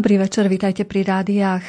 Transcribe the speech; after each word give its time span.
Dobrý 0.00 0.16
večer, 0.16 0.48
vítajte 0.48 0.88
pri 0.88 1.04
rádiách. 1.04 1.60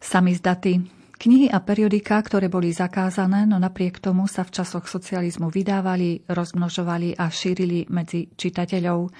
Samizdaty. 0.00 0.80
Knihy 1.20 1.52
a 1.52 1.60
periodika, 1.60 2.16
ktoré 2.24 2.48
boli 2.48 2.72
zakázané, 2.72 3.44
no 3.44 3.60
napriek 3.60 4.00
tomu 4.00 4.24
sa 4.24 4.48
v 4.48 4.56
časoch 4.56 4.88
socializmu 4.88 5.52
vydávali, 5.52 6.24
rozmnožovali 6.24 7.20
a 7.20 7.28
šírili 7.28 7.84
medzi 7.92 8.32
čitateľov. 8.32 9.12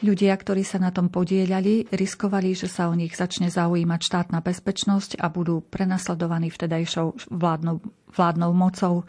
Ľudia, 0.00 0.32
ktorí 0.32 0.64
sa 0.64 0.80
na 0.80 0.96
tom 0.96 1.12
podielali, 1.12 1.92
riskovali, 1.92 2.56
že 2.56 2.72
sa 2.72 2.88
o 2.88 2.96
nich 2.96 3.12
začne 3.12 3.52
zaujímať 3.52 4.00
štátna 4.00 4.40
bezpečnosť 4.40 5.20
a 5.20 5.28
budú 5.28 5.60
prenasledovaní 5.60 6.48
vtedajšou 6.48 7.28
vládnou 7.28 7.84
vládnou 8.12 8.52
mocou. 8.52 9.06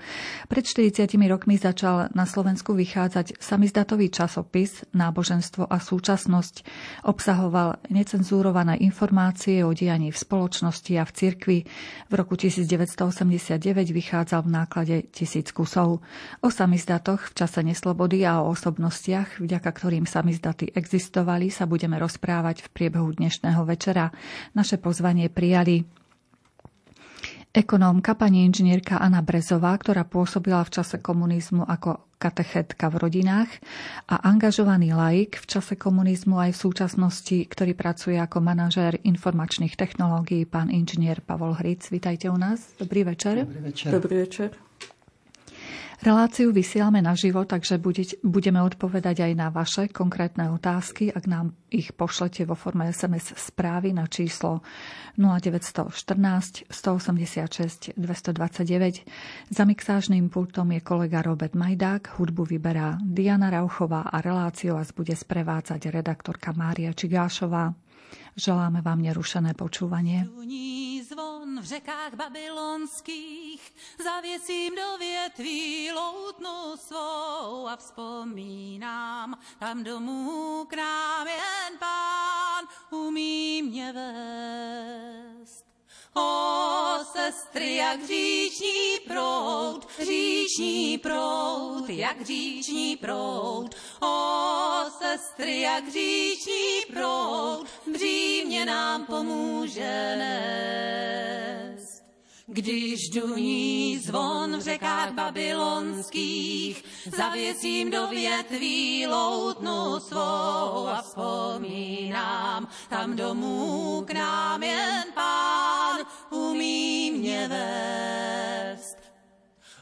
Pred 0.47 0.63
40 0.63 1.17
rokmi 1.27 1.57
začal 1.57 2.09
na 2.13 2.23
Slovensku 2.29 2.73
vychádzať 2.73 3.41
samizdatový 3.41 4.13
časopis 4.13 4.85
Náboženstvo 4.93 5.67
a 5.67 5.77
súčasnosť. 5.77 6.55
Obsahoval 7.05 7.81
necenzúrované 7.89 8.77
informácie 8.81 9.61
o 9.65 9.73
dianí 9.73 10.13
v 10.13 10.17
spoločnosti 10.17 10.93
a 10.97 11.03
v 11.03 11.11
cirkvi. 11.11 11.59
V 12.09 12.13
roku 12.13 12.35
1989 12.35 13.61
vychádzal 13.91 14.41
v 14.45 14.49
náklade 14.49 14.95
tisíc 15.11 15.51
kusov. 15.51 16.03
O 16.41 16.49
samizdatoch 16.49 17.31
v 17.31 17.35
čase 17.37 17.61
neslobody 17.61 18.25
a 18.25 18.41
o 18.41 18.51
osobnostiach, 18.53 19.41
vďaka 19.41 19.69
ktorým 19.69 20.05
samizdaty 20.05 20.73
existovali, 20.73 21.49
sa 21.53 21.65
budeme 21.65 21.97
rozprávať 22.01 22.65
v 22.65 22.71
priebehu 22.71 23.15
dnešného 23.15 23.63
večera. 23.63 24.09
Naše 24.57 24.77
pozvanie 24.81 25.29
prijali 25.31 26.00
Ekonómka 27.51 28.15
pani 28.15 28.47
inžinierka 28.47 28.95
Anna 28.95 29.19
Brezová, 29.19 29.75
ktorá 29.75 30.07
pôsobila 30.07 30.63
v 30.63 30.71
čase 30.71 31.03
komunizmu 31.03 31.67
ako 31.67 31.99
katechetka 32.15 32.87
v 32.87 32.95
rodinách 33.03 33.51
a 34.07 34.23
angažovaný 34.23 34.95
laik 34.95 35.35
v 35.35 35.45
čase 35.51 35.75
komunizmu 35.75 36.39
aj 36.39 36.55
v 36.55 36.61
súčasnosti, 36.63 37.37
ktorý 37.51 37.75
pracuje 37.75 38.15
ako 38.15 38.39
manažér 38.39 39.03
informačných 39.03 39.75
technológií, 39.75 40.47
pán 40.47 40.71
inžinier 40.71 41.19
Pavol 41.19 41.51
Hric. 41.59 41.91
Vítajte 41.91 42.31
u 42.31 42.39
nás. 42.39 42.71
Dobrý 42.79 43.03
večer. 43.03 43.43
Dobrý 43.43 43.59
večer. 43.67 43.89
Dobrý 43.91 44.15
večer. 44.23 44.70
Reláciu 46.01 46.49
vysielame 46.49 46.97
naživo, 46.97 47.45
takže 47.45 47.77
budeme 48.25 48.57
odpovedať 48.65 49.21
aj 49.21 49.31
na 49.37 49.53
vaše 49.53 49.85
konkrétne 49.85 50.49
otázky, 50.49 51.13
ak 51.13 51.29
nám 51.29 51.53
ich 51.69 51.93
pošlete 51.93 52.41
vo 52.49 52.57
forme 52.57 52.89
SMS 52.89 53.37
správy 53.37 53.93
na 53.93 54.09
číslo 54.09 54.65
0914 55.21 56.65
186 56.73 57.93
229. 57.93 59.53
Za 59.53 59.63
mixážným 59.69 60.33
pultom 60.33 60.73
je 60.73 60.81
kolega 60.81 61.21
Robert 61.21 61.53
Majdák, 61.53 62.17
hudbu 62.17 62.49
vyberá 62.49 62.97
Diana 63.05 63.53
Rauchová 63.53 64.09
a 64.09 64.25
reláciu 64.25 64.81
vás 64.81 64.89
bude 64.97 65.13
sprevádzať 65.13 65.93
redaktorka 65.93 66.49
Mária 66.57 66.97
Čigášová. 66.97 67.77
Želáme 68.33 68.81
vám 68.81 69.05
nerušené 69.05 69.53
počúvanie. 69.53 70.25
V 71.59 71.63
řekách 71.63 72.13
babylonských, 72.13 73.75
zavěsím 74.03 74.75
do 74.75 74.97
větví 74.97 75.91
loutnu 75.91 76.77
svou 76.77 77.67
a 77.67 77.75
vzpomínám, 77.75 79.39
tam 79.59 79.83
domů 79.83 80.65
k 80.69 80.73
nám 80.73 81.27
jen 81.27 81.77
pán 81.79 82.67
umí 82.89 83.61
mě 83.63 83.93
vést. 83.93 85.70
O 86.15 86.97
sestry, 87.11 87.75
jak 87.75 88.07
říční 88.07 88.99
prout, 89.07 89.87
říční 89.99 90.97
prout, 90.97 91.89
jak 91.89 92.25
říční 92.25 92.97
prout. 92.97 93.75
O 94.01 94.83
sestry, 94.97 95.61
jak 95.61 95.91
říční 95.91 96.93
prout, 96.93 97.67
břímě 97.93 98.65
nám 98.65 99.05
pomůže 99.05 100.15
nést. 100.17 102.01
Když 102.47 103.09
duní 103.09 103.97
zvon 103.97 104.57
v 104.57 104.61
řekách 104.61 105.11
babylonských, 105.13 106.83
zavěsím 107.17 107.91
do 107.91 108.07
větví 108.07 109.07
loutnu 109.07 109.99
svou 109.99 110.87
a 110.87 111.00
vzpomínám, 111.11 112.67
tam 112.89 113.15
domů 113.15 114.03
k 114.07 114.11
nám 114.11 114.63
jen 114.63 115.03
pán 115.13 115.99
umí 116.29 117.11
mě 117.11 117.47
vést. 117.47 118.97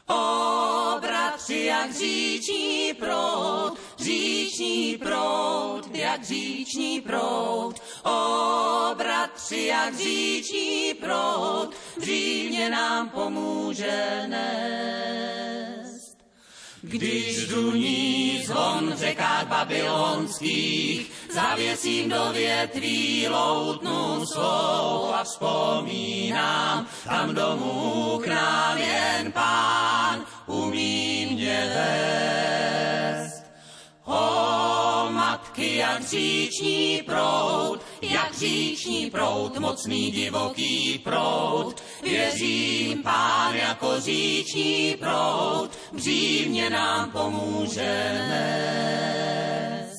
O 0.08 0.98
bratři, 1.00 1.64
jak 1.64 1.94
říční 1.94 2.94
prout, 2.94 3.78
říční 3.98 4.96
prout, 4.96 5.94
jak 5.94 6.24
říční 6.24 7.00
prout. 7.00 7.80
O 8.04 8.94
bratři, 8.94 9.66
jak 9.66 9.96
říční 9.96 10.94
prout, 10.94 11.74
dřív 11.96 12.70
nám 12.70 13.08
pomůže 13.08 14.24
nést. 14.26 16.16
Když 16.82 17.46
duní 17.46 18.42
zvon 18.46 18.90
v 18.94 18.98
řekách 18.98 19.46
babylonských, 19.48 21.12
zavěsím 21.34 22.08
do 22.08 22.32
větví 22.32 23.28
loutnu 23.28 24.26
svou 24.26 25.14
a 25.14 25.24
vzpomínám, 25.24 26.86
tam 27.04 27.34
domů 27.34 28.20
k 28.24 28.26
nám 28.26 28.78
jen 28.78 29.32
pán 29.32 30.24
umí 30.46 31.28
mě 31.32 31.70
vést. 31.74 33.44
O 34.04 35.10
matky, 35.10 35.76
jak 35.76 36.04
říční 36.04 37.02
prout, 37.06 37.80
jak 38.02 38.34
říční 38.38 39.10
prout, 39.10 39.58
mocný 39.58 40.10
divoký 40.10 40.98
prout. 40.98 41.82
Věřím, 42.02 43.02
pán 43.02 43.54
jako 43.54 44.00
říční 44.00 44.96
prout, 45.00 45.70
břívně 45.92 46.70
nám 46.70 47.10
pomůže 47.10 48.12
nést. 48.28 49.89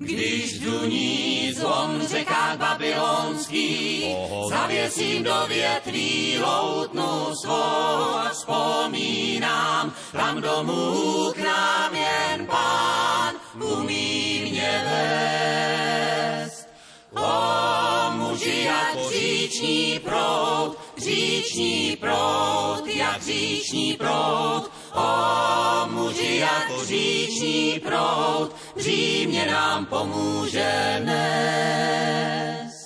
Když 0.00 0.58
duní 0.58 1.52
zvon 1.52 1.98
v 1.98 2.08
řekách 2.08 2.56
babylonských, 2.56 4.16
zavěsím 4.48 5.22
do 5.22 5.46
větví 5.48 6.38
loutnu 6.38 7.34
svou 7.42 8.14
a 8.14 8.30
vzpomínám, 8.32 9.92
tam 10.12 10.40
domů 10.40 11.32
k 11.34 11.38
nám 11.38 11.94
jen 11.94 12.46
pán 12.46 13.34
umí 13.78 14.48
mě 14.50 14.84
vést. 14.84 16.68
O 17.16 18.10
muži 18.10 18.64
jak 18.64 18.96
říční 19.10 19.98
prout, 19.98 20.78
říční 20.98 21.96
prout, 22.00 22.86
jak 22.86 23.22
říční 23.22 23.96
prout, 23.96 24.70
o 24.98 25.86
muži 25.90 26.36
jak 26.36 26.86
říční 26.86 27.80
prout, 27.80 28.56
břímě 28.76 29.46
nám 29.46 29.86
pomůže 29.86 31.02
nést. 31.04 32.78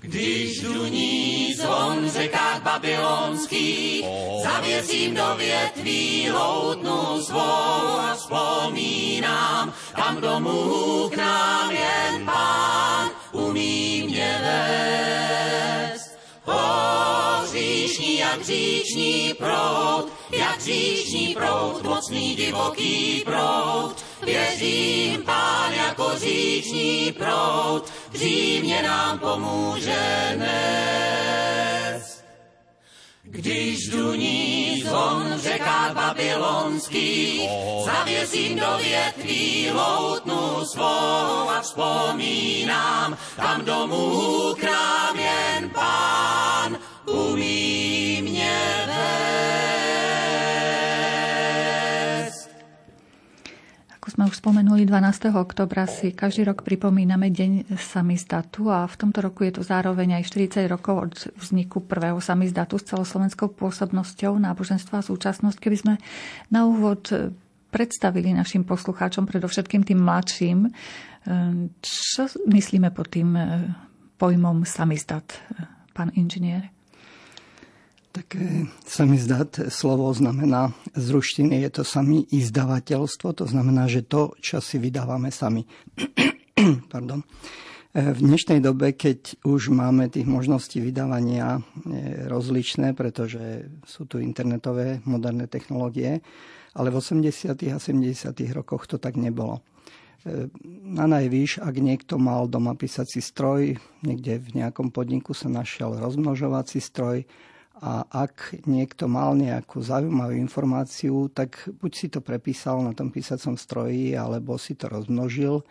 Když 0.00 0.60
duní 0.60 1.54
zvon 1.54 2.04
v 2.04 2.12
řekách 2.12 2.62
babylonských, 2.62 4.04
zavěsím 4.42 5.14
do 5.14 5.34
větví 5.36 6.30
loutnu 6.30 7.22
svou 7.22 7.98
a 8.00 8.14
vzpomínám, 8.16 9.72
tam 9.96 10.20
domů 10.20 11.08
k 11.08 11.16
nám 11.16 11.70
jen 11.70 12.24
pán 12.24 13.10
umí 13.32 14.02
mě 14.06 14.40
vést. 14.42 16.10
O 16.46 16.60
říšní 17.52 18.18
jak 18.18 18.42
říční 18.44 19.34
prout, 19.38 20.12
jak 20.32 20.60
říční 20.60 21.34
prout, 21.34 21.82
mocný 21.82 22.34
divoký 22.34 23.22
prout, 23.24 23.96
Věřím, 24.22 25.22
pán 25.22 25.72
jako 25.72 26.10
říční 26.16 27.12
prout, 27.12 27.92
břímě 28.10 28.82
nám 28.82 29.18
pomůže 29.18 30.34
nést. 30.36 32.24
Když 33.22 33.88
duní 33.88 34.82
zvon 34.86 35.34
v 35.36 35.40
řekách 35.40 35.94
babylonských, 35.94 37.50
zavěsím 37.84 38.56
do 38.56 38.78
větví 38.78 39.70
loutnu 39.70 40.64
svou 40.64 41.48
a 41.50 41.60
vzpomínám, 41.62 43.16
tam 43.36 43.64
domů 43.64 44.54
k 44.60 44.62
nám 44.62 45.18
jen 45.18 45.70
pán 45.70 46.78
umí 47.06 47.79
sme 54.20 54.28
už 54.28 54.44
spomenuli, 54.44 54.84
12. 54.84 55.32
oktobra 55.32 55.88
si 55.88 56.12
každý 56.12 56.44
rok 56.44 56.60
pripomíname 56.60 57.32
Deň 57.32 57.72
samizdatu 57.72 58.68
a 58.68 58.84
v 58.84 58.92
tomto 58.92 59.24
roku 59.24 59.48
je 59.48 59.56
to 59.56 59.64
zároveň 59.64 60.20
aj 60.20 60.28
40 60.28 60.68
rokov 60.68 60.94
od 61.00 61.12
vzniku 61.40 61.80
prvého 61.80 62.20
samizdatu 62.20 62.76
s 62.76 62.92
celoslovenskou 62.92 63.48
pôsobnosťou 63.48 64.36
náboženstva 64.36 65.00
a 65.00 65.06
súčasnosť. 65.08 65.56
Keby 65.56 65.76
sme 65.80 65.94
na 66.52 66.68
úvod 66.68 67.08
predstavili 67.72 68.36
našim 68.36 68.60
poslucháčom, 68.68 69.24
predovšetkým 69.24 69.88
tým 69.88 70.04
mladším, 70.04 70.68
čo 71.80 72.28
myslíme 72.44 72.92
pod 72.92 73.08
tým 73.08 73.32
pojmom 74.20 74.68
samizdat, 74.68 75.32
pán 75.96 76.12
inžinier? 76.12 76.68
Tak 78.10 78.34
samizdat 78.82 79.70
slovo 79.70 80.10
znamená 80.10 80.74
z 80.98 81.06
ruštiny 81.14 81.62
je 81.62 81.70
to 81.70 81.82
samý 81.86 82.26
izdavateľstvo, 82.34 83.38
to 83.38 83.46
znamená, 83.46 83.86
že 83.86 84.02
to, 84.02 84.34
čo 84.42 84.58
si 84.58 84.82
vydávame 84.82 85.30
sami. 85.30 85.62
Pardon. 86.92 87.22
V 87.90 88.18
dnešnej 88.18 88.58
dobe, 88.62 88.98
keď 88.98 89.42
už 89.46 89.70
máme 89.70 90.10
tých 90.10 90.26
možností 90.26 90.82
vydávania 90.82 91.62
rozličné, 92.26 92.98
pretože 92.98 93.66
sú 93.86 94.06
tu 94.06 94.18
internetové 94.18 95.02
moderné 95.06 95.46
technológie, 95.46 96.22
ale 96.74 96.90
v 96.90 96.98
80. 96.98 97.50
a 97.70 97.78
70. 97.78 98.30
rokoch 98.54 98.90
to 98.90 98.98
tak 98.98 99.18
nebolo. 99.18 99.62
Na 100.82 101.06
najvýš, 101.06 101.62
ak 101.62 101.74
niekto 101.78 102.18
mal 102.18 102.46
doma 102.46 102.74
písací 102.74 103.22
stroj, 103.22 103.78
niekde 104.02 104.38
v 104.38 104.62
nejakom 104.62 104.90
podniku 104.94 105.34
sa 105.34 105.50
našiel 105.50 105.94
rozmnožovací 105.98 106.78
stroj, 106.78 107.26
a 107.80 108.04
ak 108.04 108.60
niekto 108.68 109.08
mal 109.08 109.32
nejakú 109.32 109.80
zaujímavú 109.80 110.36
informáciu, 110.36 111.32
tak 111.32 111.64
buď 111.80 111.92
si 111.96 112.06
to 112.12 112.20
prepísal 112.20 112.84
na 112.84 112.92
tom 112.92 113.08
písacom 113.08 113.56
stroji, 113.56 114.12
alebo 114.12 114.60
si 114.60 114.76
to 114.76 114.92
rozmnožil, 114.92 115.64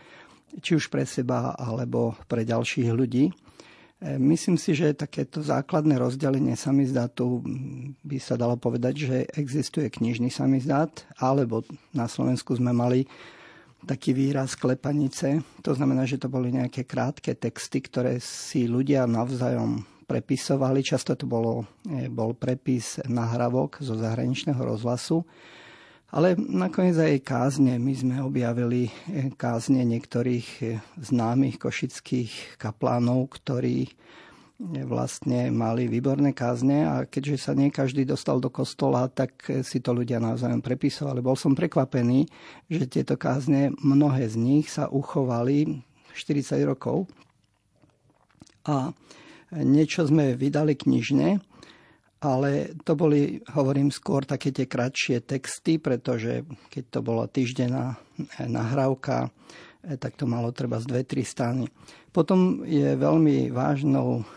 či 0.58 0.74
už 0.74 0.90
pre 0.90 1.06
seba, 1.06 1.54
alebo 1.54 2.18
pre 2.26 2.42
ďalších 2.42 2.90
ľudí. 2.90 3.30
E, 3.30 3.34
myslím 4.18 4.58
si, 4.58 4.74
že 4.74 4.98
takéto 4.98 5.46
základné 5.46 6.02
rozdelenie 6.02 6.58
samizdátu 6.58 7.46
by 8.02 8.18
sa 8.18 8.34
dalo 8.34 8.58
povedať, 8.58 8.94
že 8.98 9.18
existuje 9.38 9.94
knižný 9.94 10.34
samizdát, 10.34 11.06
alebo 11.22 11.62
na 11.94 12.10
Slovensku 12.10 12.58
sme 12.58 12.74
mali 12.74 13.06
taký 13.86 14.18
výraz 14.18 14.58
klepanice. 14.58 15.46
To 15.62 15.78
znamená, 15.78 16.10
že 16.10 16.18
to 16.18 16.26
boli 16.26 16.50
nejaké 16.50 16.90
krátke 16.90 17.38
texty, 17.38 17.86
ktoré 17.86 18.18
si 18.18 18.66
ľudia 18.66 19.06
navzájom 19.06 19.99
prepisovali. 20.10 20.82
Často 20.82 21.14
to 21.14 21.30
bolo, 21.30 21.70
e, 21.86 22.10
bol 22.10 22.34
prepis 22.34 22.98
nahrávok 23.06 23.86
zo 23.86 23.94
zahraničného 23.94 24.58
rozhlasu. 24.58 25.22
Ale 26.10 26.34
nakoniec 26.34 26.98
aj 26.98 27.22
kázne. 27.22 27.78
My 27.78 27.94
sme 27.94 28.18
objavili 28.26 28.90
e, 28.90 29.30
kázne 29.38 29.86
niektorých 29.86 30.48
e, 30.66 30.82
známych 30.98 31.62
košických 31.62 32.58
kaplánov, 32.58 33.38
ktorí 33.38 33.94
vlastne 34.60 35.56
mali 35.56 35.88
výborné 35.88 36.36
kázne 36.36 36.84
a 36.84 37.08
keďže 37.08 37.48
sa 37.48 37.56
nie 37.56 37.72
každý 37.72 38.04
dostal 38.04 38.44
do 38.44 38.52
kostola, 38.52 39.08
tak 39.08 39.48
si 39.64 39.80
to 39.80 39.96
ľudia 39.96 40.20
navzájom 40.20 40.60
prepisovali. 40.60 41.24
Bol 41.24 41.40
som 41.40 41.56
prekvapený, 41.56 42.28
že 42.68 42.92
tieto 42.92 43.16
kázne, 43.16 43.72
mnohé 43.80 44.28
z 44.28 44.36
nich 44.36 44.68
sa 44.68 44.92
uchovali 44.92 45.80
40 46.12 46.60
rokov. 46.68 47.08
A 48.68 48.92
Niečo 49.50 50.06
sme 50.06 50.38
vydali 50.38 50.78
knižne, 50.78 51.42
ale 52.20 52.76
to 52.84 52.94
boli, 53.00 53.40
hovorím 53.56 53.90
skôr, 53.90 54.28
také 54.28 54.52
tie 54.52 54.68
kratšie 54.68 55.24
texty, 55.24 55.80
pretože 55.80 56.44
keď 56.68 56.84
to 56.92 57.00
bola 57.00 57.26
týždenná 57.32 57.96
nahrávka, 58.44 59.32
eh, 59.82 59.96
tak 59.96 60.20
to 60.20 60.28
malo 60.28 60.52
treba 60.52 60.78
z 60.84 60.86
dve, 60.86 61.02
tri 61.08 61.24
strany. 61.24 61.66
Potom 62.12 62.62
je 62.68 62.94
veľmi 62.94 63.50
vážnou 63.50 64.28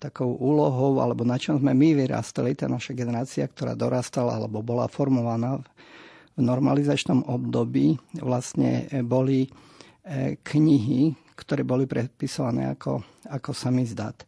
takou 0.00 0.32
úlohou, 0.40 1.00
alebo 1.04 1.24
na 1.24 1.36
čom 1.36 1.60
sme 1.60 1.76
my 1.76 1.92
vyrastali, 1.92 2.56
tá 2.56 2.64
naša 2.64 2.96
generácia, 2.96 3.44
ktorá 3.44 3.76
dorastala 3.76 4.40
alebo 4.40 4.64
bola 4.64 4.88
formovaná 4.88 5.60
v 6.32 6.40
normalizačnom 6.40 7.28
období, 7.28 7.98
vlastne 8.20 8.88
boli 9.04 9.48
eh, 10.04 10.36
knihy, 10.38 11.16
ktoré 11.42 11.66
boli 11.66 11.90
predpisované 11.90 12.70
ako, 12.70 13.02
ako 13.26 13.50
samizdat. 13.50 14.22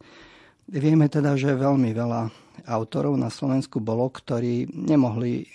Vieme 0.67 1.07
teda, 1.07 1.39
že 1.39 1.55
veľmi 1.55 1.95
veľa 1.95 2.21
autorov 2.67 3.15
na 3.15 3.31
Slovensku 3.31 3.79
bolo, 3.79 4.09
ktorí 4.11 4.67
nemohli 4.71 5.45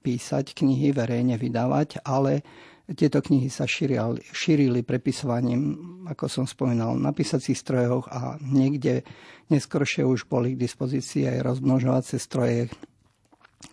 písať 0.00 0.56
knihy, 0.56 0.94
verejne 0.94 1.36
vydávať, 1.36 2.00
ale 2.06 2.40
tieto 2.88 3.20
knihy 3.20 3.52
sa 3.52 3.68
šírili, 3.68 4.24
šírili 4.32 4.80
prepisovaním, 4.80 5.76
ako 6.08 6.24
som 6.24 6.44
spomínal, 6.48 6.96
na 6.96 7.12
písacích 7.12 7.58
strojoch 7.58 8.08
a 8.08 8.40
niekde 8.40 9.04
neskôršie 9.52 10.08
už 10.08 10.24
boli 10.24 10.56
k 10.56 10.62
dispozícii 10.64 11.28
aj 11.28 11.44
rozmnožovacie 11.44 12.16
stroje, 12.16 12.72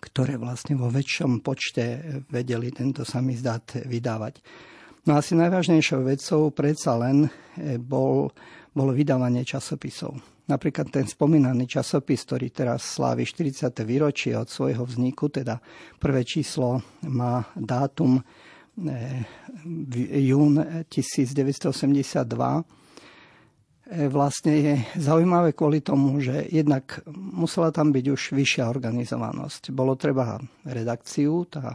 ktoré 0.03 0.35
vlastne 0.35 0.75
vo 0.75 0.91
väčšom 0.91 1.39
počte 1.39 2.03
vedeli 2.27 2.73
tento 2.75 3.07
samizdat 3.07 3.87
vydávať. 3.87 4.43
No 5.05 5.21
asi 5.21 5.37
najvážnejšou 5.37 6.01
vecou 6.01 6.49
predsa 6.49 6.97
len 6.97 7.29
e, 7.53 7.77
bol, 7.77 8.33
bolo 8.73 8.89
vydávanie 8.89 9.45
časopisov. 9.45 10.17
Napríklad 10.45 10.93
ten 10.93 11.09
spomínaný 11.09 11.65
časopis, 11.65 12.21
ktorý 12.25 12.53
teraz 12.53 12.97
slávi 12.97 13.25
40. 13.25 13.73
výročie 13.81 14.37
od 14.37 14.45
svojho 14.45 14.85
vzniku, 14.85 15.29
teda 15.29 15.57
prvé 15.97 16.21
číslo 16.21 16.85
má 17.09 17.49
dátum 17.57 18.21
eh, 18.21 19.25
jún 20.21 20.85
1982, 20.85 21.65
eh, 21.65 22.61
vlastne 24.05 24.53
je 24.53 24.73
zaujímavé 25.01 25.57
kvôli 25.57 25.81
tomu, 25.81 26.21
že 26.21 26.45
jednak 26.53 27.01
musela 27.13 27.73
tam 27.73 27.89
byť 27.89 28.05
už 28.05 28.21
vyššia 28.37 28.69
organizovanosť. 28.69 29.73
Bolo 29.73 29.97
treba 29.97 30.37
redakciu, 30.61 31.49
tá 31.49 31.73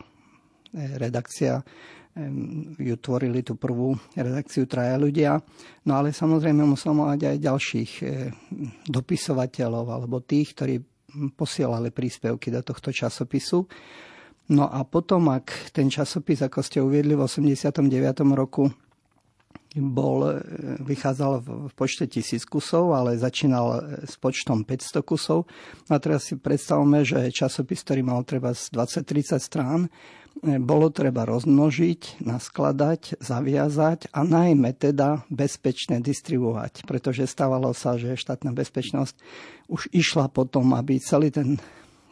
redakcia 0.75 1.59
ju 2.77 2.97
tvorili 3.01 3.41
tú 3.41 3.57
prvú 3.57 3.97
redakciu 4.13 4.69
traja 4.69 5.01
ľudia. 5.01 5.41
No 5.87 5.97
ale 5.97 6.13
samozrejme 6.13 6.65
musel 6.67 6.93
mať 6.93 7.35
aj 7.35 7.37
ďalších 7.41 7.93
e, 8.01 8.05
dopisovateľov 8.89 9.87
alebo 9.89 10.21
tých, 10.21 10.53
ktorí 10.57 10.75
posielali 11.35 11.91
príspevky 11.91 12.55
do 12.55 12.63
tohto 12.63 12.95
časopisu. 12.95 13.67
No 14.51 14.67
a 14.67 14.83
potom, 14.83 15.31
ak 15.31 15.71
ten 15.71 15.87
časopis, 15.87 16.43
ako 16.43 16.59
ste 16.63 16.83
uviedli 16.83 17.15
v 17.15 17.23
89. 17.23 17.87
roku, 18.35 18.67
bol, 19.79 20.27
e, 20.27 20.35
vychádzal 20.83 21.33
v 21.47 21.73
počte 21.79 22.11
tisíc 22.11 22.43
kusov, 22.43 22.91
ale 22.91 23.15
začínal 23.15 23.67
e, 23.71 23.81
s 24.03 24.19
počtom 24.19 24.67
500 24.67 25.07
kusov. 25.07 25.47
No 25.87 25.93
a 25.95 26.03
teraz 26.03 26.27
si 26.27 26.35
predstavme, 26.35 27.07
že 27.07 27.31
časopis, 27.31 27.87
ktorý 27.87 28.03
mal 28.03 28.27
treba 28.27 28.51
z 28.51 28.75
20-30 28.75 29.39
strán, 29.39 29.81
bolo 30.41 30.89
treba 30.89 31.29
rozmnožiť, 31.29 32.25
naskladať, 32.25 33.21
zaviazať 33.21 34.09
a 34.09 34.25
najmä 34.25 34.73
teda 34.73 35.29
bezpečne 35.29 36.01
distribuovať, 36.01 36.89
pretože 36.89 37.29
stávalo 37.29 37.77
sa, 37.77 38.01
že 38.01 38.17
štátna 38.17 38.55
bezpečnosť 38.57 39.15
už 39.69 39.93
išla 39.93 40.33
potom, 40.33 40.73
aby 40.73 40.97
celý 40.97 41.29
ten 41.29 41.61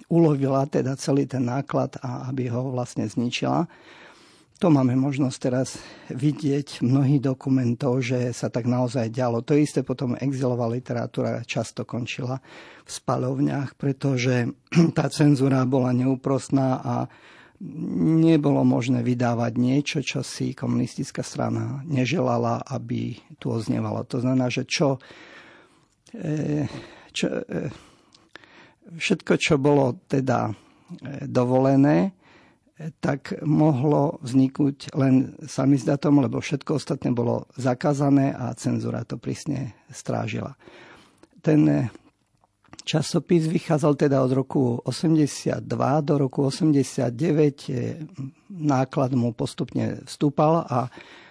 ulovila 0.08 0.64
teda 0.68 0.96
celý 0.96 1.28
ten 1.28 1.44
náklad 1.44 2.00
a 2.00 2.28
aby 2.32 2.48
ho 2.48 2.72
vlastne 2.72 3.04
zničila. 3.04 3.68
To 4.58 4.74
máme 4.74 4.98
možnosť 4.98 5.38
teraz 5.38 5.78
vidieť 6.10 6.82
mnohých 6.82 7.22
dokumentov, 7.22 8.02
že 8.02 8.34
sa 8.34 8.50
tak 8.50 8.66
naozaj 8.66 9.06
dialo. 9.06 9.46
To 9.46 9.54
isté 9.54 9.86
potom 9.86 10.18
exilová 10.18 10.66
literatúra 10.66 11.46
často 11.46 11.86
končila 11.86 12.42
v 12.82 12.90
spalovniach, 12.90 13.78
pretože 13.78 14.50
tá 14.98 15.06
cenzúra 15.14 15.62
bola 15.62 15.94
neúprostná 15.94 16.82
a 16.82 16.94
nebolo 18.18 18.66
možné 18.66 19.06
vydávať 19.06 19.52
niečo, 19.58 19.98
čo 20.02 20.26
si 20.26 20.58
komunistická 20.58 21.22
strana 21.22 21.86
neželala, 21.86 22.66
aby 22.66 23.14
tu 23.38 23.54
oznievalo. 23.54 24.10
To 24.10 24.18
znamená, 24.18 24.50
že 24.50 24.66
čo, 24.66 24.98
e, 26.18 26.66
čo 27.14 27.26
e, 27.30 27.70
všetko, 28.90 29.32
čo 29.38 29.54
bolo 29.58 30.02
teda 30.10 30.50
e, 30.50 30.52
dovolené, 31.30 32.17
tak 33.02 33.42
mohlo 33.42 34.22
vzniknúť 34.22 34.94
len 34.94 35.34
samizdatom, 35.42 36.22
lebo 36.22 36.38
všetko 36.38 36.78
ostatné 36.78 37.10
bolo 37.10 37.50
zakázané 37.58 38.30
a 38.30 38.54
cenzúra 38.54 39.02
to 39.02 39.18
prísne 39.18 39.74
strážila. 39.90 40.54
Ten 41.42 41.90
Časopis 42.88 43.44
vychádzal 43.44 44.00
teda 44.00 44.24
od 44.24 44.32
roku 44.32 44.80
82 44.80 45.60
do 46.06 46.14
roku 46.16 46.48
89. 46.48 47.12
Náklad 48.48 49.12
mu 49.12 49.36
postupne 49.36 50.00
vstúpal 50.08 50.64
a 50.64 50.88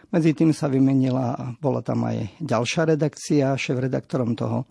medzi 0.08 0.32
tým 0.38 0.54
sa 0.56 0.72
vymenila, 0.72 1.58
bola 1.60 1.84
tam 1.84 2.08
aj 2.08 2.40
ďalšia 2.40 2.96
redakcia. 2.96 3.60
Šéf-redaktorom 3.60 4.40
toho 4.40 4.70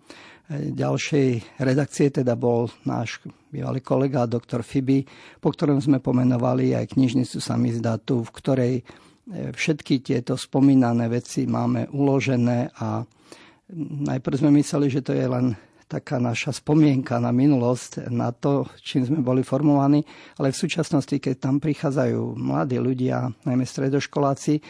ďalšej 0.50 1.58
redakcie 1.58 2.06
teda 2.14 2.38
bol 2.38 2.70
náš 2.86 3.18
bývalý 3.50 3.82
kolega, 3.82 4.30
doktor 4.30 4.62
Fibi, 4.62 5.02
po 5.42 5.50
ktorom 5.50 5.82
sme 5.82 5.98
pomenovali 5.98 6.70
aj 6.76 6.94
knižnicu 6.94 7.42
samizdatu, 7.42 8.22
v 8.22 8.30
ktorej 8.30 8.74
e, 8.78 8.82
všetky 9.50 10.06
tieto 10.06 10.38
spomínané 10.38 11.10
veci 11.10 11.50
máme 11.50 11.90
uložené 11.90 12.70
a 12.78 13.02
najprv 14.06 14.36
sme 14.38 14.50
mysleli, 14.62 14.86
že 14.86 15.02
to 15.02 15.18
je 15.18 15.26
len 15.26 15.58
taká 15.86 16.18
naša 16.18 16.62
spomienka 16.62 17.18
na 17.22 17.30
minulosť, 17.30 18.10
na 18.10 18.34
to, 18.34 18.66
čím 18.82 19.06
sme 19.06 19.22
boli 19.22 19.46
formovaní, 19.46 20.02
ale 20.38 20.50
v 20.50 20.60
súčasnosti, 20.66 21.14
keď 21.18 21.34
tam 21.38 21.62
prichádzajú 21.62 22.38
mladí 22.38 22.78
ľudia, 22.82 23.30
najmä 23.46 23.62
stredoškoláci, 23.62 24.62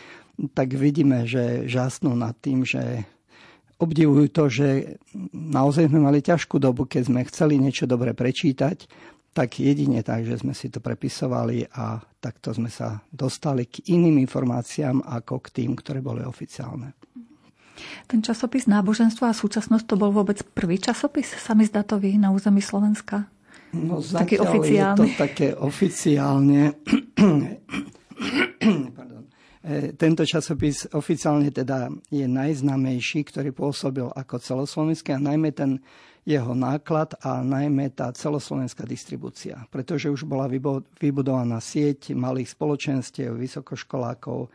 tak 0.53 0.77
vidíme, 0.77 1.25
že 1.25 1.65
žasnú 1.65 2.13
nad 2.13 2.37
tým, 2.37 2.69
že 2.69 3.09
obdivujú 3.77 4.33
to, 4.33 4.49
že 4.49 4.97
naozaj 5.33 5.93
sme 5.93 6.01
mali 6.01 6.25
ťažkú 6.25 6.57
dobu, 6.57 6.89
keď 6.89 7.13
sme 7.13 7.29
chceli 7.29 7.61
niečo 7.61 7.85
dobre 7.85 8.17
prečítať, 8.17 8.89
tak 9.37 9.61
jedine 9.61 10.01
tak, 10.01 10.25
že 10.25 10.41
sme 10.41 10.57
si 10.57 10.73
to 10.73 10.81
prepisovali 10.81 11.69
a 11.77 12.01
takto 12.25 12.57
sme 12.57 12.73
sa 12.73 13.05
dostali 13.13 13.69
k 13.69 13.85
iným 13.93 14.17
informáciám 14.25 15.05
ako 15.05 15.45
k 15.45 15.61
tým, 15.61 15.77
ktoré 15.77 16.01
boli 16.01 16.25
oficiálne. 16.25 16.97
Ten 18.09 18.25
časopis 18.25 18.65
Náboženstvo 18.65 19.29
a 19.29 19.37
súčasnosť 19.37 19.85
to 19.85 20.01
bol 20.01 20.09
vôbec 20.09 20.41
prvý 20.57 20.81
časopis 20.81 21.37
samizdatový 21.37 22.17
na 22.17 22.33
území 22.33 22.65
Slovenska? 22.65 23.29
No 23.77 24.01
taký 24.01 24.41
oficiálny. 24.41 24.97
je 24.97 24.97
to 24.97 25.07
také 25.21 25.53
oficiálne. 25.53 26.73
Pardon. 28.97 29.16
E, 29.67 29.99
tento 29.99 30.23
časopis 30.23 30.87
oficiálne 30.95 31.51
teda 31.51 31.91
je 32.07 32.23
najznámejší, 32.23 33.27
ktorý 33.27 33.51
pôsobil 33.51 34.07
ako 34.07 34.39
celoslovenský 34.39 35.11
a 35.11 35.19
najmä 35.19 35.51
ten 35.51 35.83
jeho 36.23 36.55
náklad 36.55 37.19
a 37.19 37.43
najmä 37.43 37.91
tá 37.91 38.15
celoslovenská 38.15 38.87
distribúcia. 38.87 39.67
Pretože 39.67 40.07
už 40.07 40.23
bola 40.23 40.47
vybudovaná 41.03 41.59
sieť 41.59 42.15
malých 42.15 42.55
spoločenstiev, 42.55 43.35
vysokoškolákov, 43.35 44.47
e, 44.47 44.49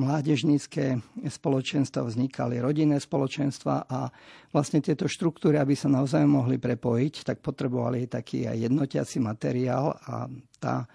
mládežnícke 0.00 1.04
spoločenstva, 1.28 2.08
vznikali 2.08 2.56
rodinné 2.56 3.04
spoločenstva 3.04 3.84
a 3.84 4.08
vlastne 4.48 4.80
tieto 4.80 5.04
štruktúry, 5.04 5.60
aby 5.60 5.76
sa 5.76 5.92
naozaj 5.92 6.24
mohli 6.24 6.56
prepojiť, 6.56 7.28
tak 7.28 7.44
potrebovali 7.44 8.08
taký 8.08 8.48
aj 8.48 8.64
jednotiaci 8.64 9.20
materiál 9.20 9.92
a 10.08 10.24
tá 10.56 10.88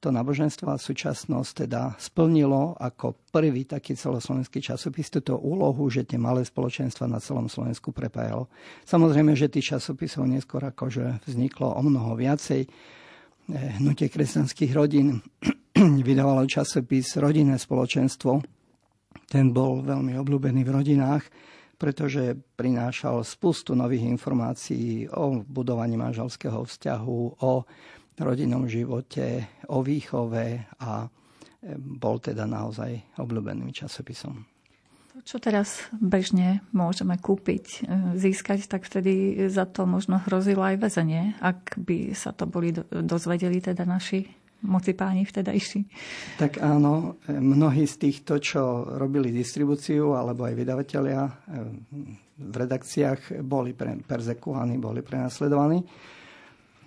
to 0.00 0.08
náboženstvo 0.08 0.72
a 0.72 0.80
súčasnosť 0.80 1.68
teda 1.68 1.92
splnilo 2.00 2.72
ako 2.80 3.20
prvý 3.28 3.68
taký 3.68 3.92
celoslovenský 3.92 4.64
časopis 4.64 5.12
túto 5.12 5.36
úlohu, 5.36 5.84
že 5.92 6.08
tie 6.08 6.16
malé 6.16 6.40
spoločenstva 6.48 7.04
na 7.04 7.20
celom 7.20 7.52
Slovensku 7.52 7.92
prepájalo. 7.92 8.48
Samozrejme, 8.88 9.36
že 9.36 9.52
tých 9.52 9.76
časopisov 9.76 10.24
neskôr 10.24 10.64
akože 10.64 11.20
vzniklo 11.28 11.76
o 11.76 11.80
mnoho 11.84 12.16
viacej. 12.16 12.64
Eh, 12.64 13.76
hnutie 13.76 14.08
kresťanských 14.08 14.72
rodín 14.72 15.20
vydávalo 16.08 16.48
časopis 16.48 17.20
Rodinné 17.20 17.60
spoločenstvo. 17.60 18.40
Ten 19.28 19.52
bol 19.52 19.84
veľmi 19.84 20.16
obľúbený 20.16 20.64
v 20.64 20.74
rodinách, 20.80 21.28
pretože 21.76 22.40
prinášal 22.56 23.20
spustu 23.20 23.76
nových 23.76 24.08
informácií 24.08 25.12
o 25.12 25.44
budovaní 25.44 26.00
manželského 26.00 26.64
vzťahu, 26.64 27.20
o 27.40 27.52
rodinnom 28.20 28.68
živote, 28.68 29.48
o 29.72 29.80
výchove 29.80 30.76
a 30.80 31.04
e, 31.04 31.08
bol 31.76 32.20
teda 32.20 32.44
naozaj 32.44 33.16
obľúbeným 33.16 33.72
časopisom. 33.72 34.44
To, 35.10 35.18
čo 35.26 35.36
teraz 35.42 35.90
bežne 35.96 36.62
môžeme 36.70 37.16
kúpiť, 37.16 37.64
e, 37.66 37.78
získať, 38.20 38.68
tak 38.68 38.84
vtedy 38.84 39.46
za 39.48 39.64
to 39.64 39.88
možno 39.88 40.20
hrozilo 40.24 40.62
aj 40.62 40.76
väzenie, 40.78 41.34
ak 41.40 41.80
by 41.80 42.12
sa 42.12 42.36
to 42.36 42.44
boli 42.44 42.76
dozvedeli 42.88 43.58
teda 43.58 43.88
naši 43.88 44.28
moci 44.60 44.92
páni 44.92 45.24
vtedajší. 45.24 45.80
Tak 46.36 46.60
áno, 46.60 47.16
e, 47.24 47.32
mnohí 47.32 47.88
z 47.88 47.96
týchto, 47.96 48.36
čo 48.36 48.84
robili 49.00 49.32
distribúciu, 49.32 50.12
alebo 50.12 50.44
aj 50.44 50.54
vydavatelia 50.54 51.24
v 52.40 52.54
redakciách, 52.56 53.44
boli 53.44 53.76
pre, 53.76 54.00
perzekovaní, 54.00 54.80
boli 54.80 55.04
prenasledovaní. 55.04 55.84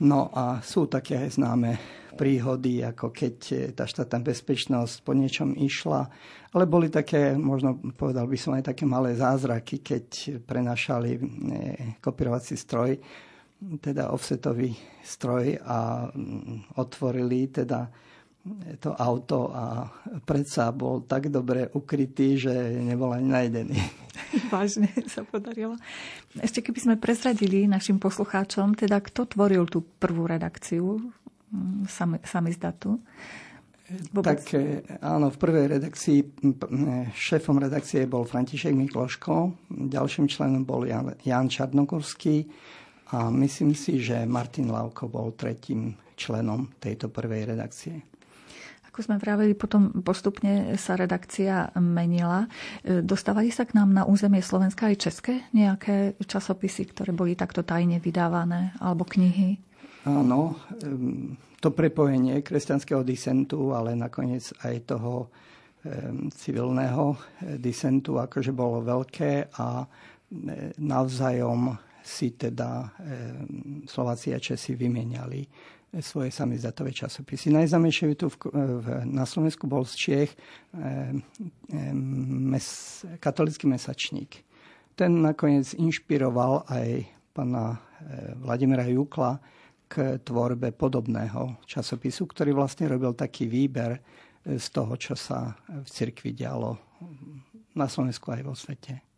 No 0.04 0.28
a 0.36 0.60
sú 0.60 0.92
také 0.92 1.32
známe 1.32 1.80
príhody, 2.14 2.86
ako 2.86 3.10
keď 3.10 3.36
tá 3.74 3.90
štátna 3.90 4.22
bezpečnosť 4.22 5.02
po 5.02 5.16
niečom 5.18 5.58
išla. 5.58 6.06
Ale 6.54 6.70
boli 6.70 6.94
také, 6.94 7.34
možno 7.34 7.82
povedal 7.98 8.30
by 8.30 8.38
som 8.38 8.54
aj 8.54 8.76
také 8.76 8.86
malé 8.86 9.18
zázraky, 9.18 9.82
keď 9.82 10.06
prenašali 10.46 11.12
e, 11.18 11.20
kopírovací 11.98 12.54
stroj, 12.54 13.00
teda 13.82 14.14
offsetový 14.14 14.76
stroj 15.02 15.58
a 15.66 16.12
mm, 16.12 16.78
otvorili 16.78 17.50
teda 17.50 17.90
to 18.84 18.92
auto 18.92 19.56
a 19.56 19.88
predsa 20.28 20.76
bol 20.76 21.08
tak 21.08 21.32
dobre 21.32 21.72
ukrytý, 21.72 22.36
že 22.36 22.52
nebol 22.84 23.16
ani 23.16 23.32
najdený. 23.32 23.78
Vážne 24.54 24.92
sa 25.08 25.24
podarilo. 25.24 25.80
Ešte 26.36 26.60
keby 26.60 26.80
sme 26.80 26.96
prezradili 27.00 27.72
našim 27.72 28.04
poslucháčom, 28.04 28.76
teda 28.76 29.00
kto 29.00 29.32
tvoril 29.32 29.64
tú 29.72 29.88
prvú 29.96 30.28
redakciu 30.28 31.00
mm, 31.56 31.88
samizdatú? 32.28 33.00
Vôbec? 34.12 34.44
Tak 34.44 34.60
e, 34.60 34.84
áno, 35.00 35.32
v 35.32 35.38
prvej 35.40 35.66
redakcii 35.80 36.18
šéfom 37.16 37.64
redakcie 37.64 38.04
bol 38.08 38.28
František 38.28 38.76
Mikloško, 38.76 39.56
ďalším 39.72 40.28
členom 40.28 40.68
bol 40.68 40.84
Jan, 40.84 41.16
Jan 41.24 41.48
Čarnogorský 41.48 42.48
a 43.16 43.32
myslím 43.32 43.72
si, 43.72 44.04
že 44.04 44.28
Martin 44.28 44.68
Lavko 44.68 45.08
bol 45.08 45.32
tretím 45.36 45.96
členom 46.16 46.72
tejto 46.80 47.12
prvej 47.12 47.54
redakcie. 47.56 48.13
Ako 48.94 49.10
sme 49.10 49.18
vraveli, 49.18 49.58
potom 49.58 49.90
postupne 50.06 50.78
sa 50.78 50.94
redakcia 50.94 51.74
menila. 51.82 52.46
E, 52.86 53.02
dostávali 53.02 53.50
sa 53.50 53.66
k 53.66 53.74
nám 53.74 53.90
na 53.90 54.06
územie 54.06 54.46
Slovenska 54.46 54.86
aj 54.86 55.10
české 55.10 55.50
nejaké 55.50 56.14
časopisy, 56.22 56.94
ktoré 56.94 57.10
boli 57.10 57.34
takto 57.34 57.66
tajne 57.66 57.98
vydávané, 57.98 58.78
alebo 58.78 59.02
knihy? 59.02 59.58
Áno, 60.06 60.62
to 61.58 61.74
prepojenie 61.74 62.46
kresťanského 62.46 63.02
disentu, 63.02 63.74
ale 63.74 63.98
nakoniec 63.98 64.54
aj 64.62 64.86
toho 64.86 65.34
civilného 66.38 67.18
e, 67.18 67.18
disentu, 67.58 68.22
akože 68.22 68.54
bolo 68.54 68.86
veľké 68.86 69.58
a 69.58 69.82
e, 69.82 69.86
navzájom 70.78 71.74
si 72.06 72.38
teda 72.38 72.94
Slováci 73.88 74.36
a 74.36 74.40
Česi 74.44 74.76
vymieniali 74.76 75.48
svoje 76.02 76.34
samizdatové 76.34 76.90
časopisy. 76.90 77.54
Najznámejšie 77.54 78.18
tu 78.18 78.32
v, 78.34 78.38
v, 78.54 78.86
na 79.06 79.28
Slovensku 79.30 79.70
bol 79.70 79.86
z 79.86 79.94
Čiech 79.94 80.32
e, 80.34 80.38
mes, 82.50 82.68
katolický 83.22 83.70
mesačník. 83.70 84.42
Ten 84.98 85.22
nakoniec 85.22 85.74
inšpiroval 85.78 86.66
aj 86.66 87.06
pana 87.34 87.78
e, 87.78 87.78
Vladimira 88.42 88.86
Jukla 88.90 89.38
k 89.86 90.18
tvorbe 90.26 90.74
podobného 90.74 91.62
časopisu, 91.70 92.26
ktorý 92.26 92.58
vlastne 92.58 92.90
robil 92.90 93.14
taký 93.14 93.46
výber 93.46 94.02
z 94.44 94.68
toho, 94.74 94.98
čo 94.98 95.14
sa 95.14 95.54
v 95.70 95.88
cirkvi 95.88 96.34
dialo 96.34 96.98
na 97.78 97.86
Slovensku 97.86 98.34
aj 98.34 98.42
vo 98.42 98.58
svete. 98.58 99.14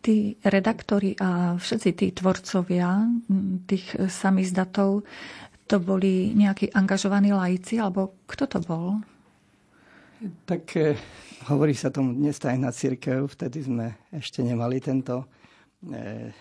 Tí 0.00 0.32
redaktori 0.40 1.12
a 1.20 1.60
všetci 1.60 1.90
tí 1.92 2.06
tvorcovia 2.16 3.04
tých 3.68 4.00
samizdatov 4.08 5.04
to 5.70 5.78
boli 5.78 6.34
nejakí 6.34 6.74
angažovaní 6.74 7.30
laici, 7.30 7.78
alebo 7.78 8.18
kto 8.26 8.50
to 8.50 8.58
bol? 8.58 8.98
Tak 10.42 10.66
eh, 10.74 10.98
hovorí 11.46 11.78
sa 11.78 11.94
tomu 11.94 12.10
dnes 12.10 12.42
tajná 12.42 12.74
církev, 12.74 13.30
vtedy 13.30 13.62
sme 13.62 13.94
ešte 14.10 14.42
nemali 14.42 14.82
tento 14.82 15.30
eh, 15.86 16.34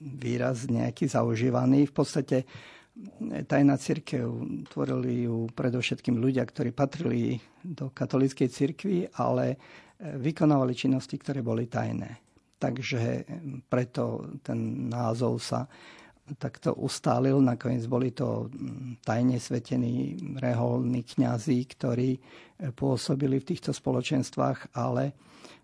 výraz 0.00 0.64
nejaký 0.72 1.12
zaužívaný. 1.12 1.92
V 1.92 1.94
podstate 1.94 2.36
eh, 2.40 3.44
tajná 3.44 3.76
církev 3.76 4.24
tvorili 4.72 5.28
ju 5.28 5.52
predovšetkým 5.52 6.16
ľudia, 6.16 6.48
ktorí 6.48 6.72
patrili 6.72 7.36
do 7.60 7.92
katolíckej 7.92 8.48
církvy, 8.48 9.12
ale 9.20 9.60
vykonávali 10.00 10.72
činnosti, 10.72 11.20
ktoré 11.20 11.44
boli 11.44 11.68
tajné. 11.68 12.16
Takže 12.56 13.28
preto 13.68 14.24
ten 14.40 14.88
názov 14.88 15.44
sa 15.44 15.68
takto 16.38 16.76
ustálil. 16.76 17.40
Nakoniec 17.40 17.86
boli 17.88 18.14
to 18.14 18.46
mm, 18.50 19.02
tajne 19.02 19.38
svetení 19.40 20.18
reholní 20.38 21.02
kňazí, 21.02 21.64
ktorí 21.66 22.10
e, 22.16 22.20
pôsobili 22.70 23.40
v 23.40 23.48
týchto 23.54 23.74
spoločenstvách, 23.74 24.76
ale 24.76 25.16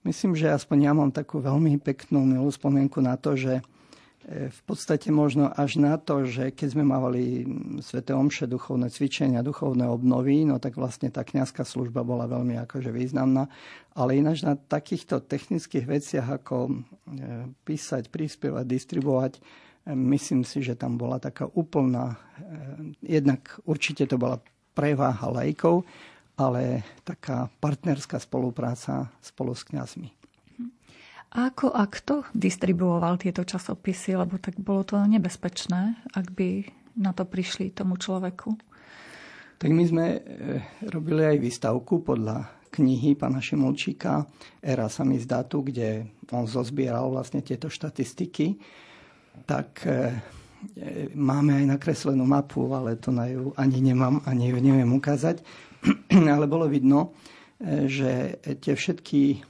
myslím, 0.03 0.35
že 0.35 0.51
aspoň 0.51 0.79
ja 0.83 0.93
mám 0.97 1.13
takú 1.13 1.39
veľmi 1.39 1.79
peknú, 1.79 2.25
milú 2.25 2.51
spomienku 2.51 2.99
na 2.99 3.15
to, 3.15 3.39
že 3.39 3.61
e, 3.61 4.49
v 4.51 4.61
podstate 4.67 5.13
možno 5.15 5.53
až 5.53 5.79
na 5.79 5.95
to, 6.01 6.27
že 6.27 6.51
keď 6.51 6.69
sme 6.73 6.85
mávali 6.89 7.47
mm, 7.47 7.85
Svete 7.85 8.17
Omše, 8.17 8.51
duchovné 8.51 8.91
cvičenia, 8.91 9.47
duchovné 9.47 9.87
obnovy, 9.87 10.43
no 10.49 10.59
tak 10.59 10.81
vlastne 10.81 11.13
tá 11.13 11.23
kňazská 11.23 11.63
služba 11.63 12.03
bola 12.03 12.27
veľmi 12.27 12.59
akože 12.67 12.91
významná. 12.91 13.47
Ale 13.97 14.19
ináč 14.19 14.45
na 14.45 14.57
takýchto 14.57 15.25
technických 15.25 15.87
veciach, 15.87 16.29
ako 16.43 16.57
e, 16.69 16.75
písať, 17.63 18.11
prispievať, 18.11 18.65
distribuovať, 18.67 19.65
Myslím 19.87 20.43
si, 20.43 20.67
že 20.67 20.75
tam 20.75 20.99
bola 20.99 21.23
taká 21.23 21.47
úplná, 21.47 22.19
eh, 22.43 22.91
jednak 23.07 23.63
určite 23.63 24.11
to 24.11 24.19
bola 24.19 24.43
preváha 24.75 25.31
lajkov, 25.31 25.87
ale 26.35 26.83
taká 27.07 27.49
partnerská 27.63 28.19
spolupráca 28.19 29.09
spolu 29.23 29.55
s 29.55 29.63
kňazmi. 29.63 30.11
Ako 31.37 31.71
a 31.71 31.87
kto 31.87 32.27
distribuoval 32.35 33.21
tieto 33.21 33.47
časopisy? 33.47 34.19
Lebo 34.19 34.43
tak 34.43 34.59
bolo 34.59 34.83
to 34.83 34.99
nebezpečné, 34.99 36.03
ak 36.15 36.35
by 36.35 36.67
na 36.97 37.13
to 37.13 37.29
prišli 37.29 37.71
tomu 37.71 37.95
človeku. 38.01 38.59
Tak 39.57 39.71
my 39.71 39.85
sme 39.87 40.07
eh, 40.19 40.21
robili 40.91 41.23
aj 41.31 41.37
výstavku 41.39 42.03
podľa 42.03 42.57
knihy 42.77 43.17
pána 43.17 43.41
Šimulčíka 43.41 44.29
Era 44.61 44.91
datu, 45.25 45.65
kde 45.65 46.13
on 46.29 46.45
zozbieral 46.45 47.09
vlastne 47.09 47.41
tieto 47.41 47.73
štatistiky, 47.73 48.61
tak 49.45 49.85
e, 49.85 50.17
máme 51.13 51.61
aj 51.63 51.65
nakreslenú 51.77 52.25
mapu, 52.25 52.65
ale 52.73 52.97
to 52.97 53.13
na 53.13 53.29
ju 53.29 53.53
ani 53.61 53.85
nemám, 53.85 54.25
ani 54.25 54.51
ju 54.51 54.59
neviem 54.59 54.91
ukázať. 54.97 55.45
ale 56.35 56.49
bolo 56.49 56.67
vidno, 56.67 57.15
že 57.65 58.37
tie 58.61 58.77
všetky 58.77 59.41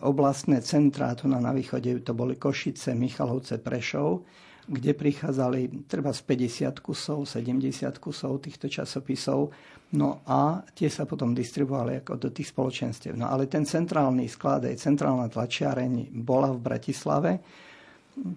oblastné 0.00 0.64
centrá 0.64 1.12
tu 1.12 1.28
na, 1.28 1.36
na 1.38 1.52
východe, 1.52 2.00
to 2.00 2.16
boli 2.16 2.40
Košice, 2.40 2.96
Michalovce, 2.96 3.60
Prešov, 3.60 4.24
kde 4.70 4.94
prichádzali 4.94 5.90
treba 5.90 6.14
z 6.14 6.22
50 6.24 6.78
kusov, 6.78 7.26
70 7.26 7.90
kusov 7.98 8.38
týchto 8.38 8.70
časopisov. 8.70 9.50
No 9.98 10.22
a 10.22 10.62
tie 10.70 10.86
sa 10.86 11.02
potom 11.02 11.34
distribuovali 11.34 11.98
ako 12.06 12.14
do 12.16 12.28
tých 12.30 12.54
spoločenstiev. 12.54 13.18
No 13.18 13.26
ale 13.26 13.50
ten 13.50 13.66
centrálny 13.66 14.30
sklad, 14.30 14.70
aj 14.70 14.78
centrálna 14.78 15.26
tlačiareň 15.26 16.14
bola 16.22 16.54
v 16.54 16.62
Bratislave. 16.62 17.32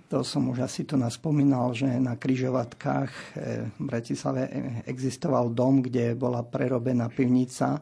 To 0.07 0.23
som 0.23 0.47
už 0.53 0.63
asi 0.63 0.87
tu 0.87 0.95
nás 0.95 1.19
spomínal, 1.19 1.73
že 1.75 1.89
na 1.99 2.15
kryžovatkách 2.15 3.11
eh, 3.11 3.67
v 3.67 3.81
Bratislave 3.81 4.41
eh, 4.47 4.51
existoval 4.87 5.51
dom, 5.51 5.81
kde 5.81 6.15
bola 6.15 6.45
prerobená 6.45 7.09
pivnica, 7.09 7.81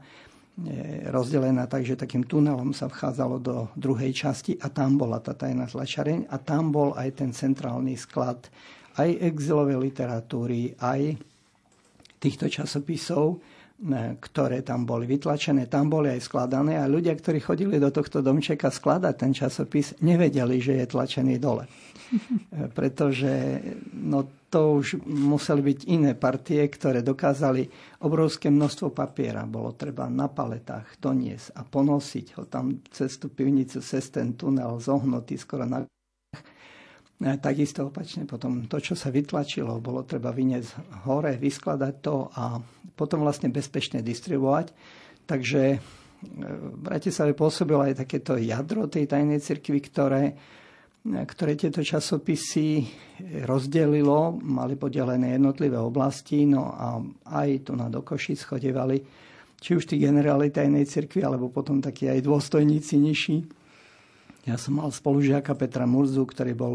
rozdelená 1.10 1.66
tak, 1.66 1.88
že 1.88 1.96
takým 1.96 2.28
tunelom 2.28 2.76
sa 2.76 2.92
vchádzalo 2.92 3.40
do 3.40 3.56
druhej 3.74 4.12
časti 4.14 4.60
a 4.60 4.68
tam 4.68 5.00
bola 5.00 5.18
tá 5.24 5.32
tajná 5.32 5.66
tlačareň 5.66 6.28
a 6.28 6.38
tam 6.38 6.76
bol 6.76 6.92
aj 6.94 7.24
ten 7.24 7.32
centrálny 7.32 7.96
sklad 7.96 8.52
aj 9.00 9.10
exilovej 9.24 9.80
literatúry, 9.80 10.76
aj 10.76 11.16
týchto 12.20 12.52
časopisov, 12.52 13.40
ktoré 14.22 14.62
tam 14.62 14.86
boli 14.86 15.10
vytlačené, 15.10 15.66
tam 15.66 15.90
boli 15.90 16.14
aj 16.14 16.22
skladané 16.22 16.78
a 16.78 16.86
ľudia, 16.86 17.18
ktorí 17.18 17.42
chodili 17.42 17.82
do 17.82 17.90
tohto 17.90 18.22
domčeka 18.22 18.70
skladať 18.70 19.14
ten 19.18 19.34
časopis, 19.34 19.98
nevedeli, 20.06 20.62
že 20.62 20.78
je 20.78 20.86
tlačený 20.86 21.42
dole. 21.42 21.66
Pretože 22.78 23.58
no, 23.98 24.46
to 24.54 24.84
už 24.84 25.02
museli 25.08 25.74
byť 25.74 25.80
iné 25.90 26.14
partie, 26.14 26.62
ktoré 26.62 27.02
dokázali 27.02 27.66
obrovské 28.06 28.54
množstvo 28.54 28.94
papiera. 28.94 29.50
Bolo 29.50 29.74
treba 29.74 30.06
na 30.12 30.30
paletách 30.30 31.02
doniesť 31.02 31.58
a 31.58 31.66
ponosiť 31.66 32.26
ho 32.38 32.44
tam 32.46 32.86
cez 32.92 33.18
tú 33.18 33.34
pivnicu, 33.34 33.82
cez 33.82 34.14
ten 34.14 34.38
tunel 34.38 34.78
zohnutý 34.78 35.42
skoro 35.42 35.66
na 35.66 35.82
Takisto 37.22 37.94
opačne 37.94 38.26
potom 38.26 38.66
to, 38.66 38.82
čo 38.82 38.98
sa 38.98 39.14
vytlačilo, 39.14 39.78
bolo 39.78 40.02
treba 40.02 40.34
vyniesť 40.34 41.06
hore, 41.06 41.38
vyskladať 41.38 41.94
to 42.02 42.34
a 42.34 42.58
potom 42.98 43.22
vlastne 43.22 43.54
bezpečne 43.54 44.02
distribuovať. 44.02 44.74
Takže 45.30 45.64
e, 45.70 45.78
v 46.50 46.78
Bratislave 46.82 47.38
pôsobilo 47.38 47.86
aj 47.86 48.02
takéto 48.02 48.42
jadro 48.42 48.90
tej 48.90 49.06
tajnej 49.06 49.38
cirkvi, 49.38 49.80
ktoré 49.86 50.24
ktoré 51.02 51.58
tieto 51.58 51.82
časopisy 51.82 52.86
rozdelilo, 53.50 54.38
mali 54.38 54.78
podelené 54.78 55.34
jednotlivé 55.34 55.74
oblasti, 55.74 56.46
no 56.46 56.78
a 56.78 57.02
aj 57.42 57.66
tu 57.66 57.74
na 57.74 57.90
Dokošic 57.90 58.38
chodevali 58.46 59.02
či 59.62 59.78
už 59.78 59.90
tí 59.90 59.98
generáli 59.98 60.50
tajnej 60.50 60.86
cirkvi, 60.86 61.26
alebo 61.26 61.50
potom 61.50 61.82
takí 61.82 62.10
aj 62.10 62.26
dôstojníci 62.26 62.98
nižší. 62.98 63.38
Ja 64.50 64.58
som 64.58 64.82
mal 64.82 64.90
spolužiaka 64.90 65.54
Petra 65.54 65.86
Murzu, 65.86 66.26
ktorý 66.26 66.54
bol 66.58 66.74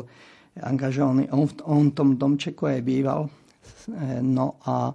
angažovaný, 0.63 1.29
on, 1.33 1.49
on 1.69 1.91
v 1.91 1.97
tom 1.97 2.09
domčeku 2.17 2.69
aj 2.69 2.81
býval. 2.81 3.29
No 4.23 4.57
a 4.65 4.95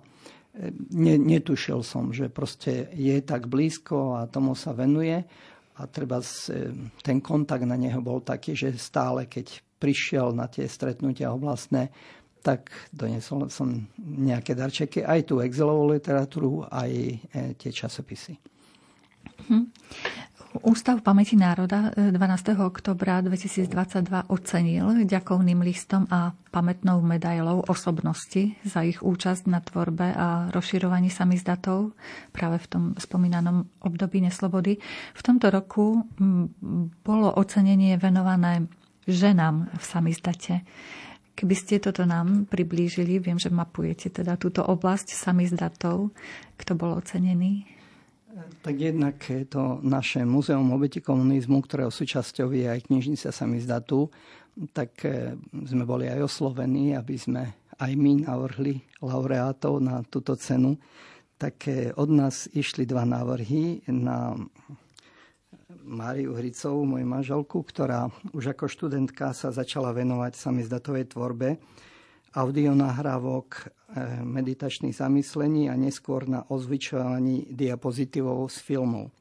ne, 0.91 1.15
netušil 1.15 1.80
som, 1.84 2.12
že 2.12 2.28
proste 2.28 2.91
je 2.91 3.15
tak 3.24 3.47
blízko 3.47 4.19
a 4.19 4.28
tomu 4.28 4.56
sa 4.58 4.76
venuje 4.76 5.24
a 5.80 5.82
treba 5.88 6.19
ten 7.02 7.24
kontakt 7.24 7.63
na 7.63 7.80
neho 7.80 8.04
bol 8.04 8.19
taký, 8.19 8.54
že 8.54 8.76
stále, 8.76 9.26
keď 9.32 9.63
prišiel 9.82 10.36
na 10.36 10.45
tie 10.45 10.67
stretnutia 10.69 11.34
oblastné, 11.34 11.89
tak 12.41 12.74
donesol 12.89 13.50
som 13.54 13.86
nejaké 14.02 14.58
darčeky, 14.58 15.06
aj 15.06 15.30
tú 15.30 15.41
exilovú 15.45 15.93
literatúru, 15.93 16.65
aj 16.69 16.89
e, 16.89 17.17
tie 17.54 17.69
časopisy. 17.69 18.34
Hm. 19.45 19.69
Ústav 20.52 21.00
pamäti 21.00 21.40
národa 21.40 21.96
12. 21.96 22.12
E, 22.12 22.60
oktobra 22.60 23.24
2022 23.24 23.72
ocenil 24.28 25.08
ďakovným 25.08 25.64
listom 25.64 26.04
a 26.12 26.36
pamätnou 26.52 27.00
medailou 27.00 27.64
osobnosti 27.72 28.60
za 28.68 28.84
ich 28.84 29.00
účasť 29.00 29.48
na 29.48 29.64
tvorbe 29.64 30.12
a 30.12 30.52
rozširovaní 30.52 31.08
samizdatov 31.08 31.96
práve 32.36 32.60
v 32.60 32.68
tom 32.68 32.84
spomínanom 33.00 33.64
období 33.80 34.20
neslobody. 34.20 34.76
V 35.16 35.22
tomto 35.24 35.48
roku 35.56 36.04
bolo 37.00 37.28
ocenenie 37.32 37.96
venované 37.96 38.68
ženám 39.08 39.72
v 39.72 39.84
samizdate. 39.88 40.68
Keby 41.32 41.56
ste 41.56 41.80
toto 41.80 42.04
nám 42.04 42.52
priblížili, 42.52 43.24
viem, 43.24 43.40
že 43.40 43.48
mapujete 43.48 44.12
teda 44.12 44.36
túto 44.36 44.68
oblasť 44.68 45.16
samizdatov, 45.16 46.12
kto 46.60 46.72
bol 46.76 47.00
ocenený? 47.00 47.80
Tak 48.62 48.76
jednak 48.80 49.17
je 49.30 49.46
to 49.46 49.84
naše 49.84 50.24
Múzeum 50.24 50.72
obeti 50.72 51.04
komunizmu, 51.04 51.60
ktorého 51.67 51.91
súčasťou 51.91 52.56
je 52.56 52.70
aj 52.72 52.88
knižnica 52.88 53.28
Samizdatu, 53.28 54.08
tak 54.72 55.04
e, 55.04 55.36
sme 55.67 55.84
boli 55.84 56.08
aj 56.08 56.32
oslovení, 56.32 56.96
aby 56.96 57.15
sme 57.20 57.44
aj 57.76 57.91
my 57.91 58.24
navrhli 58.28 58.80
laureátov 59.04 59.84
na 59.84 60.00
túto 60.08 60.39
cenu. 60.39 60.80
Tak 61.36 61.56
e, 61.67 61.91
od 61.91 62.08
nás 62.08 62.48
išli 62.56 62.88
dva 62.88 63.04
návrhy 63.04 63.84
na 63.91 64.36
Máriu 65.84 66.32
Hricovú, 66.38 66.88
moju 66.88 67.08
manželku, 67.08 67.58
ktorá 67.67 68.08
už 68.32 68.56
ako 68.56 68.72
študentka 68.72 69.36
sa 69.36 69.52
začala 69.52 69.91
venovať 69.91 70.39
samizdatovej 70.39 71.12
tvorbe 71.12 71.60
audionahrávok, 72.32 73.48
eh, 73.56 74.24
meditačných 74.24 74.96
zamyslení 74.96 75.67
a 75.67 75.76
neskôr 75.76 76.28
na 76.28 76.48
ozvučovaní 76.48 77.52
diapozitívov 77.52 78.48
z 78.52 78.58
filmov. 78.63 79.12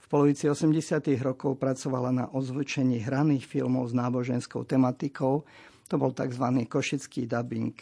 V 0.00 0.06
polovici 0.08 0.46
80. 0.46 1.18
rokov 1.18 1.58
pracovala 1.58 2.14
na 2.14 2.26
ozvučení 2.30 3.02
hraných 3.02 3.44
filmov 3.44 3.90
s 3.90 3.94
náboženskou 3.98 4.62
tematikou. 4.62 5.42
To 5.90 5.94
bol 5.98 6.14
tzv. 6.14 6.46
košický 6.70 7.26
dubbing. 7.26 7.74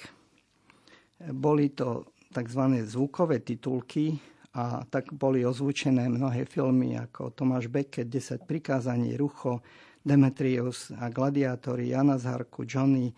Boli 1.37 1.69
to 1.69 2.09
tzv. 2.33 2.63
zvukové 2.89 3.45
titulky 3.45 4.17
a 4.57 4.83
tak 4.89 5.13
boli 5.13 5.47
ozvučené 5.47 6.09
mnohé 6.09 6.49
filmy 6.49 6.97
ako 6.97 7.31
Tomáš 7.31 7.67
Beckett, 7.69 8.09
10 8.09 8.49
prikázaní, 8.49 9.21
Rucho, 9.21 9.61
Demetrius 10.01 10.93
a 10.97 11.09
Gladiátori, 11.09 11.93
Jana 11.93 12.19
Zharku, 12.19 12.65
Johnny, 12.69 13.13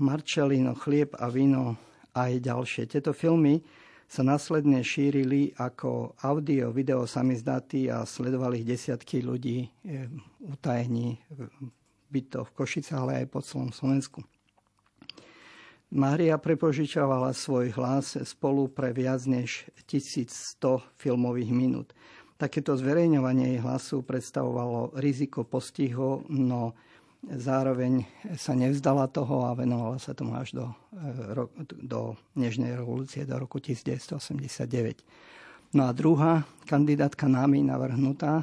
Marcelino, 0.00 0.72
Chlieb 0.78 1.12
a 1.18 1.28
víno 1.28 1.76
a 2.12 2.28
aj 2.28 2.44
ďalšie. 2.44 2.82
Tieto 2.88 3.12
filmy 3.12 3.60
sa 4.08 4.20
následne 4.20 4.84
šírili 4.84 5.56
ako 5.56 6.12
audio, 6.20 6.68
video 6.68 7.08
samizdaty 7.08 7.88
a 7.88 8.04
sledovali 8.04 8.60
ich 8.60 8.68
desiatky 8.68 9.24
ľudí 9.24 9.64
e, 9.64 10.08
utajení 10.52 11.16
byť 12.12 12.24
to 12.28 12.40
v 12.44 12.50
Košice, 12.52 12.92
ale 12.92 13.24
aj 13.24 13.26
po 13.32 13.40
celom 13.40 13.72
Slovensku. 13.72 14.20
Mária 15.92 16.36
prepožičovala 16.40 17.32
svoj 17.36 17.72
hlas 17.76 18.16
spolu 18.24 18.68
pre 18.68 18.92
viac 18.96 19.24
než 19.28 19.68
1100 19.88 20.80
filmových 20.96 21.52
minút. 21.52 21.88
Takéto 22.40 22.76
zverejňovanie 22.76 23.56
jej 23.56 23.60
hlasu 23.60 24.00
predstavovalo 24.04 24.96
riziko 24.96 25.44
postihu, 25.44 26.24
no 26.32 26.76
Zároveň 27.22 28.02
sa 28.34 28.58
nevzdala 28.58 29.06
toho 29.06 29.46
a 29.46 29.54
venovala 29.54 30.02
sa 30.02 30.10
tomu 30.10 30.34
až 30.34 30.58
do, 30.58 30.66
e, 30.90 31.46
do 31.86 32.18
Nežnej 32.34 32.74
revolúcie, 32.74 33.22
do 33.22 33.38
roku 33.38 33.62
1989. 33.62 35.06
No 35.78 35.86
a 35.86 35.94
druhá 35.94 36.42
kandidátka 36.66 37.30
nami 37.30 37.62
navrhnutá 37.62 38.42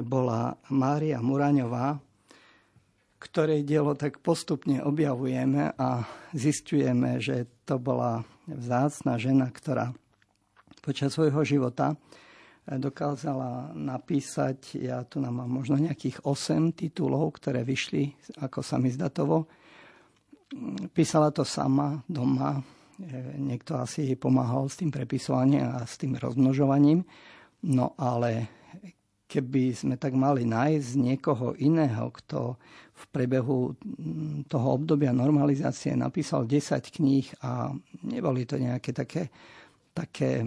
bola 0.00 0.56
Mária 0.72 1.20
Muraňová, 1.20 2.00
ktorej 3.20 3.68
dielo 3.68 3.92
tak 3.92 4.18
postupne 4.24 4.80
objavujeme 4.80 5.76
a 5.76 6.08
zistujeme, 6.32 7.20
že 7.20 7.46
to 7.68 7.76
bola 7.76 8.24
vzácna 8.48 9.20
žena, 9.20 9.52
ktorá 9.52 9.92
počas 10.80 11.12
svojho 11.12 11.44
života 11.44 11.96
dokázala 12.64 13.76
napísať, 13.76 14.80
ja 14.80 15.04
tu 15.04 15.20
nám 15.20 15.44
mám 15.44 15.50
možno 15.50 15.76
nejakých 15.76 16.24
8 16.24 16.72
titulov, 16.72 17.36
ktoré 17.36 17.60
vyšli 17.60 18.08
ako 18.40 18.64
samizdatovo. 18.64 19.44
Písala 20.96 21.28
to 21.34 21.44
sama 21.44 22.00
doma, 22.08 22.56
e, 22.56 22.62
niekto 23.36 23.76
asi 23.76 24.08
jej 24.08 24.16
pomáhal 24.16 24.70
s 24.72 24.80
tým 24.80 24.88
prepisovaním 24.88 25.66
a 25.66 25.84
s 25.84 26.00
tým 26.00 26.16
rozmnožovaním. 26.16 27.04
No 27.68 27.92
ale 28.00 28.48
keby 29.28 29.76
sme 29.76 29.94
tak 30.00 30.16
mali 30.16 30.48
nájsť 30.48 30.90
niekoho 30.96 31.58
iného, 31.60 32.08
kto 32.12 32.56
v 32.94 33.04
prebehu 33.10 33.74
toho 34.46 34.66
obdobia 34.70 35.10
normalizácie 35.10 35.92
napísal 35.98 36.46
10 36.46 36.80
kníh 36.94 37.26
a 37.42 37.74
neboli 38.06 38.46
to 38.46 38.56
nejaké 38.56 38.94
také 38.94 39.28
také 39.94 40.42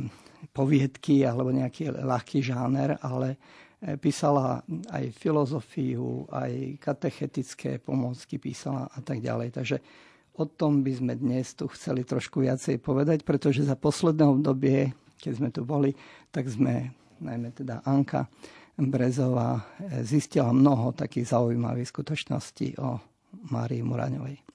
poviedky 0.54 1.26
alebo 1.26 1.54
nejaký 1.54 1.94
ľahký 1.94 2.40
žáner, 2.42 2.98
ale 3.02 3.38
e, 3.82 3.98
písala 3.98 4.62
aj 4.92 5.14
filozofiu, 5.18 6.26
aj 6.30 6.82
katechetické 6.82 7.78
pomôcky 7.82 8.38
písala 8.42 8.90
a 8.90 9.00
tak 9.02 9.22
ďalej. 9.22 9.50
Takže 9.54 9.78
o 10.38 10.46
tom 10.46 10.86
by 10.86 10.94
sme 10.94 11.14
dnes 11.18 11.54
tu 11.58 11.66
chceli 11.74 12.06
trošku 12.06 12.42
viacej 12.46 12.78
povedať, 12.82 13.26
pretože 13.26 13.66
za 13.66 13.76
posledné 13.76 14.26
obdobie, 14.26 14.94
keď 15.18 15.34
sme 15.34 15.50
tu 15.50 15.66
boli, 15.66 15.94
tak 16.30 16.46
sme, 16.48 16.94
najmä 17.20 17.52
teda 17.54 17.82
Anka 17.84 18.30
Brezová, 18.78 19.58
e, 19.82 20.06
zistila 20.06 20.54
mnoho 20.54 20.94
takých 20.94 21.34
zaujímavých 21.34 21.90
skutočností 21.90 22.78
o 22.78 23.02
Márii 23.50 23.82
Muraňovej. 23.82 24.47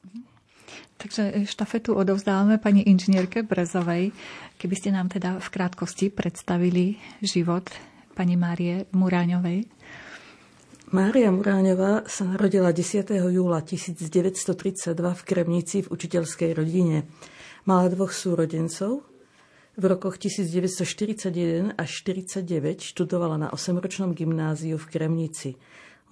Takže 0.97 1.49
štafetu 1.51 1.99
odovzdávame 1.99 2.63
pani 2.63 2.87
inžinierke 2.87 3.43
Brezovej. 3.43 4.15
Keby 4.59 4.75
ste 4.79 4.95
nám 4.95 5.11
teda 5.11 5.43
v 5.43 5.49
krátkosti 5.51 6.15
predstavili 6.15 7.01
život 7.19 7.67
pani 8.15 8.39
Márie 8.39 8.87
Muráňovej. 8.95 9.67
Mária 10.93 11.33
Muráňová 11.33 12.05
sa 12.05 12.29
narodila 12.29 12.69
10. 12.69 13.09
júla 13.17 13.65
1932 13.65 14.93
v 14.93 15.23
Kremnici 15.25 15.81
v 15.81 15.89
učiteľskej 15.89 16.53
rodine. 16.53 17.09
Mala 17.65 17.89
dvoch 17.89 18.13
súrodencov. 18.13 19.01
V 19.73 19.85
rokoch 19.89 20.21
1941 20.21 21.81
až 21.81 21.91
1949 22.05 22.93
študovala 22.93 23.41
na 23.41 23.49
8-ročnom 23.49 24.13
gymnáziu 24.13 24.77
v 24.77 24.87
Kremnici. 24.93 25.57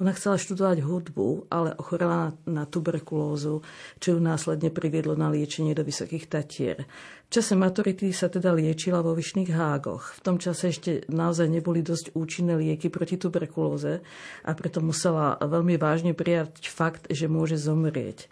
Ona 0.01 0.17
chcela 0.17 0.41
študovať 0.41 0.81
hudbu, 0.81 1.53
ale 1.53 1.77
ochorela 1.77 2.33
na, 2.49 2.65
na 2.65 2.65
tuberkulózu, 2.65 3.61
čo 4.01 4.17
ju 4.17 4.19
následne 4.19 4.73
priviedlo 4.73 5.13
na 5.13 5.29
liečenie 5.29 5.77
do 5.77 5.85
Vysokých 5.85 6.25
Tatier. 6.25 6.89
V 7.29 7.39
čase 7.39 7.53
maturity 7.53 8.09
sa 8.11 8.33
teda 8.33 8.57
liečila 8.57 9.05
vo 9.05 9.13
Vyšných 9.13 9.53
hágoch. 9.53 10.17
V 10.17 10.21
tom 10.25 10.41
čase 10.41 10.73
ešte 10.73 11.05
naozaj 11.13 11.53
neboli 11.53 11.85
dosť 11.85 12.17
účinné 12.17 12.57
lieky 12.57 12.89
proti 12.89 13.21
tuberkulóze 13.21 14.01
a 14.43 14.51
preto 14.57 14.81
musela 14.81 15.37
veľmi 15.37 15.77
vážne 15.77 16.17
prijať 16.17 16.73
fakt, 16.73 17.05
že 17.13 17.29
môže 17.29 17.61
zomrieť 17.61 18.25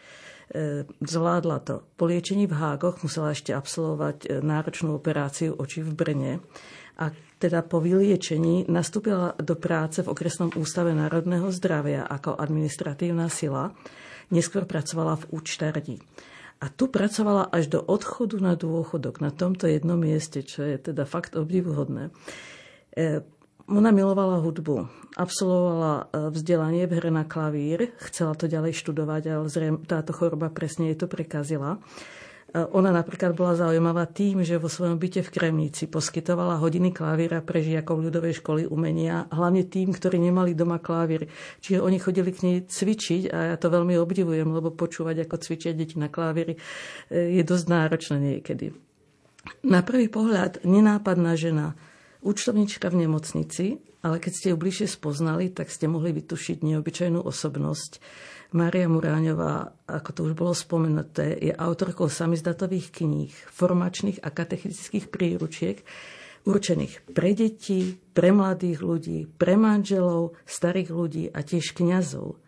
e, 0.50 0.88
zvládla 1.04 1.58
to. 1.68 1.84
Po 2.00 2.08
liečení 2.08 2.48
v 2.48 2.56
Hágoch 2.56 3.04
musela 3.04 3.36
ešte 3.36 3.52
absolvovať 3.52 4.16
e, 4.24 4.26
náročnú 4.40 4.96
operáciu 4.96 5.52
očí 5.52 5.84
v 5.84 5.92
Brne 5.92 6.32
a 6.98 7.14
teda 7.38 7.62
po 7.62 7.78
vyliečení 7.78 8.66
nastúpila 8.66 9.38
do 9.38 9.54
práce 9.54 10.02
v 10.02 10.10
okresnom 10.10 10.50
ústave 10.58 10.90
národného 10.90 11.54
zdravia 11.54 12.02
ako 12.02 12.34
administratívna 12.34 13.30
sila. 13.30 13.70
Neskôr 14.34 14.66
pracovala 14.66 15.16
v 15.22 15.38
účtarni. 15.38 15.96
A 16.58 16.66
tu 16.66 16.90
pracovala 16.90 17.46
až 17.54 17.70
do 17.70 17.80
odchodu 17.80 18.42
na 18.42 18.58
dôchodok, 18.58 19.22
na 19.22 19.30
tomto 19.30 19.70
jednom 19.70 19.94
mieste, 19.94 20.42
čo 20.42 20.66
je 20.66 20.90
teda 20.90 21.06
fakt 21.06 21.38
obdivuhodné. 21.38 22.10
E, 22.98 23.22
ona 23.70 23.94
milovala 23.94 24.42
hudbu, 24.42 24.90
absolvovala 25.14 25.94
e, 25.94 26.04
vzdelanie 26.34 26.90
v 26.90 26.98
hre 26.98 27.10
na 27.14 27.22
klavír, 27.22 27.94
chcela 28.10 28.34
to 28.34 28.50
ďalej 28.50 28.74
študovať, 28.74 29.22
ale 29.30 29.46
zrejme 29.46 29.86
táto 29.86 30.10
choroba 30.10 30.50
presne 30.50 30.90
jej 30.90 30.98
to 30.98 31.06
prekazila. 31.06 31.78
E, 32.48 32.64
ona 32.72 32.88
napríklad 32.88 33.36
bola 33.36 33.52
zaujímavá 33.52 34.08
tým, 34.08 34.40
že 34.40 34.56
vo 34.56 34.72
svojom 34.72 34.96
byte 34.96 35.20
v 35.20 35.32
Kremnici 35.32 35.84
poskytovala 35.84 36.56
hodiny 36.56 36.96
klavíra 36.96 37.44
pre 37.44 37.60
žiakov 37.60 38.00
ľudovej 38.00 38.40
školy 38.40 38.62
umenia, 38.64 39.28
hlavne 39.28 39.68
tým, 39.68 39.92
ktorí 39.92 40.16
nemali 40.16 40.56
doma 40.56 40.80
klavír. 40.80 41.28
Čiže 41.60 41.84
oni 41.84 41.98
chodili 42.00 42.30
k 42.32 42.42
nej 42.44 42.58
cvičiť 42.64 43.22
a 43.28 43.38
ja 43.52 43.56
to 43.60 43.68
veľmi 43.68 44.00
obdivujem, 44.00 44.48
lebo 44.48 44.72
počúvať, 44.72 45.28
ako 45.28 45.36
cvičia 45.44 45.76
deti 45.76 46.00
na 46.00 46.08
klavíri, 46.08 46.56
e, 47.12 47.36
je 47.36 47.42
dosť 47.44 47.66
náročné 47.68 48.16
niekedy. 48.16 48.72
Na 49.64 49.84
prvý 49.84 50.08
pohľad 50.08 50.64
nenápadná 50.64 51.36
žena, 51.36 51.76
účtovnička 52.28 52.92
v 52.92 53.08
nemocnici, 53.08 53.64
ale 54.04 54.20
keď 54.20 54.32
ste 54.36 54.48
ju 54.52 54.56
bližšie 54.60 54.86
spoznali, 54.92 55.48
tak 55.48 55.72
ste 55.72 55.88
mohli 55.88 56.12
vytušiť 56.12 56.60
neobyčajnú 56.60 57.24
osobnosť 57.24 57.98
Mária 58.48 58.88
Muráňová, 58.88 59.76
ako 59.84 60.10
to 60.12 60.20
už 60.24 60.32
bolo 60.32 60.56
spomenuté, 60.56 61.36
je 61.36 61.52
autorkou 61.52 62.08
samizdatových 62.08 63.02
kníh, 63.02 63.32
formačných 63.52 64.24
a 64.24 64.32
katechetických 64.32 65.12
príručiek, 65.12 65.84
určených 66.48 67.12
pre 67.12 67.36
deti, 67.36 68.00
pre 68.16 68.32
mladých 68.32 68.80
ľudí, 68.80 69.18
pre 69.36 69.60
manželov, 69.60 70.32
starých 70.48 70.88
ľudí 70.88 71.24
a 71.28 71.44
tiež 71.44 71.76
kňazov. 71.76 72.40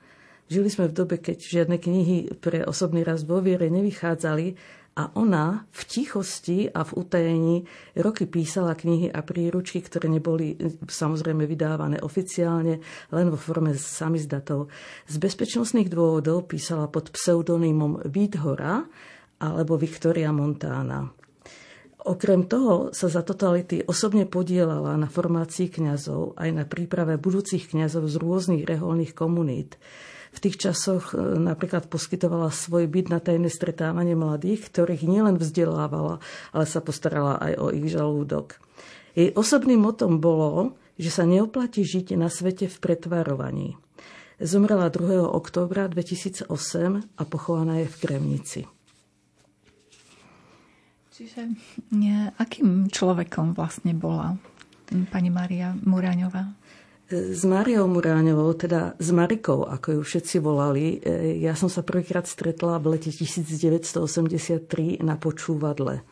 Žili 0.50 0.66
sme 0.72 0.90
v 0.90 0.96
dobe, 0.96 1.16
keď 1.20 1.36
žiadne 1.36 1.76
knihy 1.78 2.32
pre 2.40 2.64
osobný 2.64 3.04
rast 3.04 3.28
vo 3.28 3.38
viere 3.38 3.70
nevychádzali 3.70 4.56
a 4.98 5.14
ona 5.14 5.64
v 5.70 5.80
tichosti 5.86 6.66
a 6.66 6.82
v 6.82 6.90
utajení 6.98 7.56
roky 8.02 8.26
písala 8.26 8.74
knihy 8.74 9.06
a 9.08 9.22
príručky, 9.22 9.80
ktoré 9.86 10.10
neboli 10.10 10.58
samozrejme 10.90 11.46
vydávané 11.46 12.02
oficiálne, 12.02 12.82
len 13.14 13.26
vo 13.30 13.38
forme 13.38 13.72
samizdatov. 13.78 14.66
Z 15.06 15.16
bezpečnostných 15.22 15.88
dôvodov 15.88 16.50
písala 16.50 16.90
pod 16.90 17.14
pseudonymom 17.14 18.02
Víthora 18.10 18.82
alebo 19.40 19.78
Viktoria 19.78 20.34
Montana. 20.34 21.06
Okrem 22.00 22.48
toho 22.48 22.96
sa 22.96 23.12
za 23.12 23.20
totality 23.20 23.84
osobne 23.84 24.24
podielala 24.24 24.96
na 24.96 25.04
formácii 25.04 25.68
kňazov 25.68 26.32
aj 26.40 26.48
na 26.48 26.64
príprave 26.64 27.20
budúcich 27.20 27.68
kňazov 27.68 28.08
z 28.08 28.16
rôznych 28.16 28.64
reholných 28.64 29.12
komunít. 29.12 29.76
V 30.30 30.38
tých 30.38 30.62
časoch 30.62 31.12
e, 31.12 31.18
napríklad 31.18 31.90
poskytovala 31.90 32.54
svoj 32.54 32.86
byt 32.86 33.10
na 33.10 33.18
tajné 33.18 33.50
stretávanie 33.50 34.14
mladých, 34.14 34.70
ktorých 34.70 35.02
nielen 35.06 35.36
vzdelávala, 35.36 36.22
ale 36.54 36.64
sa 36.70 36.78
postarala 36.78 37.38
aj 37.42 37.52
o 37.58 37.66
ich 37.74 37.90
žalúdok. 37.90 38.62
Jej 39.18 39.34
osobným 39.34 39.82
motom 39.82 40.22
bolo, 40.22 40.78
že 40.94 41.10
sa 41.10 41.26
neoplatí 41.26 41.82
žiť 41.82 42.14
na 42.14 42.30
svete 42.30 42.70
v 42.70 42.76
pretvarovaní. 42.78 43.74
Zomrela 44.40 44.88
2. 44.88 45.20
októbra 45.20 45.90
2008 45.90 46.48
a 47.18 47.22
pochovaná 47.28 47.84
je 47.84 47.88
v 47.92 47.96
Kremnici. 48.00 48.60
Čiže 51.12 51.52
nie, 51.92 52.16
akým 52.40 52.88
človekom 52.88 53.52
vlastne 53.52 53.92
bola 53.92 54.40
pani 55.12 55.28
Maria 55.28 55.76
Muraňová? 55.84 56.59
S 57.10 57.42
Mariou 57.42 57.90
Muráňovou, 57.90 58.54
teda 58.54 58.94
s 58.94 59.10
Marikou, 59.10 59.66
ako 59.66 59.98
ju 59.98 60.00
všetci 60.06 60.36
volali, 60.38 61.02
e, 61.02 61.42
ja 61.42 61.58
som 61.58 61.66
sa 61.66 61.82
prvýkrát 61.82 62.22
stretla 62.22 62.78
v 62.78 62.94
lete 62.94 63.10
1983 63.10 65.02
na 65.02 65.18
počúvadle. 65.18 65.98
E, 65.98 66.02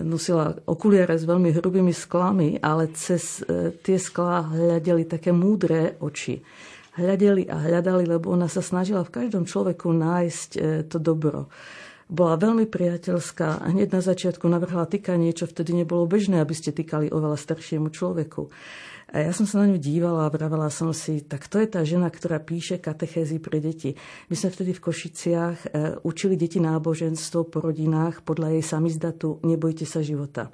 nosila 0.00 0.56
okuliare 0.64 1.12
s 1.12 1.28
veľmi 1.28 1.52
hrubými 1.52 1.92
sklami, 1.92 2.56
ale 2.56 2.88
cez 2.96 3.44
e, 3.44 3.76
tie 3.84 4.00
sklá 4.00 4.48
hľadeli 4.48 5.04
také 5.04 5.28
múdre 5.28 6.00
oči. 6.00 6.40
Hľadeli 6.96 7.44
a 7.44 7.68
hľadali, 7.68 8.08
lebo 8.08 8.32
ona 8.32 8.48
sa 8.48 8.64
snažila 8.64 9.04
v 9.04 9.12
každom 9.12 9.44
človeku 9.44 9.92
nájsť 9.92 10.50
to 10.88 10.96
dobro 10.96 11.52
bola 12.08 12.40
veľmi 12.40 12.64
priateľská 12.64 13.60
a 13.60 13.68
hneď 13.68 13.92
na 13.92 14.00
začiatku 14.00 14.48
navrhla 14.48 14.88
týkanie, 14.88 15.36
čo 15.36 15.44
vtedy 15.44 15.76
nebolo 15.76 16.08
bežné, 16.08 16.40
aby 16.40 16.56
ste 16.56 16.72
týkali 16.72 17.12
oveľa 17.12 17.36
staršiemu 17.36 17.92
človeku. 17.92 18.48
A 19.08 19.24
ja 19.24 19.32
som 19.32 19.48
sa 19.48 19.64
na 19.64 19.72
ňu 19.72 19.80
dívala 19.80 20.28
a 20.28 20.32
vravela 20.32 20.68
som 20.68 20.92
si, 20.92 21.24
tak 21.24 21.48
to 21.48 21.56
je 21.56 21.68
tá 21.68 21.80
žena, 21.80 22.12
ktorá 22.12 22.36
píše 22.44 22.76
katechézy 22.76 23.40
pre 23.40 23.56
deti. 23.56 23.96
My 24.28 24.36
sme 24.36 24.52
vtedy 24.52 24.76
v 24.76 24.84
Košiciach 24.84 25.58
e, 25.64 25.66
učili 26.04 26.36
deti 26.36 26.60
náboženstvo 26.60 27.48
po 27.48 27.64
rodinách 27.64 28.20
podľa 28.20 28.60
jej 28.60 28.64
samizdatu 28.68 29.40
Nebojte 29.48 29.88
sa 29.88 30.04
života. 30.04 30.52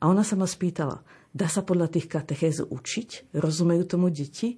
A 0.00 0.08
ona 0.08 0.24
sa 0.24 0.32
ma 0.32 0.48
spýtala, 0.48 1.04
dá 1.36 1.44
sa 1.44 1.60
podľa 1.60 1.92
tých 1.92 2.08
katechéz 2.08 2.64
učiť? 2.64 3.36
Rozumejú 3.36 3.84
tomu 3.84 4.08
deti? 4.08 4.56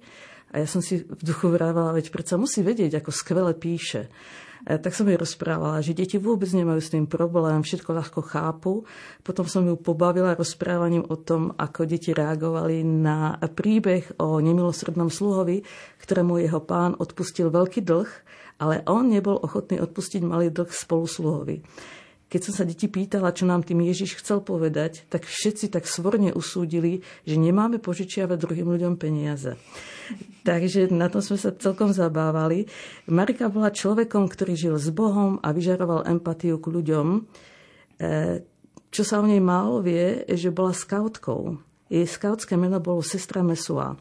A 0.53 0.61
ja 0.61 0.67
som 0.69 0.85
si 0.85 1.01
v 1.01 1.21
duchu 1.25 1.49
vrávala, 1.49 1.97
veď 1.97 2.13
predsa 2.13 2.37
musí 2.37 2.61
vedieť, 2.61 3.01
ako 3.01 3.09
skvele 3.09 3.57
píše. 3.57 4.13
E, 4.63 4.77
tak 4.79 4.95
som 4.95 5.09
jej 5.09 5.19
rozprávala, 5.19 5.83
že 5.83 5.97
deti 5.97 6.15
vôbec 6.15 6.47
nemajú 6.53 6.79
s 6.79 6.93
tým 6.93 7.09
problém, 7.09 7.65
všetko 7.65 7.89
ľahko 7.89 8.21
chápu. 8.21 8.87
Potom 9.25 9.49
som 9.49 9.65
ju 9.65 9.75
pobavila 9.75 10.37
rozprávaním 10.37 11.09
o 11.09 11.17
tom, 11.19 11.51
ako 11.57 11.89
deti 11.89 12.15
reagovali 12.15 12.85
na 12.85 13.35
príbeh 13.41 14.21
o 14.21 14.39
nemilosrdnom 14.39 15.11
sluhovi, 15.11 15.65
ktorému 15.99 16.39
jeho 16.39 16.61
pán 16.63 16.95
odpustil 16.95 17.51
veľký 17.51 17.83
dlh, 17.83 18.09
ale 18.63 18.85
on 18.87 19.11
nebol 19.11 19.35
ochotný 19.35 19.81
odpustiť 19.83 20.21
malý 20.23 20.53
dlh 20.53 20.71
spolusluhovi. 20.71 21.59
Keď 22.33 22.41
som 22.49 22.53
sa 22.57 22.65
deti 22.65 22.89
pýtala, 22.89 23.29
čo 23.29 23.45
nám 23.45 23.61
tým 23.61 23.85
Ježiš 23.85 24.17
chcel 24.17 24.41
povedať, 24.41 25.05
tak 25.05 25.29
všetci 25.29 25.69
tak 25.69 25.85
svorne 25.85 26.33
usúdili, 26.33 27.05
že 27.29 27.37
nemáme 27.37 27.77
požičiavať 27.77 28.41
druhým 28.41 28.73
ľuďom 28.73 28.97
peniaze. 28.97 29.53
Takže 30.41 30.89
na 30.89 31.13
tom 31.13 31.21
sme 31.21 31.37
sa 31.37 31.53
celkom 31.53 31.93
zabávali. 31.93 32.65
Marika 33.05 33.53
bola 33.53 33.69
človekom, 33.69 34.25
ktorý 34.25 34.57
žil 34.57 34.75
s 34.81 34.89
Bohom 34.89 35.37
a 35.45 35.53
vyžaroval 35.53 36.09
empatiu 36.09 36.57
k 36.57 36.73
ľuďom. 36.73 37.07
E, 37.13 37.19
čo 38.89 39.03
sa 39.05 39.21
o 39.21 39.29
nej 39.29 39.37
málo 39.37 39.85
vie, 39.85 40.25
že 40.25 40.49
bola 40.49 40.73
skautkou. 40.73 41.61
Jej 41.85 42.09
skautské 42.17 42.57
meno 42.57 42.81
bolo 42.81 43.05
sestra 43.05 43.45
Mesua. 43.45 43.93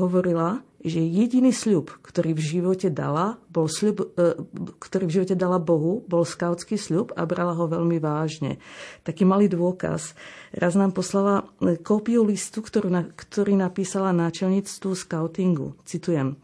hovorila, 0.00 0.64
že 0.84 1.00
jediný 1.00 1.50
sľub, 1.50 1.88
ktorý 2.04 2.36
v 2.36 2.42
živote 2.42 2.92
dala, 2.92 3.40
bol 3.48 3.66
sľub, 3.66 4.12
e, 4.14 4.36
ktorý 4.76 5.04
v 5.08 5.14
živote 5.20 5.34
dala 5.34 5.56
Bohu, 5.56 6.04
bol 6.04 6.28
skautský 6.28 6.76
sľub 6.76 7.16
a 7.16 7.24
brala 7.24 7.56
ho 7.56 7.64
veľmi 7.64 7.96
vážne. 7.96 8.60
Taký 9.02 9.24
malý 9.24 9.48
dôkaz. 9.48 10.12
Raz 10.52 10.76
nám 10.76 10.92
poslala 10.92 11.48
e, 11.58 11.80
kópiu 11.80 12.22
listu, 12.28 12.60
ktorú, 12.60 12.92
ktorý 13.16 13.56
napísala 13.56 14.12
náčelníctvu 14.12 14.92
skautingu. 14.92 15.74
Citujem. 15.88 16.36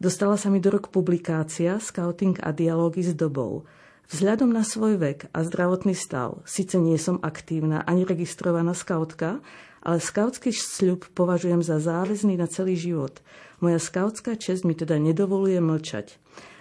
Dostala 0.00 0.36
sa 0.36 0.48
mi 0.48 0.60
do 0.60 0.72
rok 0.72 0.88
publikácia 0.88 1.76
Scouting 1.76 2.40
a 2.40 2.52
dialógy 2.56 3.04
s 3.04 3.12
dobou. 3.12 3.68
Vzhľadom 4.08 4.48
na 4.48 4.64
svoj 4.64 4.96
vek 4.96 5.28
a 5.30 5.44
zdravotný 5.44 5.92
stav, 5.94 6.40
síce 6.48 6.80
nie 6.80 6.96
som 6.96 7.20
aktívna 7.22 7.84
ani 7.84 8.02
registrovaná 8.02 8.74
skautka, 8.74 9.38
ale 9.80 9.96
skautský 10.00 10.50
sľub 10.52 11.08
považujem 11.14 11.60
za 11.64 11.80
záväzný 11.80 12.36
na 12.36 12.44
celý 12.44 12.76
život– 12.76 13.18
moja 13.60 13.78
skautská 13.80 14.36
čest 14.36 14.64
mi 14.64 14.76
teda 14.76 14.96
nedovoluje 14.96 15.60
mlčať. 15.60 16.16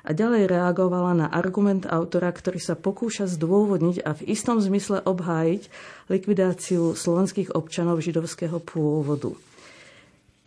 A 0.07 0.15
ďalej 0.15 0.47
reagovala 0.47 1.11
na 1.11 1.27
argument 1.27 1.83
autora, 1.83 2.31
ktorý 2.31 2.57
sa 2.57 2.79
pokúša 2.79 3.27
zdôvodniť 3.27 4.03
a 4.07 4.15
v 4.15 4.31
istom 4.31 4.63
zmysle 4.63 5.03
obhájiť 5.03 5.67
likvidáciu 6.07 6.95
slovenských 6.95 7.51
občanov 7.51 7.99
židovského 7.99 8.63
pôvodu. 8.63 9.35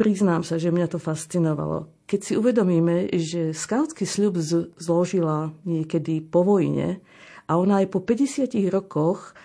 Priznám 0.01 0.43
sa, 0.43 0.57
že 0.57 0.73
mňa 0.73 0.89
to 0.89 0.99
fascinovalo. 0.99 1.85
Keď 2.09 2.21
si 2.21 2.33
uvedomíme, 2.35 3.13
že 3.13 3.53
skautský 3.53 4.09
sľub 4.09 4.41
zložila 4.81 5.53
niekedy 5.69 6.25
po 6.25 6.43
vojne 6.43 6.99
a 7.45 7.53
ona 7.61 7.85
aj 7.85 7.93
po 7.93 8.01
50 8.01 8.57
rokoch 8.73 9.37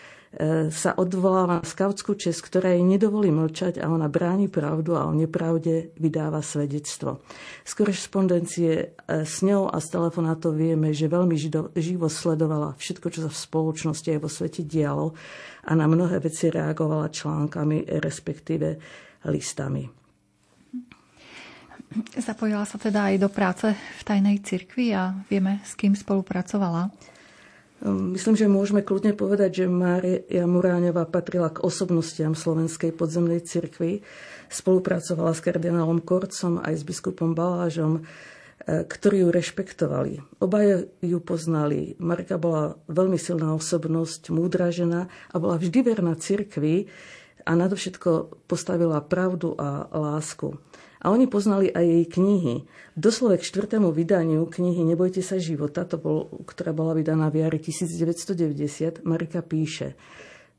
sa 0.70 0.92
odvoláva 1.00 1.64
na 1.64 1.66
skautskú 1.66 2.14
čest, 2.20 2.44
ktorá 2.44 2.76
jej 2.76 2.84
nedovolí 2.84 3.32
mlčať 3.32 3.80
a 3.80 3.88
ona 3.88 4.12
bráni 4.12 4.52
pravdu 4.52 5.00
a 5.00 5.08
o 5.08 5.16
nepravde 5.16 5.96
vydáva 5.96 6.44
svedectvo. 6.44 7.24
Z 7.64 7.72
korešpondencie 7.74 8.72
e, 8.76 8.86
s 9.24 9.40
ňou 9.42 9.72
a 9.72 9.80
z 9.80 9.88
telefonátov 9.88 10.60
vieme, 10.60 10.92
že 10.92 11.08
veľmi 11.08 11.34
živo 11.74 12.12
sledovala 12.12 12.76
všetko, 12.76 13.08
čo 13.08 13.20
sa 13.24 13.32
v 13.32 13.40
spoločnosti 13.40 14.10
aj 14.14 14.20
vo 14.20 14.30
svete 14.30 14.62
dialo 14.68 15.16
a 15.64 15.72
na 15.74 15.88
mnohé 15.88 16.20
veci 16.20 16.52
reagovala 16.52 17.08
článkami, 17.08 17.88
respektíve 17.98 18.68
listami. 19.32 19.88
Zapojila 22.20 22.68
sa 22.68 22.76
teda 22.76 23.10
aj 23.10 23.16
do 23.16 23.32
práce 23.32 23.72
v 23.72 24.02
tajnej 24.04 24.44
cirkvi 24.44 24.92
a 24.92 25.16
vieme, 25.32 25.64
s 25.64 25.72
kým 25.80 25.96
spolupracovala. 25.96 26.92
Ehm, 27.86 28.18
myslím, 28.18 28.34
že 28.34 28.50
môžeme 28.50 28.82
kľudne 28.82 29.14
povedať, 29.14 29.64
že 29.64 29.66
Mária 29.70 30.46
Muráňová 30.50 31.06
patrila 31.06 31.54
k 31.54 31.62
osobnostiam 31.62 32.34
Slovenskej 32.34 32.94
podzemnej 32.96 33.46
cirkvi. 33.46 34.02
Spolupracovala 34.50 35.36
s 35.36 35.44
kardinálom 35.44 36.02
Korcom 36.02 36.64
aj 36.64 36.74
s 36.74 36.84
biskupom 36.88 37.38
Balážom, 37.38 38.02
e, 38.02 38.82
ktorí 38.88 39.28
ju 39.28 39.30
rešpektovali. 39.30 40.42
Obaja 40.42 40.88
ju 41.04 41.20
poznali. 41.22 41.94
Marika 42.02 42.42
bola 42.42 42.80
veľmi 42.90 43.20
silná 43.20 43.54
osobnosť, 43.54 44.34
múdra 44.34 44.74
žena 44.74 45.12
a 45.30 45.36
bola 45.38 45.60
vždy 45.62 45.80
verná 45.86 46.18
cirkvi 46.18 46.90
a 47.48 47.52
nadovšetko 47.56 48.44
postavila 48.50 49.00
pravdu 49.00 49.56
a 49.56 49.88
lásku. 49.94 50.60
A 51.08 51.16
oni 51.16 51.24
poznali 51.24 51.72
aj 51.72 51.88
jej 51.88 52.06
knihy. 52.20 52.56
Doslove 53.00 53.40
k 53.40 53.48
štvrtému 53.48 53.96
vydaniu 53.96 54.44
knihy 54.44 54.84
Nebojte 54.84 55.24
sa 55.24 55.40
života, 55.40 55.88
to 55.88 55.96
bol, 55.96 56.28
ktorá 56.44 56.76
bola 56.76 56.92
vydaná 56.92 57.32
v 57.32 57.48
jari 57.48 57.64
1990, 57.64 59.08
Marika 59.08 59.40
píše 59.40 59.96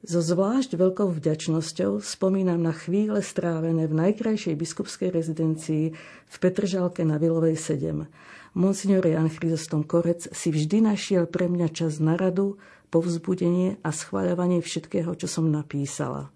So 0.01 0.25
zvlášť 0.25 0.81
veľkou 0.81 1.13
vďačnosťou 1.13 2.01
spomínam 2.01 2.65
na 2.65 2.73
chvíle 2.73 3.21
strávené 3.21 3.85
v 3.93 4.09
najkrajšej 4.09 4.57
biskupskej 4.57 5.13
rezidencii 5.13 5.93
v 6.25 6.37
Petržalke 6.41 7.05
na 7.05 7.21
Vilovej 7.21 7.61
7. 7.61 8.09
Monsignor 8.57 9.05
Jan 9.05 9.29
Chryzostom 9.29 9.85
Korec 9.85 10.33
si 10.33 10.49
vždy 10.49 10.81
našiel 10.81 11.29
pre 11.29 11.45
mňa 11.53 11.69
čas 11.77 12.01
na 12.01 12.17
radu, 12.17 12.57
povzbudenie 12.89 13.85
a 13.85 13.93
schváľovanie 13.93 14.65
všetkého, 14.65 15.13
čo 15.13 15.29
som 15.29 15.53
napísala. 15.53 16.33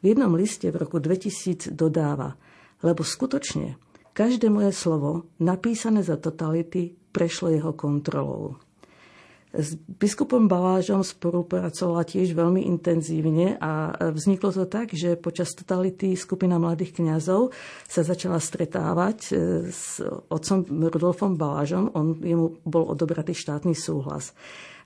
V 0.00 0.16
jednom 0.16 0.32
liste 0.32 0.72
v 0.72 0.80
roku 0.88 1.04
2000 1.04 1.68
dodáva– 1.76 2.32
lebo 2.82 3.06
skutočne 3.06 3.78
každé 4.12 4.52
moje 4.52 4.76
slovo, 4.76 5.32
napísané 5.40 6.04
za 6.04 6.20
totality, 6.20 6.92
prešlo 7.12 7.48
jeho 7.48 7.72
kontrolou. 7.72 8.60
S 9.52 9.76
biskupom 9.76 10.48
Balážom 10.48 11.04
spolupracovala 11.04 12.08
tiež 12.08 12.32
veľmi 12.32 12.64
intenzívne 12.64 13.60
a 13.60 13.92
vzniklo 14.00 14.48
to 14.48 14.64
tak, 14.64 14.96
že 14.96 15.20
počas 15.20 15.52
totality 15.52 16.16
skupina 16.16 16.56
mladých 16.56 16.96
kňazov 16.96 17.52
sa 17.84 18.00
začala 18.00 18.40
stretávať 18.40 19.18
e, 19.28 19.32
s 19.68 20.00
otcom 20.32 20.64
Rudolfom 20.88 21.36
Balážom. 21.36 21.92
On, 21.92 22.16
jemu 22.16 22.64
bol 22.64 22.88
odobratý 22.88 23.36
štátny 23.36 23.76
súhlas. 23.76 24.32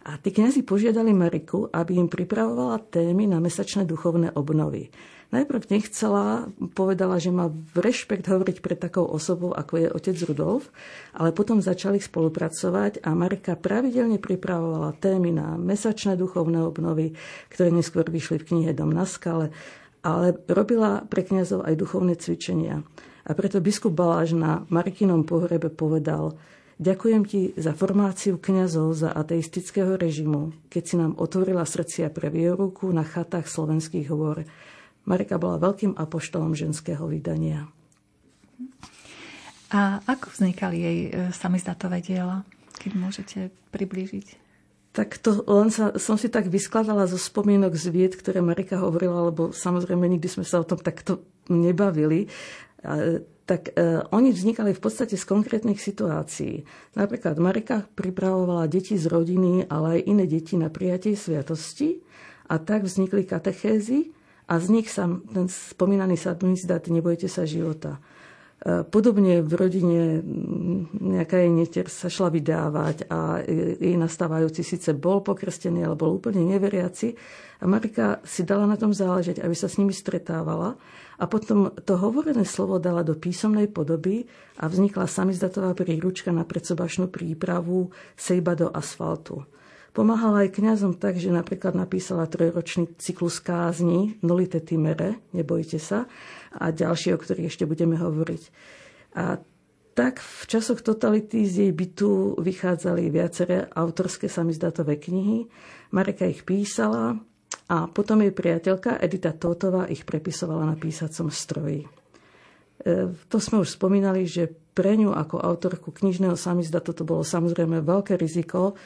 A 0.03 0.19
tí 0.19 0.35
kňazi 0.35 0.67
požiadali 0.67 1.15
Mariku, 1.15 1.71
aby 1.71 2.03
im 2.03 2.11
pripravovala 2.11 2.91
témy 2.91 3.31
na 3.31 3.39
mesačné 3.39 3.87
duchovné 3.87 4.35
obnovy. 4.35 4.91
Najprv 5.35 5.75
nechcela, 5.75 6.47
povedala, 6.79 7.19
že 7.19 7.35
má 7.35 7.51
rešpekt 7.75 8.31
hovoriť 8.31 8.63
pred 8.63 8.79
takou 8.79 9.03
osobou, 9.03 9.51
ako 9.51 9.75
je 9.83 9.89
otec 9.91 10.17
Rudolf, 10.23 10.71
ale 11.19 11.35
potom 11.35 11.59
začali 11.59 11.99
spolupracovať 11.99 13.03
a 13.03 13.11
Marika 13.11 13.59
pravidelne 13.59 14.23
pripravovala 14.23 14.95
témy 15.03 15.35
na 15.35 15.59
mesačné 15.59 16.15
duchovné 16.15 16.63
obnovy, 16.63 17.19
ktoré 17.51 17.75
neskôr 17.75 18.07
vyšli 18.07 18.39
v 18.39 18.49
knihe 18.55 18.71
Dom 18.71 18.95
na 18.95 19.03
skale, 19.03 19.51
ale 20.07 20.39
robila 20.47 21.03
pre 21.03 21.27
kňazov 21.27 21.67
aj 21.67 21.75
duchovné 21.75 22.15
cvičenia. 22.15 22.87
A 23.27 23.35
preto 23.35 23.59
biskup 23.59 23.99
Baláž 23.99 24.39
na 24.39 24.63
Marikinom 24.71 25.27
pohrebe 25.27 25.67
povedal, 25.75 26.39
Ďakujem 26.77 27.23
ti 27.25 27.57
za 27.57 27.73
formáciu 27.73 28.37
kňazov 28.37 28.93
za 29.01 29.09
ateistického 29.09 29.97
režimu, 29.97 30.53
keď 30.69 30.83
si 30.85 30.95
nám 31.01 31.17
otvorila 31.17 31.65
srdcia 31.65 32.13
pre 32.13 32.29
vieruku 32.29 32.93
na 32.93 33.01
chatách 33.01 33.49
slovenských 33.49 34.13
hôr. 34.13 34.45
Marika 35.07 35.39
bola 35.39 35.63
veľkým 35.63 35.95
apoštolom 35.95 36.53
ženského 36.59 37.07
vydania. 37.07 37.71
A 39.71 40.03
ako 40.07 40.31
vznikali 40.31 40.77
jej 40.79 40.99
e, 41.07 41.11
samizdatové 41.35 41.99
diela, 42.03 42.47
keď 42.79 42.93
môžete 42.95 43.39
priblížiť? 43.75 44.47
Tak 44.95 45.21
to 45.21 45.45
len 45.45 45.69
sa, 45.69 45.93
som 46.01 46.17
si 46.17 46.33
tak 46.33 46.49
vyskladala 46.49 47.05
zo 47.05 47.21
spomienok 47.21 47.77
z 47.77 47.87
vied, 47.93 48.13
ktoré 48.17 48.41
Marika 48.41 48.81
hovorila, 48.81 49.29
lebo 49.29 49.53
samozrejme 49.53 50.09
nikdy 50.09 50.25
sme 50.31 50.47
sa 50.47 50.63
o 50.63 50.69
tom 50.69 50.81
takto 50.81 51.21
nebavili. 51.53 52.33
tak 53.45 53.77
e, 53.77 54.01
oni 54.11 54.33
vznikali 54.33 54.73
v 54.73 54.81
podstate 54.81 55.21
z 55.21 55.25
konkrétnych 55.29 55.79
situácií. 55.79 56.65
Napríklad 56.97 57.37
Marika 57.37 57.85
pripravovala 57.93 58.71
deti 58.73 58.97
z 58.97 59.07
rodiny, 59.11 59.69
ale 59.69 60.01
aj 60.01 60.07
iné 60.09 60.25
deti 60.25 60.57
na 60.57 60.73
prijatie 60.73 61.13
sviatosti 61.13 62.01
a 62.49 62.57
tak 62.57 62.89
vznikli 62.89 63.29
katechézy, 63.29 64.16
a 64.47 64.63
z 64.63 64.67
nich 64.71 64.87
sa 64.87 65.11
ten 65.11 65.51
spomínaný 65.51 66.15
sadmizdat 66.15 66.87
Nebojte 66.87 67.27
sa 67.27 67.43
života. 67.43 67.99
E, 68.63 68.87
podobne 68.87 69.43
v 69.43 69.53
rodine 69.59 70.23
nejaká 70.95 71.43
jej 71.43 71.51
netier 71.51 71.87
sa 71.91 72.07
šla 72.07 72.31
vydávať 72.31 73.11
a 73.11 73.43
jej 73.79 73.99
nastávajúci 73.99 74.63
síce 74.63 74.95
bol 74.95 75.21
pokrstený, 75.27 75.83
ale 75.83 75.99
bol 75.99 76.15
úplne 76.15 76.47
neveriaci. 76.47 77.19
A 77.61 77.65
Marika 77.67 78.23
si 78.23 78.47
dala 78.47 78.71
na 78.71 78.79
tom 78.79 78.95
záležať, 78.95 79.43
aby 79.43 79.57
sa 79.57 79.67
s 79.67 79.83
nimi 79.83 79.91
stretávala 79.91 80.79
a 81.17 81.25
potom 81.25 81.73
to 81.83 81.97
hovorené 81.97 82.45
slovo 82.45 82.77
dala 82.77 83.01
do 83.01 83.17
písomnej 83.17 83.67
podoby 83.73 84.29
a 84.61 84.69
vznikla 84.69 85.09
samizdatová 85.09 85.73
príručka 85.73 86.29
na 86.31 86.45
predsobašnú 86.45 87.09
prípravu 87.09 87.89
sejba 88.15 88.53
do 88.55 88.69
asfaltu. 88.69 89.49
Pomáhala 89.97 90.45
aj 90.45 90.61
kňazom 90.61 91.01
tak, 91.01 91.17
že 91.17 91.33
napríklad 91.33 91.73
napísala 91.73 92.29
trojročný 92.29 93.01
cyklus 93.01 93.41
kázni 93.41 94.21
Nolite 94.21 94.61
timere, 94.61 95.25
nebojte 95.33 95.81
sa, 95.81 96.05
a 96.53 96.69
ďalšie, 96.69 97.17
o 97.17 97.21
ktorých 97.21 97.49
ešte 97.49 97.65
budeme 97.65 97.97
hovoriť. 97.97 98.43
A 99.17 99.41
tak 99.97 100.21
v 100.21 100.43
časoch 100.45 100.85
totality 100.85 101.49
z 101.49 101.65
jej 101.65 101.73
bytu 101.73 102.37
vychádzali 102.37 103.09
viaceré 103.09 103.73
autorské 103.73 104.29
samizdatové 104.29 105.01
knihy. 105.01 105.49
Mareka 105.97 106.29
ich 106.29 106.45
písala 106.45 107.17
a 107.73 107.89
potom 107.89 108.21
jej 108.21 108.37
priateľka 108.37 109.01
Edita 109.01 109.33
Tótová 109.33 109.89
ich 109.89 110.05
prepisovala 110.05 110.69
na 110.69 110.77
písacom 110.77 111.33
stroji. 111.33 111.89
E, 111.89 111.89
to 113.33 113.41
sme 113.41 113.65
už 113.65 113.81
spomínali, 113.81 114.29
že 114.29 114.53
pre 114.77 114.93
ňu 115.01 115.17
ako 115.17 115.41
autorku 115.41 115.89
knižného 115.89 116.37
samizdatu 116.37 116.93
to 116.93 117.09
bolo 117.09 117.25
samozrejme 117.25 117.81
veľké 117.81 118.21
riziko, 118.21 118.77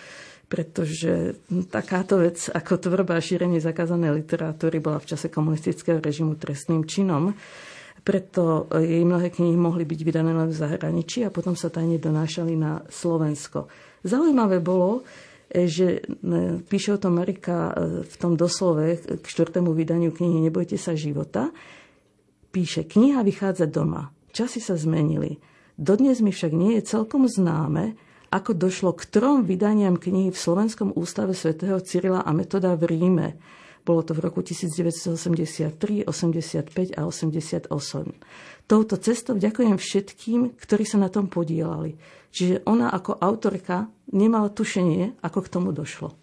pretože 0.51 1.39
takáto 1.71 2.19
vec 2.19 2.51
ako 2.51 2.83
tvorba 2.83 3.15
a 3.15 3.23
šírenie 3.23 3.63
zakázanej 3.63 4.19
literatúry 4.19 4.83
bola 4.83 4.99
v 4.99 5.15
čase 5.15 5.31
komunistického 5.31 6.03
režimu 6.03 6.35
trestným 6.35 6.83
činom. 6.83 7.31
Preto 8.03 8.67
jej 8.75 9.07
mnohé 9.07 9.31
knihy 9.31 9.55
mohli 9.55 9.87
byť 9.87 10.01
vydané 10.03 10.35
len 10.35 10.51
v 10.51 10.59
zahraničí 10.59 11.23
a 11.23 11.31
potom 11.31 11.55
sa 11.55 11.71
tajne 11.71 12.03
donášali 12.03 12.59
na 12.59 12.83
Slovensko. 12.91 13.71
Zaujímavé 14.03 14.59
bolo, 14.59 15.07
že 15.47 16.03
píše 16.67 16.99
o 16.99 17.03
tom 17.03 17.23
Marika 17.23 17.71
v 18.03 18.15
tom 18.19 18.35
doslove 18.35 18.99
k 19.23 19.23
štvrtému 19.23 19.71
vydaniu 19.71 20.11
knihy 20.11 20.51
Nebojte 20.51 20.75
sa 20.75 20.99
života. 20.99 21.55
Píše, 22.51 22.91
kniha 22.91 23.23
vychádza 23.23 23.71
doma. 23.71 24.11
Časy 24.35 24.59
sa 24.59 24.75
zmenili. 24.75 25.39
Dodnes 25.79 26.19
mi 26.19 26.35
však 26.35 26.51
nie 26.51 26.75
je 26.79 26.91
celkom 26.91 27.31
známe, 27.31 27.95
ako 28.31 28.55
došlo 28.55 28.95
k 28.95 29.11
trom 29.11 29.43
vydaniam 29.43 29.99
knihy 29.99 30.31
v 30.31 30.39
Slovenskom 30.39 30.95
ústave 30.95 31.35
svätého 31.35 31.83
Cyrila 31.83 32.23
a 32.23 32.31
Metoda 32.31 32.79
v 32.79 32.87
Ríme. 32.87 33.29
Bolo 33.83 34.07
to 34.07 34.15
v 34.15 34.23
roku 34.23 34.39
1983, 34.39 36.07
85 36.07 36.95
a 36.95 37.03
88. 37.11 37.75
Touto 38.71 38.95
cestou 39.03 39.35
ďakujem 39.35 39.75
všetkým, 39.75 40.55
ktorí 40.55 40.85
sa 40.87 41.03
na 41.03 41.11
tom 41.11 41.27
podielali. 41.27 41.99
Čiže 42.31 42.63
ona 42.71 42.95
ako 42.95 43.19
autorka 43.19 43.91
nemala 44.15 44.47
tušenie, 44.55 45.19
ako 45.27 45.39
k 45.43 45.49
tomu 45.51 45.75
došlo. 45.75 46.15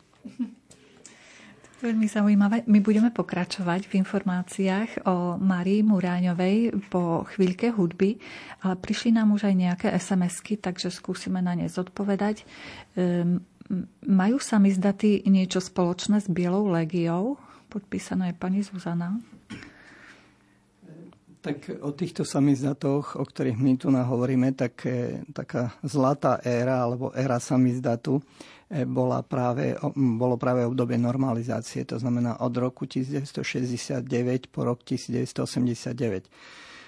Veľmi 1.77 2.09
zaujímavé. 2.09 2.65
My 2.65 2.81
budeme 2.81 3.13
pokračovať 3.13 3.85
v 3.85 4.01
informáciách 4.01 5.05
o 5.05 5.37
Marii 5.37 5.85
Muráňovej 5.85 6.73
po 6.89 7.21
chvíľke 7.29 7.69
hudby, 7.69 8.17
ale 8.65 8.81
prišli 8.81 9.13
nám 9.13 9.37
už 9.37 9.45
aj 9.45 9.55
nejaké 9.55 9.87
SMS-ky, 9.93 10.57
takže 10.57 10.89
skúsime 10.89 11.37
na 11.37 11.53
ne 11.53 11.69
zodpovedať. 11.69 12.41
Um, 12.97 13.45
majú 14.09 14.41
sami 14.41 14.73
zdaty 14.73 15.21
niečo 15.29 15.61
spoločné 15.61 16.17
s 16.17 16.25
Bielou 16.25 16.65
legiou? 16.65 17.37
Podpísaná 17.69 18.33
je 18.33 18.35
pani 18.41 18.65
Zuzana. 18.65 19.13
Tak 21.45 21.77
o 21.85 21.93
týchto 21.93 22.25
samizdatoch, 22.25 23.21
o 23.21 23.23
ktorých 23.23 23.55
my 23.61 23.77
tu 23.77 23.93
nahovoríme, 23.93 24.49
tak 24.57 24.81
taká 25.29 25.77
zlatá 25.85 26.41
éra 26.41 26.81
alebo 26.81 27.13
éra 27.13 27.37
samizdatu 27.37 28.17
bola 28.67 29.23
práve, 29.23 29.79
bolo 29.95 30.35
práve 30.35 30.67
obdobie 30.67 30.99
normalizácie, 30.99 31.87
to 31.87 31.95
znamená 31.95 32.43
od 32.43 32.51
roku 32.59 32.83
1969 32.83 34.03
po 34.51 34.67
rok 34.67 34.83
1989. 34.83 36.27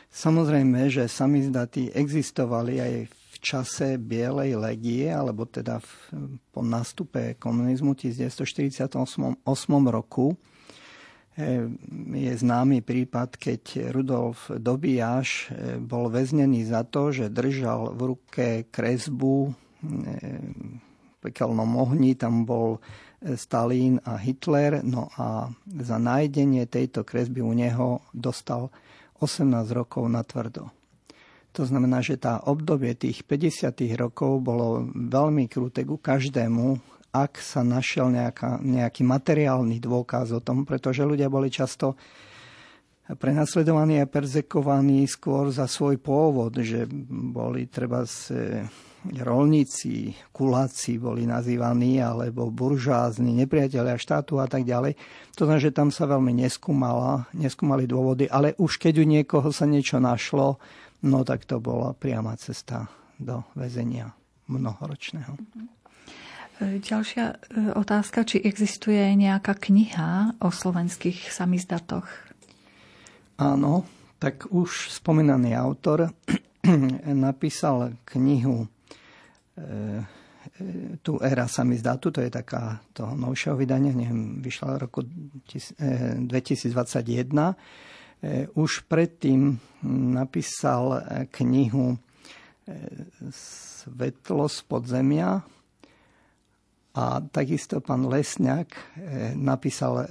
Samozrejme, 0.09 0.91
že 0.91 1.07
samizdaty 1.07 1.95
existovali 1.95 2.83
aj 2.83 2.93
v 3.07 3.35
čase 3.39 3.95
Bielej 3.95 4.59
legie, 4.59 5.07
alebo 5.07 5.47
teda 5.47 5.79
v, 5.79 5.91
po 6.51 6.59
nástupe 6.59 7.39
komunizmu 7.39 7.95
1948 7.95 9.39
roku. 9.87 10.35
E, 10.35 10.35
je 12.11 12.33
známy 12.35 12.83
prípad, 12.83 13.39
keď 13.39 13.95
Rudolf 13.95 14.51
Dobijáš 14.51 15.47
e, 15.47 15.79
bol 15.79 16.11
väznený 16.11 16.67
za 16.67 16.83
to, 16.83 17.15
že 17.15 17.31
držal 17.31 17.95
v 17.95 18.01
ruke 18.11 18.47
kresbu 18.67 19.55
pekelnom 21.19 21.75
ohni, 21.75 22.15
tam 22.15 22.47
bol 22.47 22.79
e, 23.19 23.35
Stalin 23.35 23.99
a 24.07 24.15
Hitler, 24.17 24.81
no 24.83 25.11
a 25.19 25.51
za 25.67 25.97
nájdenie 25.99 26.65
tejto 26.65 27.03
kresby 27.03 27.43
u 27.43 27.51
neho 27.51 28.03
dostal 28.15 28.71
18 29.19 29.51
rokov 29.75 30.07
na 30.07 30.23
tvrdo. 30.23 30.71
To 31.57 31.63
znamená, 31.65 31.99
že 31.99 32.21
tá 32.21 32.39
obdobie 32.45 32.93
tých 32.93 33.25
50. 33.25 33.73
rokov 33.97 34.39
bolo 34.39 34.85
veľmi 34.93 35.49
kruté 35.49 35.83
ku 35.83 35.97
každému, 35.97 36.79
ak 37.09 37.41
sa 37.41 37.65
našiel 37.65 38.13
nejaká, 38.13 38.61
nejaký 38.61 39.01
materiálny 39.01 39.81
dôkaz 39.81 40.29
o 40.29 40.39
tom, 40.45 40.61
pretože 40.61 41.01
ľudia 41.01 41.25
boli 41.25 41.49
často 41.49 41.97
prenasledovaní 43.17 43.97
a 43.97 44.05
perzekovaní 44.05 45.09
skôr 45.09 45.49
za 45.49 45.65
svoj 45.65 45.97
pôvod, 45.97 46.53
že 46.61 46.85
boli 47.09 47.65
treba 47.65 48.05
z 48.05 48.29
rolníci, 49.07 50.11
kuláci 50.35 50.99
boli 50.99 51.23
nazývaní, 51.23 52.03
alebo 52.03 52.51
buržázni, 52.51 53.31
nepriatelia 53.31 53.95
štátu 53.95 54.43
a 54.43 54.47
tak 54.47 54.67
ďalej. 54.67 54.99
To 55.39 55.47
znamená, 55.47 55.63
že 55.63 55.75
tam 55.75 55.89
sa 55.89 56.03
veľmi 56.03 56.35
neskúmala, 56.35 57.27
neskúmali 57.31 57.87
dôvody, 57.87 58.27
ale 58.27 58.59
už 58.59 58.75
keď 58.75 58.99
u 58.99 59.05
niekoho 59.07 59.49
sa 59.55 59.63
niečo 59.63 60.03
našlo, 60.03 60.59
no 61.07 61.23
tak 61.23 61.47
to 61.47 61.63
bola 61.63 61.95
priama 61.95 62.35
cesta 62.35 62.91
do 63.15 63.43
väzenia 63.55 64.11
mnohoročného. 64.51 65.39
E, 66.59 66.83
ďalšia 66.83 67.25
e, 67.31 67.35
otázka, 67.75 68.27
či 68.27 68.43
existuje 68.43 68.99
nejaká 69.15 69.55
kniha 69.55 70.39
o 70.43 70.51
slovenských 70.51 71.31
samizdatoch? 71.31 72.07
Áno, 73.39 73.87
tak 74.19 74.51
už 74.51 74.91
spomínaný 74.91 75.55
autor 75.55 76.11
napísal 77.07 77.95
knihu 78.03 78.67
tu 81.03 81.19
éra 81.21 81.47
sa 81.47 81.63
mi 81.63 81.77
zdá, 81.77 81.97
tu 81.97 82.11
to 82.11 82.21
je 82.23 82.31
taká 82.31 82.79
toho 82.95 83.15
novšieho 83.15 83.55
vydania, 83.59 83.91
neviem, 83.91 84.39
vyšla 84.41 84.75
v 84.75 84.81
roku 84.87 85.01
2021. 85.03 86.25
E, 86.25 87.55
e, 88.19 88.47
už 88.55 88.87
predtým 88.87 89.59
napísal 90.15 91.03
knihu 91.31 91.95
Svetlo 93.33 94.45
z 94.45 94.59
podzemia 94.69 95.41
a 96.93 97.05
takisto 97.33 97.81
pán 97.81 98.05
Lesňák 98.05 98.69
napísal 99.33 100.05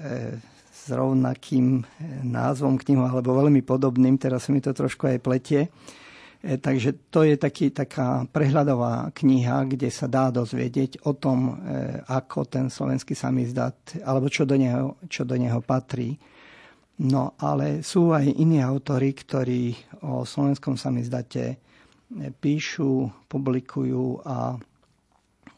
s 0.67 0.91
rovnakým 0.91 1.87
názvom 2.27 2.75
knihu, 2.83 3.07
alebo 3.07 3.39
veľmi 3.39 3.63
podobným, 3.63 4.19
teraz 4.19 4.51
mi 4.51 4.59
to 4.59 4.75
trošku 4.75 5.07
aj 5.07 5.23
pletie, 5.23 5.71
E, 5.71 6.08
takže 6.39 7.11
to 7.11 7.27
je 7.27 7.35
taký, 7.35 7.75
taká 7.75 8.23
prehľadová 8.31 9.11
kniha, 9.11 9.67
kde 9.67 9.91
sa 9.91 10.07
dá 10.07 10.31
dozvedieť 10.31 11.03
o 11.03 11.19
tom, 11.19 11.59
e, 11.59 11.99
ako 12.07 12.47
ten 12.47 12.71
slovenský 12.71 13.19
samizdat, 13.19 13.99
alebo 14.07 14.31
čo 14.31 14.47
do 14.47 14.55
neho, 14.55 15.03
čo 15.11 15.27
do 15.27 15.35
neho 15.35 15.59
patrí. 15.59 16.15
No 17.03 17.35
ale 17.43 17.83
sú 17.83 18.15
aj 18.15 18.39
iní 18.39 18.63
autory, 18.63 19.19
ktorí 19.19 19.75
o 20.07 20.23
slovenskom 20.23 20.79
samizdate 20.79 21.45
e, 21.51 21.57
píšu, 22.31 23.11
publikujú 23.27 24.23
a 24.23 24.55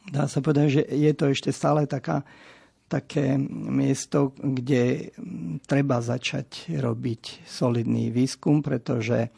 dá 0.08 0.24
sa 0.32 0.40
povedať, 0.40 0.80
že 0.80 0.82
je 0.88 1.12
to 1.12 1.24
ešte 1.28 1.52
stále 1.52 1.84
taká, 1.84 2.24
také 2.88 3.36
miesto, 3.52 4.32
kde 4.40 5.12
treba 5.68 6.00
začať 6.00 6.72
robiť 6.72 7.44
solidný 7.44 8.08
výskum, 8.08 8.64
pretože 8.64 9.28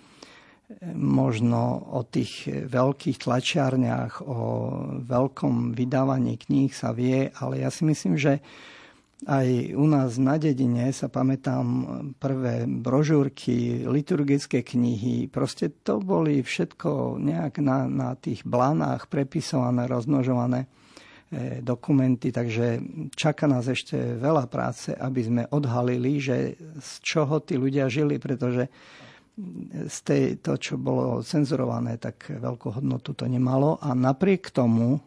možno 0.94 1.92
o 1.92 2.04
tých 2.06 2.48
veľkých 2.48 3.18
tlačiarniach, 3.22 4.24
o 4.24 4.38
veľkom 5.02 5.76
vydávaní 5.76 6.38
kníh 6.38 6.72
sa 6.72 6.94
vie, 6.94 7.28
ale 7.38 7.62
ja 7.62 7.70
si 7.70 7.82
myslím, 7.84 8.16
že 8.16 8.42
aj 9.22 9.78
u 9.78 9.86
nás 9.86 10.18
na 10.18 10.34
dedine 10.34 10.90
sa 10.90 11.06
pamätám 11.06 11.66
prvé 12.18 12.66
brožúrky, 12.66 13.86
liturgické 13.86 14.66
knihy. 14.66 15.30
Proste 15.30 15.70
to 15.70 16.02
boli 16.02 16.42
všetko 16.42 17.22
nejak 17.22 17.62
na, 17.62 17.86
na 17.86 18.18
tých 18.18 18.42
blanách 18.42 19.06
prepisované, 19.06 19.86
rozmnožované 19.86 20.66
e, 20.66 20.68
dokumenty, 21.62 22.34
takže 22.34 22.82
čaká 23.14 23.46
nás 23.46 23.70
ešte 23.70 24.18
veľa 24.18 24.50
práce, 24.50 24.90
aby 24.90 25.20
sme 25.22 25.42
odhalili, 25.54 26.18
že 26.18 26.58
z 26.82 26.90
čoho 27.06 27.38
tí 27.46 27.54
ľudia 27.54 27.86
žili, 27.86 28.18
pretože 28.18 28.66
z 29.88 29.98
tej, 30.04 30.24
to, 30.44 30.60
čo 30.60 30.76
bolo 30.76 31.24
cenzurované, 31.24 31.96
tak 31.96 32.28
veľkú 32.28 32.76
hodnotu 32.76 33.16
to 33.16 33.24
nemalo 33.24 33.80
a 33.80 33.96
napriek 33.96 34.52
tomu 34.52 34.96
e, 34.96 35.00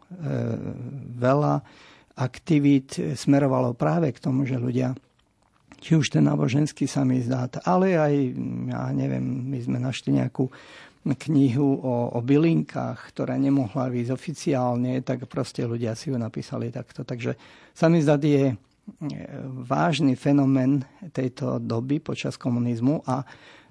veľa 1.13 1.61
aktivít 2.17 2.97
smerovalo 3.13 3.77
práve 3.77 4.09
k 4.09 4.17
tomu, 4.17 4.49
že 4.49 4.57
ľudia 4.57 4.97
či 5.77 5.93
už 5.93 6.09
ten 6.09 6.25
náboženský 6.25 6.89
samizdat, 6.89 7.61
ale 7.61 7.93
aj, 7.93 8.13
ja 8.73 8.89
neviem, 8.89 9.21
my 9.21 9.59
sme 9.61 9.77
našli 9.77 10.17
nejakú 10.17 10.49
knihu 11.05 11.77
o, 11.85 12.17
o 12.17 12.19
bylinkách, 12.25 13.13
ktorá 13.13 13.37
nemohla 13.37 13.93
ísť 13.93 14.09
oficiálne, 14.09 15.05
tak 15.05 15.29
proste 15.29 15.61
ľudia 15.61 15.93
si 15.93 16.09
ju 16.09 16.17
napísali 16.17 16.73
takto. 16.73 17.05
Takže 17.05 17.37
samizdat 17.77 18.25
je 18.25 18.43
e, 18.49 18.55
vážny 19.61 20.17
fenomén 20.17 20.81
tejto 21.13 21.61
doby 21.61 22.01
počas 22.01 22.41
komunizmu 22.41 23.05
a 23.05 23.21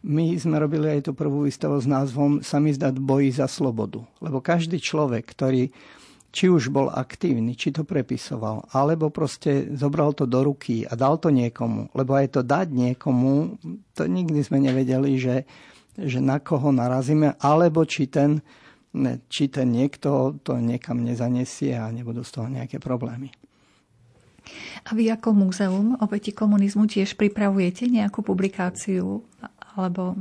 my 0.05 0.37
sme 0.37 0.61
robili 0.61 1.01
aj 1.01 1.09
tú 1.09 1.13
prvú 1.17 1.49
výstavu 1.49 1.81
s 1.81 1.89
názvom 1.89 2.45
Samizdat 2.45 3.01
boji 3.01 3.33
za 3.33 3.49
slobodu. 3.49 4.05
Lebo 4.21 4.45
každý 4.45 4.77
človek, 4.77 5.25
ktorý 5.33 5.73
či 6.35 6.51
už 6.51 6.75
bol 6.75 6.91
aktívny, 6.91 7.55
či 7.55 7.71
to 7.71 7.87
prepisoval, 7.87 8.67
alebo 8.75 9.09
proste 9.09 9.71
zobral 9.79 10.13
to 10.19 10.27
do 10.27 10.43
ruky 10.43 10.83
a 10.83 10.99
dal 10.99 11.17
to 11.17 11.31
niekomu. 11.31 11.95
Lebo 11.95 12.19
aj 12.19 12.37
to 12.37 12.41
dať 12.43 12.75
niekomu, 12.75 13.57
to 13.95 14.03
nikdy 14.11 14.43
sme 14.43 14.59
nevedeli, 14.59 15.15
že, 15.15 15.47
že 15.95 16.19
na 16.19 16.43
koho 16.43 16.75
narazíme, 16.75 17.39
alebo 17.39 17.87
či 17.87 18.11
ten, 18.11 18.43
či 19.31 19.47
ten 19.47 19.71
niekto 19.71 20.43
to 20.43 20.59
niekam 20.59 21.07
nezanesie 21.07 21.79
a 21.79 21.87
nebudú 21.95 22.27
z 22.27 22.35
toho 22.35 22.51
nejaké 22.51 22.83
problémy. 22.83 23.31
A 24.85 24.93
vy 24.93 25.09
ako 25.09 25.33
múzeum 25.33 25.97
obeti 26.03 26.35
komunizmu 26.35 26.85
tiež 26.85 27.17
pripravujete 27.17 27.89
nejakú 27.89 28.21
publikáciu 28.21 29.25
alebo 29.75 30.15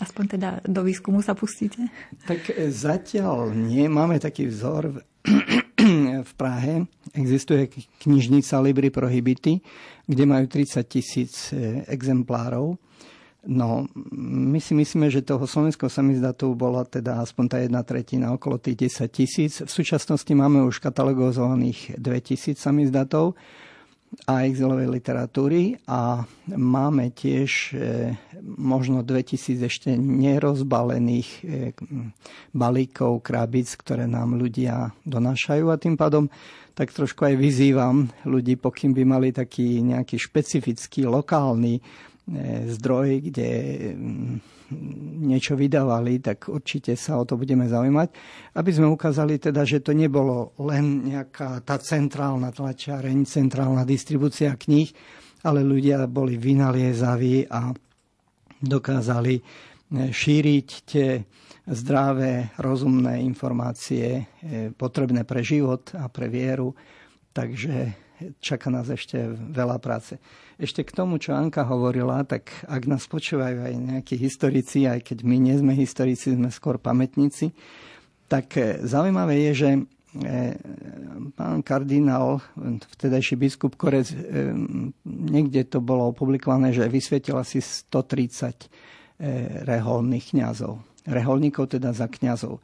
aspoň 0.00 0.24
teda 0.36 0.48
do 0.66 0.84
výskumu 0.84 1.24
sa 1.24 1.32
pustíte? 1.32 1.88
Tak 2.28 2.52
e, 2.52 2.68
zatiaľ 2.68 3.56
nie. 3.56 3.88
Máme 3.88 4.20
taký 4.20 4.50
vzor 4.50 5.00
v 6.22 6.32
Prahe. 6.40 6.84
Existuje 7.16 7.72
knižnica 8.02 8.60
Libri 8.60 8.92
Prohibity, 8.92 9.60
kde 10.04 10.24
majú 10.28 10.46
30 10.46 10.84
tisíc 10.86 11.50
e, 11.50 11.82
exemplárov. 11.88 12.76
No, 13.46 13.86
my 14.18 14.58
si 14.58 14.74
myslíme, 14.74 15.06
že 15.06 15.22
toho 15.22 15.46
slovenského 15.46 15.86
samizdatu 15.86 16.50
bola 16.58 16.82
teda 16.82 17.22
aspoň 17.22 17.44
tá 17.46 17.56
jedna 17.62 17.86
tretina, 17.86 18.34
okolo 18.34 18.58
tých 18.58 18.90
10 18.90 19.06
tisíc. 19.14 19.52
V 19.62 19.70
súčasnosti 19.70 20.28
máme 20.34 20.66
už 20.66 20.82
katalogozovaných 20.82 21.94
2000 21.94 22.58
samizdatov 22.58 23.38
a 24.24 24.48
exilovej 24.48 24.88
literatúry 24.88 25.76
a 25.84 26.24
máme 26.48 27.12
tiež 27.12 27.50
e, 27.76 27.76
možno 28.56 29.04
2000 29.04 29.68
ešte 29.68 29.90
nerozbalených 29.94 31.28
e, 31.28 31.42
balíkov, 32.56 33.20
krabic, 33.20 33.68
ktoré 33.76 34.08
nám 34.08 34.40
ľudia 34.40 34.96
donášajú. 35.04 35.68
A 35.68 35.76
tým 35.76 36.00
pádom 36.00 36.32
tak 36.72 36.96
trošku 36.96 37.28
aj 37.28 37.36
vyzývam 37.36 38.08
ľudí, 38.24 38.56
pokým 38.56 38.96
by 38.96 39.02
mali 39.04 39.28
taký 39.32 39.84
nejaký 39.84 40.16
špecifický, 40.16 41.04
lokálny 41.04 41.80
E, 42.26 42.74
zdroj, 42.74 43.22
kde 43.30 43.50
niečo 45.22 45.54
vydávali, 45.54 46.18
tak 46.18 46.50
určite 46.50 46.98
sa 46.98 47.18
o 47.20 47.24
to 47.24 47.38
budeme 47.38 47.66
zaujímať, 47.70 48.08
aby 48.58 48.70
sme 48.74 48.90
ukázali 48.90 49.38
teda, 49.38 49.62
že 49.62 49.82
to 49.82 49.94
nebolo 49.94 50.56
len 50.66 51.06
nejaká 51.14 51.62
tá 51.62 51.78
centrálna 51.78 52.50
tlačiareň, 52.50 53.26
centrálna 53.26 53.86
distribúcia 53.86 54.54
kníh, 54.58 54.90
ale 55.46 55.62
ľudia 55.62 56.10
boli 56.10 56.34
vynaliezaví 56.34 57.46
a 57.46 57.70
dokázali 58.58 59.34
e, 59.38 59.42
šíriť 60.10 60.68
tie 60.82 61.08
zdravé, 61.66 62.56
rozumné 62.58 63.22
informácie 63.22 64.06
e, 64.18 64.22
potrebné 64.74 65.22
pre 65.22 65.46
život 65.46 65.94
a 65.94 66.10
pre 66.10 66.26
vieru. 66.26 66.74
Takže 67.30 68.05
čaká 68.40 68.72
nás 68.72 68.88
ešte 68.88 69.18
veľa 69.32 69.76
práce. 69.78 70.16
Ešte 70.56 70.82
k 70.84 70.94
tomu, 70.96 71.20
čo 71.20 71.36
Anka 71.36 71.68
hovorila, 71.68 72.24
tak 72.24 72.48
ak 72.64 72.88
nás 72.88 73.04
počúvajú 73.04 73.58
aj 73.60 73.74
nejakí 73.76 74.16
historici, 74.16 74.88
aj 74.88 75.04
keď 75.04 75.18
my 75.22 75.36
nie 75.36 75.56
sme 75.56 75.76
historici, 75.76 76.32
sme 76.32 76.48
skôr 76.48 76.80
pamätníci, 76.80 77.52
tak 78.26 78.56
e, 78.58 78.82
zaujímavé 78.82 79.50
je, 79.50 79.52
že 79.54 79.70
e, 79.76 79.80
pán 81.36 81.60
kardinál, 81.62 82.42
vtedajší 82.96 83.34
biskup 83.36 83.76
Korec, 83.78 84.10
e, 84.10 84.16
niekde 85.06 85.68
to 85.68 85.78
bolo 85.84 86.10
opublikované, 86.10 86.74
že 86.74 86.90
vysvietil 86.90 87.38
asi 87.38 87.62
130 87.62 88.68
reholných 89.64 90.36
kňazov. 90.36 90.76
Reholníkov 91.08 91.72
teda 91.72 91.96
za 91.96 92.04
kňazov. 92.04 92.60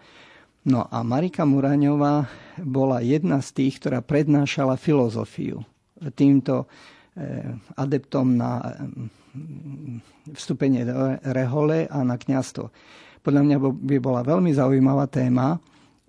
No 0.63 0.87
a 0.87 1.03
Marika 1.03 1.43
Muraňová 1.43 2.31
bola 2.63 3.03
jedna 3.03 3.43
z 3.43 3.51
tých, 3.51 3.83
ktorá 3.83 3.99
prednášala 3.99 4.79
filozofiu 4.79 5.67
týmto 6.15 6.71
Eh, 7.13 7.45
adeptom 7.77 8.41
na 8.41 8.73
mm, 9.37 10.33
vstúpenie 10.33 10.89
do 10.89 11.21
rehole 11.29 11.85
a 11.85 12.01
na 12.09 12.17
kňazstvo. 12.17 12.73
Podľa 13.21 13.43
mňa 13.45 13.57
by 13.61 13.97
bola 14.01 14.25
veľmi 14.25 14.49
zaujímavá 14.49 15.13
téma, 15.13 15.61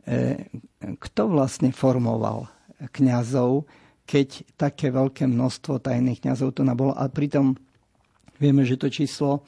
eh, 0.08 0.48
kto 0.80 1.28
vlastne 1.28 1.76
formoval 1.76 2.48
kňazov, 2.96 3.68
keď 4.08 4.48
také 4.56 4.96
veľké 4.96 5.28
množstvo 5.28 5.84
tajných 5.84 6.24
kňazov 6.24 6.56
tu 6.56 6.64
nabolo. 6.64 6.96
A 6.96 7.12
pritom 7.12 7.60
vieme, 8.40 8.64
že 8.64 8.80
to 8.80 8.88
číslo 8.88 9.44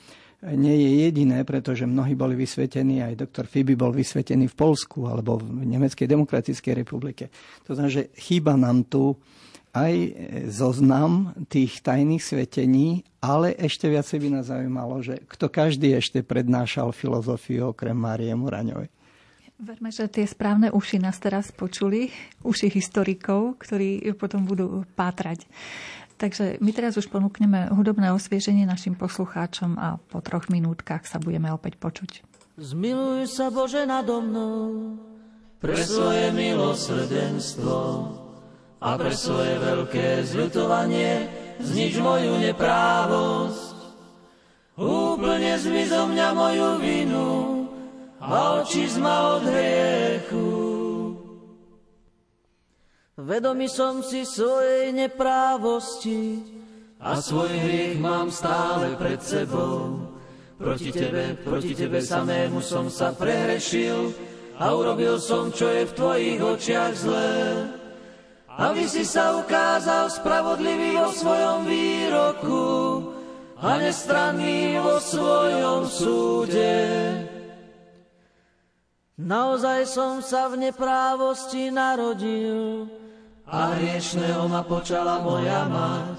nie 0.53 0.75
je 0.77 0.89
jediné, 1.09 1.41
pretože 1.41 1.89
mnohí 1.89 2.13
boli 2.13 2.37
vysvetení, 2.37 3.01
aj 3.01 3.25
doktor 3.25 3.49
Fibi 3.49 3.73
bol 3.73 3.89
vysvetený 3.89 4.45
v 4.51 4.55
Polsku 4.55 5.09
alebo 5.09 5.41
v 5.41 5.65
Nemeckej 5.65 6.05
demokratickej 6.05 6.73
republike. 6.85 7.33
To 7.65 7.73
znamená, 7.73 7.89
že 7.89 8.13
chýba 8.13 8.53
nám 8.53 8.85
tu 8.85 9.17
aj 9.75 9.91
zoznam 10.47 11.35
tých 11.51 11.83
tajných 11.83 12.23
svetení, 12.23 13.03
ale 13.19 13.51
ešte 13.59 13.91
viacej 13.91 14.17
by 14.23 14.27
nás 14.31 14.47
zaujímalo, 14.47 15.03
že 15.03 15.19
kto 15.27 15.51
každý 15.51 15.97
ešte 15.99 16.23
prednášal 16.23 16.95
filozofiu 16.95 17.75
okrem 17.75 17.97
Márie 17.97 18.31
Muraňovej. 18.31 18.87
Verme, 19.55 19.87
že 19.87 20.11
tie 20.11 20.27
správne 20.27 20.67
uši 20.71 20.99
nás 20.99 21.15
teraz 21.19 21.51
počuli, 21.51 22.11
uši 22.43 22.67
historikov, 22.71 23.55
ktorí 23.59 24.03
potom 24.19 24.43
budú 24.43 24.83
pátrať. 24.99 25.47
Takže 26.15 26.63
my 26.63 26.71
teraz 26.71 26.95
už 26.95 27.11
ponúkneme 27.11 27.67
hudobné 27.75 28.15
osvieženie 28.15 28.63
našim 28.63 28.95
poslucháčom 28.95 29.75
a 29.75 29.99
po 29.99 30.23
troch 30.23 30.47
minútkach 30.47 31.03
sa 31.03 31.19
budeme 31.19 31.51
opäť 31.51 31.75
počuť. 31.75 32.23
Zmiluj 32.55 33.27
sa 33.27 33.51
Bože 33.51 33.83
nado 33.83 34.23
mnou, 34.23 34.95
pre 35.59 35.75
svoje 35.81 36.31
milosrdenstvo 36.31 37.79
a 38.79 38.89
pre 38.95 39.11
svoje 39.11 39.59
veľké 39.59 40.23
zľutovanie 40.23 41.27
znič 41.59 41.99
moju 41.99 42.37
neprávosť. 42.39 43.75
Úplne 44.75 45.55
zmiz 45.55 45.87
zo 45.91 46.03
mňa 46.05 46.27
moju 46.35 46.69
vinu 46.83 47.31
a 48.19 48.59
oči 48.61 48.91
zma 48.91 49.39
od 49.39 49.43
hriechu. 49.47 50.74
Vedomý 53.15 53.71
som 53.71 54.03
si 54.03 54.27
svojej 54.27 54.91
neprávosti 54.91 56.43
a 56.99 57.15
svoj 57.15 57.47
hriech 57.47 57.95
mám 57.95 58.27
stále 58.27 58.99
pred 58.99 59.23
sebou. 59.23 60.11
Proti 60.59 60.91
tebe, 60.91 61.39
proti 61.39 61.71
tebe 61.75 62.03
samému 62.03 62.59
som 62.59 62.91
sa 62.91 63.15
prehrešil 63.15 64.11
a 64.59 64.71
urobil 64.75 65.19
som, 65.19 65.51
čo 65.51 65.67
je 65.67 65.87
v 65.87 65.95
tvojich 65.95 66.39
očiach 66.43 66.93
zlé 66.95 67.31
aby 68.55 68.87
si 68.87 69.03
sa 69.03 69.35
ukázal 69.35 70.07
spravodlivý 70.07 70.95
vo 70.95 71.11
svojom 71.11 71.67
výroku 71.67 72.67
a 73.59 73.75
nestranný 73.83 74.79
vo 74.79 74.95
svojom 74.99 75.83
súde. 75.83 76.75
Naozaj 79.15 79.79
som 79.87 80.19
sa 80.19 80.51
v 80.51 80.71
neprávosti 80.71 81.71
narodil 81.71 82.87
a 83.45 83.77
hriešného 83.77 84.49
ma 84.49 84.65
počala 84.65 85.21
moja 85.21 85.69
mať. 85.69 86.17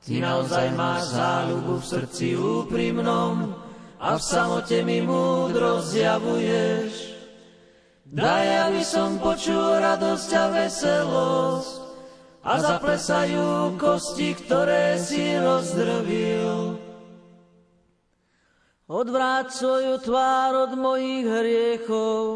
Ty 0.00 0.14
naozaj 0.26 0.66
máš 0.74 1.14
záľubu 1.14 1.78
v 1.78 1.86
srdci 1.86 2.26
úprimnom 2.34 3.54
a 4.00 4.16
v 4.16 4.22
samote 4.22 4.82
mi 4.82 5.04
múdro 5.04 5.78
zjavuješ. 5.84 7.14
Daj, 8.10 8.46
aby 8.66 8.82
som 8.82 9.22
počul 9.22 9.78
radosť 9.78 10.30
a 10.34 10.44
veselosť 10.50 11.74
a 12.42 12.52
zaplesajú 12.58 13.78
kosti, 13.78 14.34
ktoré 14.34 14.98
si 14.98 15.38
rozdrvil. 15.38 16.80
Odvráť 18.90 19.54
svoju 19.54 20.02
tvár 20.02 20.66
od 20.66 20.72
mojich 20.74 21.22
hriechov 21.22 22.26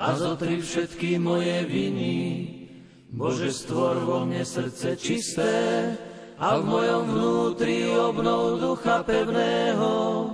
a 0.00 0.16
zotri 0.16 0.64
všetky 0.64 1.20
moje 1.20 1.68
viny. 1.68 2.55
Bože, 3.16 3.48
stvor 3.48 3.96
vo 4.04 4.28
mne 4.28 4.44
srdce 4.44 4.92
čisté 5.00 5.56
a 6.36 6.60
v 6.60 6.68
mojom 6.68 7.02
vnútri 7.16 7.88
obnov 7.88 8.60
ducha 8.60 9.00
pevného. 9.08 10.28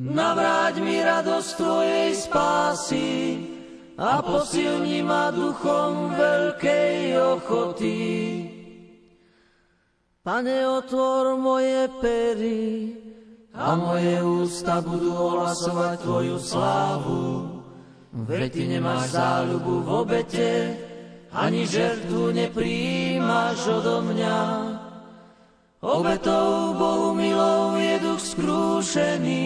Navráť 0.00 0.80
mi 0.80 0.96
radosť 0.96 1.50
Tvojej 1.60 2.10
spásy 2.16 3.08
a 4.00 4.24
posilni 4.24 5.04
ma 5.04 5.28
duchom 5.28 6.16
veľkej 6.16 6.96
ochoty. 7.36 8.00
Pane, 10.24 10.56
otvor 10.80 11.36
moje 11.36 11.92
pery 12.00 12.64
a 13.52 13.76
moje 13.76 14.16
ústa 14.24 14.80
budú 14.80 15.12
ohlasovať 15.12 15.96
Tvoju 16.00 16.40
slávu. 16.40 17.24
Veď 18.16 18.48
Ty 18.48 18.64
nemáš 18.64 19.12
záľubu 19.12 19.74
v 19.84 19.88
obete, 19.92 20.50
ani 21.36 21.68
žertvu 21.68 22.32
nepríjimaš 22.32 23.68
odo 23.68 24.00
mňa. 24.08 24.40
Obetou 25.84 26.74
Bohu 26.74 27.12
milou 27.14 27.76
je 27.76 28.00
duch 28.00 28.20
skrúšený, 28.20 29.44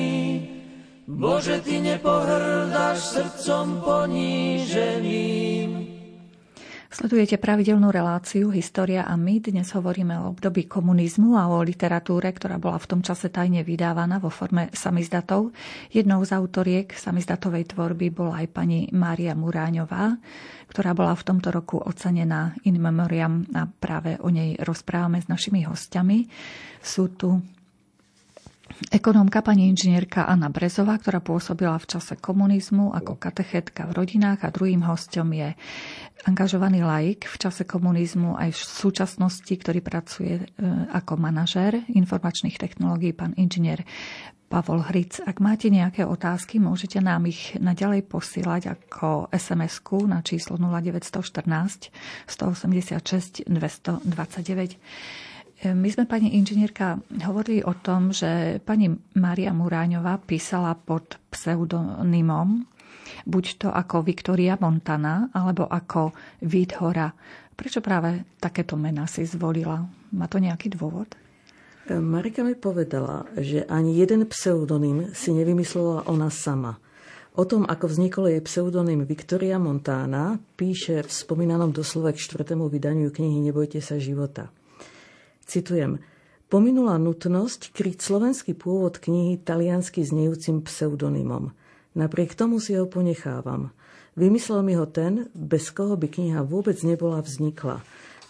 Bože, 1.11 1.59
Ty 1.61 1.83
nepohrdáš 1.83 2.99
srdcom 3.19 3.83
poníženým. 3.83 5.40
Sledujete 7.01 7.41
pravidelnú 7.41 7.89
reláciu 7.89 8.53
História 8.53 9.09
a 9.09 9.17
my. 9.17 9.41
Dnes 9.41 9.73
hovoríme 9.73 10.21
o 10.21 10.37
období 10.37 10.69
komunizmu 10.69 11.33
a 11.33 11.49
o 11.49 11.65
literatúre, 11.65 12.29
ktorá 12.29 12.61
bola 12.61 12.77
v 12.77 12.93
tom 12.93 13.01
čase 13.01 13.33
tajne 13.33 13.65
vydávaná 13.65 14.21
vo 14.21 14.29
forme 14.29 14.69
samizdatov. 14.77 15.49
Jednou 15.89 16.21
z 16.29 16.37
autoriek 16.37 16.93
samizdatovej 16.93 17.73
tvorby 17.73 18.13
bola 18.13 18.45
aj 18.45 18.53
pani 18.53 18.93
Mária 18.93 19.33
Muráňová 19.33 20.21
ktorá 20.71 20.95
bola 20.95 21.19
v 21.19 21.27
tomto 21.27 21.51
roku 21.51 21.83
ocenená 21.83 22.55
in 22.63 22.79
memoriam 22.79 23.43
a 23.59 23.67
práve 23.67 24.15
o 24.23 24.31
nej 24.31 24.55
rozprávame 24.63 25.19
s 25.19 25.27
našimi 25.27 25.67
hostiami. 25.67 26.31
Sú 26.79 27.17
tu 27.19 27.43
Ekonómka 28.91 29.43
pani 29.43 29.69
inžinierka 29.69 30.25
Anna 30.25 30.49
Brezová, 30.49 30.97
ktorá 30.97 31.19
pôsobila 31.21 31.77
v 31.77 31.91
čase 31.91 32.17
komunizmu 32.17 32.95
ako 32.95 33.19
katechetka 33.19 33.85
v 33.91 34.03
rodinách 34.03 34.47
a 34.47 34.55
druhým 34.55 34.87
hostom 34.87 35.35
je 35.35 35.53
angažovaný 36.25 36.87
laik 36.87 37.29
v 37.29 37.37
čase 37.37 37.69
komunizmu 37.69 38.39
aj 38.39 38.55
v 38.55 38.61
súčasnosti, 38.61 39.53
ktorý 39.53 39.85
pracuje 39.85 40.35
e, 40.39 40.45
ako 40.97 41.19
manažér 41.19 41.83
informačných 41.93 42.57
technológií, 42.57 43.13
pán 43.13 43.37
inžinier 43.37 43.85
Pavol 44.51 44.83
Hric. 44.83 45.23
Ak 45.23 45.39
máte 45.39 45.71
nejaké 45.71 46.03
otázky, 46.03 46.59
môžete 46.59 46.99
nám 46.99 47.31
ich 47.31 47.55
naďalej 47.55 48.03
posílať 48.11 48.75
ako 48.75 49.31
sms 49.31 49.79
na 50.11 50.27
číslo 50.27 50.59
0914 50.59 51.95
186 52.27 53.47
229. 53.47 55.30
My 55.61 55.89
sme, 55.93 56.09
pani 56.09 56.41
inžinierka, 56.41 57.05
hovorili 57.29 57.61
o 57.61 57.77
tom, 57.77 58.17
že 58.17 58.65
pani 58.65 58.97
Mária 59.21 59.53
Muráňová 59.53 60.17
písala 60.17 60.73
pod 60.73 61.21
pseudonymom, 61.29 62.65
buď 63.29 63.45
to 63.61 63.69
ako 63.69 64.01
Viktoria 64.01 64.57
Montana, 64.57 65.29
alebo 65.37 65.69
ako 65.69 66.17
Hora. 66.81 67.13
Prečo 67.53 67.85
práve 67.85 68.25
takéto 68.41 68.81
mená 68.81 69.05
si 69.05 69.29
zvolila? 69.29 69.85
Má 70.17 70.25
to 70.33 70.41
nejaký 70.41 70.73
dôvod? 70.73 71.13
Marika 71.93 72.41
mi 72.41 72.57
povedala, 72.57 73.29
že 73.37 73.69
ani 73.69 74.01
jeden 74.01 74.25
pseudonym 74.33 75.13
si 75.13 75.37
nevymyslela 75.37 76.09
ona 76.09 76.33
sama. 76.33 76.81
O 77.37 77.45
tom, 77.45 77.69
ako 77.69 77.85
vznikol 77.85 78.33
jej 78.33 78.41
pseudonym 78.41 79.05
Viktoria 79.05 79.61
Montana, 79.61 80.41
píše 80.57 81.05
v 81.05 81.11
spomínanom 81.11 81.69
doslove 81.69 82.17
k 82.17 82.23
štvrtému 82.23 82.65
vydaniu 82.73 83.13
knihy 83.13 83.45
Nebojte 83.45 83.85
sa 83.85 84.01
života. 84.01 84.49
Citujem, 85.51 85.99
pominula 86.47 86.95
nutnosť 87.03 87.75
kryť 87.75 87.99
slovenský 87.99 88.55
pôvod 88.55 89.03
knihy 89.03 89.35
taliansky 89.43 90.07
znejúcim 90.07 90.63
pseudonymom. 90.63 91.51
Napriek 91.99 92.39
tomu 92.39 92.63
si 92.63 92.79
ho 92.79 92.87
ponechávam. 92.87 93.75
Vymyslel 94.15 94.63
mi 94.63 94.79
ho 94.79 94.87
ten, 94.87 95.27
bez 95.35 95.75
koho 95.75 95.99
by 95.99 96.07
kniha 96.07 96.47
vôbec 96.47 96.79
nebola 96.87 97.19
vznikla. 97.19 97.83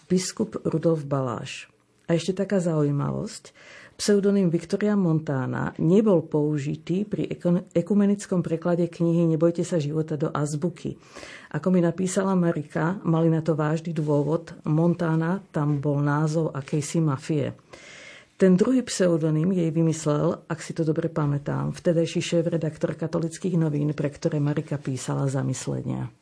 Biskup 0.09 0.65
Rudolf 0.65 1.05
Baláš. 1.05 1.69
A 2.11 2.19
ešte 2.19 2.43
taká 2.43 2.59
zaujímavosť. 2.59 3.55
Pseudonym 3.95 4.51
Viktoria 4.51 4.99
Montana 4.99 5.71
nebol 5.79 6.27
použitý 6.27 7.07
pri 7.07 7.31
ekumenickom 7.71 8.43
preklade 8.43 8.91
knihy 8.91 9.31
Nebojte 9.31 9.63
sa 9.63 9.79
života 9.79 10.19
do 10.19 10.27
azbuky. 10.27 10.99
Ako 11.55 11.71
mi 11.71 11.79
napísala 11.79 12.35
Marika, 12.35 12.99
mali 13.07 13.31
na 13.31 13.39
to 13.39 13.55
vážny 13.55 13.95
dôvod. 13.95 14.51
Montana 14.67 15.39
tam 15.55 15.79
bol 15.79 16.03
názov 16.03 16.51
akejsi 16.51 16.99
mafie. 16.99 17.55
Ten 18.35 18.59
druhý 18.59 18.83
pseudonym 18.83 19.55
jej 19.55 19.71
vymyslel, 19.71 20.51
ak 20.51 20.59
si 20.59 20.75
to 20.75 20.83
dobre 20.83 21.07
pamätám, 21.07 21.71
vtedajší 21.71 22.19
šéf-redaktor 22.19 22.99
katolických 22.99 23.55
novín, 23.55 23.95
pre 23.95 24.11
ktoré 24.11 24.43
Marika 24.43 24.75
písala 24.75 25.31
zamyslenia. 25.31 26.11
E, 26.11 26.21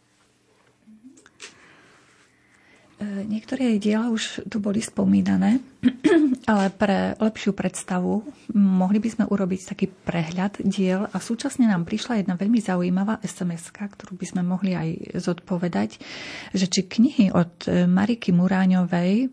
niektoré 3.00 3.76
jej 3.76 3.80
diela 3.80 4.12
už 4.12 4.43
tu 4.52 4.60
boli 4.60 4.84
spomínané, 4.84 5.64
ale 6.52 6.68
pre 6.76 7.16
lepšiu 7.16 7.56
predstavu 7.56 8.28
mohli 8.56 9.00
by 9.00 9.10
sme 9.10 9.26
urobiť 9.32 9.62
taký 9.72 9.88
prehľad 9.88 10.60
diel 10.68 11.08
a 11.08 11.18
súčasne 11.18 11.64
nám 11.64 11.88
prišla 11.88 12.20
jedna 12.20 12.36
veľmi 12.36 12.60
zaujímavá 12.60 13.24
sms 13.24 13.72
ktorú 13.72 14.20
by 14.20 14.26
sme 14.28 14.41
mohli 14.43 14.76
aj 14.76 15.16
zodpovedať, 15.16 15.95
že 16.52 16.66
či 16.68 16.91
knihy 16.91 17.32
od 17.32 17.72
e, 17.72 17.88
Mariky 17.88 18.36
Muráňovej 18.36 19.32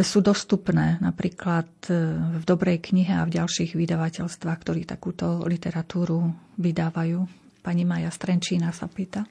sú 0.00 0.24
dostupné 0.24 0.96
napríklad 1.04 1.68
e, 1.92 2.16
v 2.40 2.44
Dobrej 2.48 2.88
knihe 2.88 3.12
a 3.12 3.28
v 3.28 3.36
ďalších 3.36 3.76
vydavateľstvách, 3.76 4.58
ktorí 4.64 4.88
takúto 4.88 5.44
literatúru 5.44 6.32
vydávajú. 6.56 7.20
Pani 7.60 7.84
Maja 7.84 8.08
Strenčína 8.08 8.72
sa 8.72 8.88
pýta. 8.88 9.28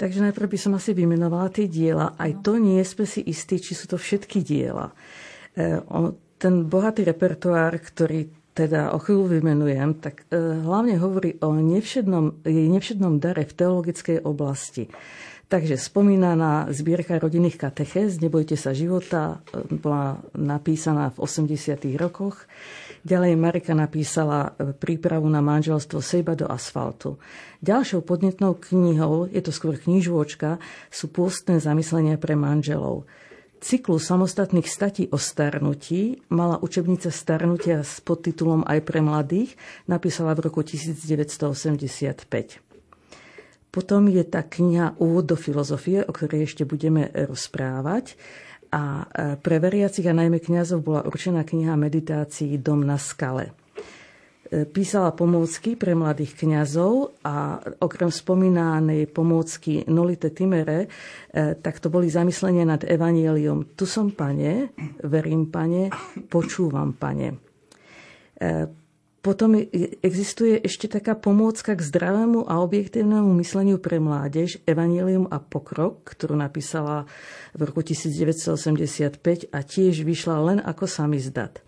Takže 0.00 0.24
najprv 0.24 0.48
by 0.48 0.58
som 0.58 0.72
asi 0.80 0.96
vymenovala 0.96 1.52
tie 1.52 1.68
diela. 1.68 2.16
Aj 2.16 2.32
to 2.40 2.56
nie 2.56 2.80
sme 2.88 3.04
si 3.04 3.20
istí, 3.20 3.60
či 3.60 3.76
sú 3.76 3.84
to 3.84 4.00
všetky 4.00 4.40
diela. 4.40 4.96
E, 5.52 5.76
ten 6.40 6.64
bohatý 6.64 7.04
repertoár, 7.04 7.76
ktorý 7.76 8.32
teda 8.56 8.96
o 8.96 8.98
chvíľu 8.98 9.28
vymenujem, 9.36 10.00
tak 10.00 10.24
e, 10.32 10.40
hlavne 10.40 10.96
hovorí 10.96 11.36
o 11.44 11.52
nevšednom, 11.52 12.48
jej 12.48 12.68
nevšednom 12.72 13.20
dare 13.20 13.44
v 13.44 13.52
teologickej 13.52 14.24
oblasti. 14.24 14.88
Takže 15.52 15.76
spomínaná 15.76 16.70
zbierka 16.72 17.20
rodinných 17.20 17.58
katechéz, 17.58 18.22
Nebojte 18.24 18.56
sa 18.56 18.72
života, 18.72 19.44
e, 19.52 19.68
bola 19.76 20.16
napísaná 20.32 21.12
v 21.12 21.28
80. 21.28 21.92
rokoch. 22.00 22.48
Ďalej 23.00 23.32
Marika 23.40 23.72
napísala 23.72 24.52
e, 24.52 24.76
prípravu 24.76 25.24
na 25.32 25.40
manželstvo 25.40 26.04
Sejba 26.04 26.36
do 26.36 26.44
asfaltu. 26.44 27.16
Ďalšou 27.64 28.04
podnetnou 28.04 28.60
knihou, 28.60 29.24
je 29.32 29.40
to 29.40 29.52
skôr 29.52 29.80
knižôčka, 29.80 30.60
sú 30.92 31.08
pôstne 31.08 31.56
zamyslenia 31.56 32.20
pre 32.20 32.36
manželov. 32.36 33.08
Cyklus 33.60 34.08
samostatných 34.08 34.64
statí 34.64 35.04
o 35.12 35.20
starnutí 35.20 36.24
mala 36.32 36.56
učebnica 36.60 37.12
starnutia 37.12 37.84
s 37.84 38.00
podtitulom 38.00 38.64
Aj 38.64 38.80
pre 38.80 39.04
mladých, 39.04 39.52
napísala 39.84 40.32
v 40.32 40.48
roku 40.48 40.64
1985. 40.64 42.24
Potom 43.70 44.10
je 44.10 44.24
tá 44.26 44.42
kniha 44.42 44.98
Úvod 44.98 45.30
do 45.30 45.36
filozofie, 45.38 46.02
o 46.02 46.10
ktorej 46.10 46.48
ešte 46.48 46.64
budeme 46.66 47.06
rozprávať. 47.14 48.18
A 48.70 48.82
e, 49.02 49.34
pre 49.36 49.58
veriacich 49.58 50.06
a 50.06 50.14
najmä 50.14 50.38
kňazov 50.38 50.86
bola 50.86 51.02
určená 51.02 51.42
kniha 51.42 51.74
meditácií 51.74 52.62
Dom 52.62 52.86
na 52.86 52.96
skale. 52.96 53.50
E, 54.46 54.62
písala 54.66 55.10
pomôcky 55.14 55.74
pre 55.74 55.94
mladých 55.98 56.38
kňazov 56.46 57.18
a 57.26 57.58
okrem 57.82 58.10
spomínanej 58.10 59.10
pomôcky 59.10 59.86
Nolite 59.90 60.30
Timere, 60.30 60.86
e, 60.86 60.88
tak 61.58 61.82
to 61.82 61.90
boli 61.90 62.06
zamyslenia 62.10 62.62
nad 62.62 62.82
evanielium. 62.86 63.74
Tu 63.74 63.86
som, 63.86 64.14
pane, 64.14 64.70
verím, 65.02 65.50
pane, 65.50 65.90
počúvam, 66.30 66.94
pane. 66.94 67.38
Potom 69.20 69.52
existuje 70.00 70.56
ešte 70.64 70.88
taká 70.88 71.12
pomôcka 71.12 71.76
k 71.76 71.84
zdravému 71.84 72.48
a 72.48 72.64
objektívnemu 72.64 73.28
mysleniu 73.44 73.76
pre 73.76 74.00
mládež 74.00 74.64
Evangelium 74.64 75.28
a 75.28 75.36
pokrok, 75.36 76.08
ktorú 76.08 76.40
napísala 76.40 77.04
v 77.52 77.68
roku 77.68 77.84
1985 77.84 79.20
a 79.52 79.60
tiež 79.60 80.08
vyšla 80.08 80.36
len 80.40 80.58
ako 80.64 80.88
samizdat. 80.88 81.60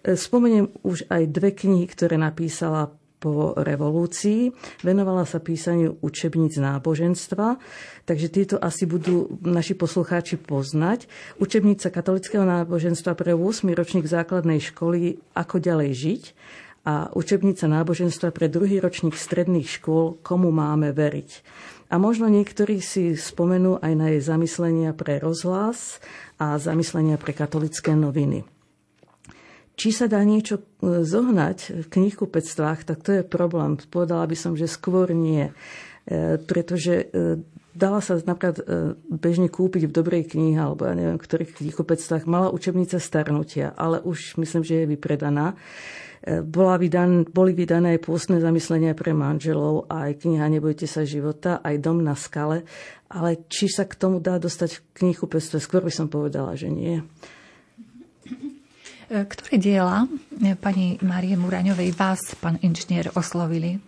E, 0.00 0.16
spomeniem 0.16 0.72
už 0.88 1.04
aj 1.12 1.22
dve 1.28 1.52
knihy, 1.52 1.84
ktoré 1.84 2.16
napísala 2.16 2.88
po 3.20 3.52
revolúcii. 3.60 4.56
Venovala 4.80 5.28
sa 5.28 5.36
písaniu 5.36 6.00
učebníc 6.00 6.56
náboženstva, 6.56 7.60
takže 8.08 8.32
tieto 8.32 8.56
asi 8.56 8.88
budú 8.88 9.36
naši 9.44 9.76
poslucháči 9.76 10.40
poznať. 10.40 11.08
Učebnica 11.36 11.92
katolického 11.92 12.48
náboženstva 12.48 13.12
pre 13.12 13.36
8. 13.36 13.68
ročník 13.76 14.08
základnej 14.08 14.64
školy 14.64 15.20
Ako 15.36 15.60
ďalej 15.60 15.90
žiť 15.92 16.24
a 16.86 17.10
učebnica 17.10 17.66
náboženstva 17.66 18.30
pre 18.30 18.46
druhý 18.46 18.78
ročník 18.78 19.18
stredných 19.18 19.66
škôl 19.66 20.22
Komu 20.22 20.54
máme 20.54 20.94
veriť. 20.94 21.42
A 21.90 21.98
možno 21.98 22.30
niektorí 22.30 22.78
si 22.78 23.18
spomenú 23.18 23.82
aj 23.82 23.92
na 23.98 24.14
jej 24.14 24.22
zamyslenia 24.22 24.94
pre 24.94 25.18
rozhlas 25.18 25.98
a 26.38 26.54
zamyslenia 26.62 27.18
pre 27.18 27.34
katolické 27.34 27.94
noviny. 27.98 28.46
Či 29.76 29.92
sa 29.92 30.06
dá 30.08 30.24
niečo 30.24 30.62
e, 30.62 31.04
zohnať 31.04 31.84
v 31.84 31.86
knihkupectvách, 31.86 32.88
tak 32.88 32.98
to 33.04 33.20
je 33.20 33.22
problém. 33.22 33.76
Povedala 33.76 34.24
by 34.24 34.32
som, 34.32 34.56
že 34.56 34.70
skôr 34.70 35.12
nie. 35.12 35.52
E, 36.08 36.40
pretože 36.40 37.12
e, 37.12 37.44
dala 37.76 38.00
sa 38.00 38.16
napríklad 38.16 38.64
bežne 39.12 39.52
kúpiť 39.52 39.84
v 39.84 39.92
dobrej 39.92 40.32
knihe, 40.32 40.56
alebo 40.56 40.88
ja 40.88 40.96
neviem, 40.96 41.20
v 41.20 41.26
ktorých 41.28 41.60
knihkupectvách 41.60 42.24
mala 42.24 42.48
učebnica 42.48 42.96
starnutia, 42.96 43.76
ale 43.76 44.00
už 44.00 44.40
myslím, 44.40 44.64
že 44.64 44.80
je 44.80 44.90
vypredaná. 44.96 45.52
Bola 46.26 46.74
vydan, 46.74 47.22
boli 47.22 47.54
vydané 47.54 47.94
aj 47.94 48.02
pôstne 48.02 48.42
zamyslenia 48.42 48.98
pre 48.98 49.14
manželov, 49.14 49.86
aj 49.86 50.26
kniha 50.26 50.50
Nebojte 50.50 50.90
sa 50.90 51.06
života, 51.06 51.62
aj 51.62 51.78
Dom 51.78 52.02
na 52.02 52.18
skale. 52.18 52.66
Ale 53.06 53.46
či 53.46 53.70
sa 53.70 53.86
k 53.86 53.94
tomu 53.94 54.18
dá 54.18 54.42
dostať 54.42 54.70
v 54.74 54.80
knihu 54.98 55.30
pestve, 55.30 55.62
skôr 55.62 55.86
by 55.86 55.94
som 55.94 56.10
povedala, 56.10 56.58
že 56.58 56.66
nie. 56.66 56.98
Ktoré 59.06 59.54
diela 59.62 60.10
pani 60.58 60.98
Márie 60.98 61.38
Muraňovej 61.38 61.94
vás, 61.94 62.34
pán 62.42 62.58
inžinier, 62.58 63.14
oslovili? 63.14 63.78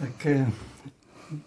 Tak 0.00 0.16
eh, 0.24 0.48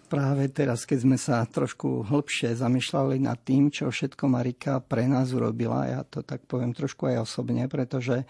práve 0.06 0.46
teraz, 0.54 0.86
keď 0.86 0.98
sme 1.02 1.18
sa 1.18 1.42
trošku 1.42 2.06
hlbšie 2.06 2.54
zamýšľali 2.54 3.18
nad 3.18 3.42
tým, 3.42 3.74
čo 3.74 3.90
všetko 3.90 4.30
Marika 4.30 4.78
pre 4.78 5.10
nás 5.10 5.34
urobila, 5.34 5.90
ja 5.90 6.06
to 6.06 6.22
tak 6.22 6.46
poviem 6.46 6.70
trošku 6.70 7.10
aj 7.10 7.26
osobne, 7.26 7.66
pretože 7.66 8.22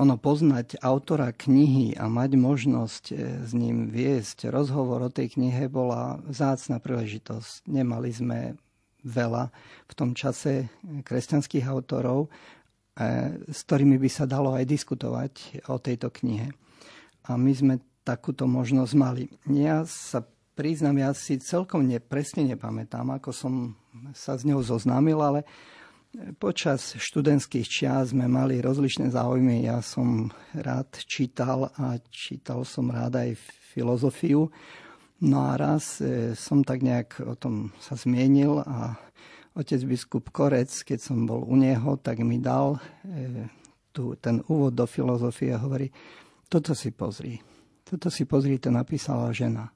ono 0.00 0.16
poznať 0.16 0.80
autora 0.80 1.30
knihy 1.30 1.94
a 2.00 2.08
mať 2.08 2.30
možnosť 2.40 3.04
e, 3.10 3.14
s 3.44 3.52
ním 3.52 3.92
viesť 3.92 4.48
rozhovor 4.48 5.06
o 5.06 5.12
tej 5.12 5.36
knihe 5.38 5.68
bola 5.68 6.18
zácna 6.32 6.80
príležitosť. 6.80 7.68
Nemali 7.68 8.10
sme 8.10 8.38
veľa 9.04 9.52
v 9.84 9.92
tom 9.92 10.16
čase 10.16 10.72
kresťanských 11.04 11.68
autorov 11.68 12.32
s 13.50 13.66
ktorými 13.66 13.98
by 13.98 14.10
sa 14.10 14.24
dalo 14.24 14.54
aj 14.54 14.64
diskutovať 14.70 15.32
o 15.66 15.82
tejto 15.82 16.14
knihe. 16.14 16.54
A 17.26 17.34
my 17.34 17.52
sme 17.52 17.74
takúto 18.06 18.46
možnosť 18.46 18.92
mali. 18.94 19.24
Ja 19.50 19.82
sa 19.88 20.22
priznám, 20.54 21.02
ja 21.02 21.10
si 21.10 21.40
celkom 21.42 21.82
nepresne 21.82 22.46
nepamätám, 22.46 23.18
ako 23.18 23.34
som 23.34 23.54
sa 24.14 24.38
s 24.38 24.46
ňou 24.46 24.62
zoznámil, 24.62 25.18
ale 25.18 25.42
počas 26.38 26.94
študentských 26.94 27.66
čias 27.66 28.14
sme 28.14 28.30
mali 28.30 28.62
rozličné 28.62 29.10
záujmy. 29.10 29.66
Ja 29.66 29.82
som 29.82 30.30
rád 30.54 30.94
čítal 31.06 31.70
a 31.74 31.98
čítal 32.10 32.62
som 32.62 32.90
rád 32.90 33.18
aj 33.18 33.38
filozofiu. 33.74 34.50
No 35.24 35.38
a 35.50 35.58
raz 35.58 35.98
e, 36.02 36.34
som 36.38 36.62
tak 36.62 36.82
nejak 36.82 37.22
o 37.24 37.34
tom 37.38 37.70
sa 37.78 37.94
zmienil 37.94 38.62
a 38.62 38.98
otec 39.54 39.80
biskup 39.86 40.30
Korec, 40.34 40.70
keď 40.70 40.98
som 40.98 41.24
bol 41.24 41.46
u 41.46 41.54
neho, 41.54 41.96
tak 41.98 42.20
mi 42.22 42.42
dal 42.42 42.76
e, 43.06 43.48
tu, 43.94 44.18
ten 44.18 44.42
úvod 44.50 44.74
do 44.74 44.84
filozofie 44.84 45.54
a 45.54 45.62
hovorí, 45.62 45.88
toto 46.50 46.74
si 46.74 46.90
pozri. 46.90 47.38
Toto 47.86 48.10
si 48.10 48.26
pozri, 48.26 48.58
to 48.58 48.74
napísala 48.74 49.30
žena 49.30 49.70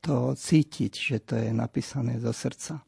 to 0.00 0.32
cítiť, 0.32 0.92
že 0.96 1.16
to 1.20 1.34
je 1.36 1.52
napísané 1.52 2.16
zo 2.16 2.32
srdca. 2.32 2.80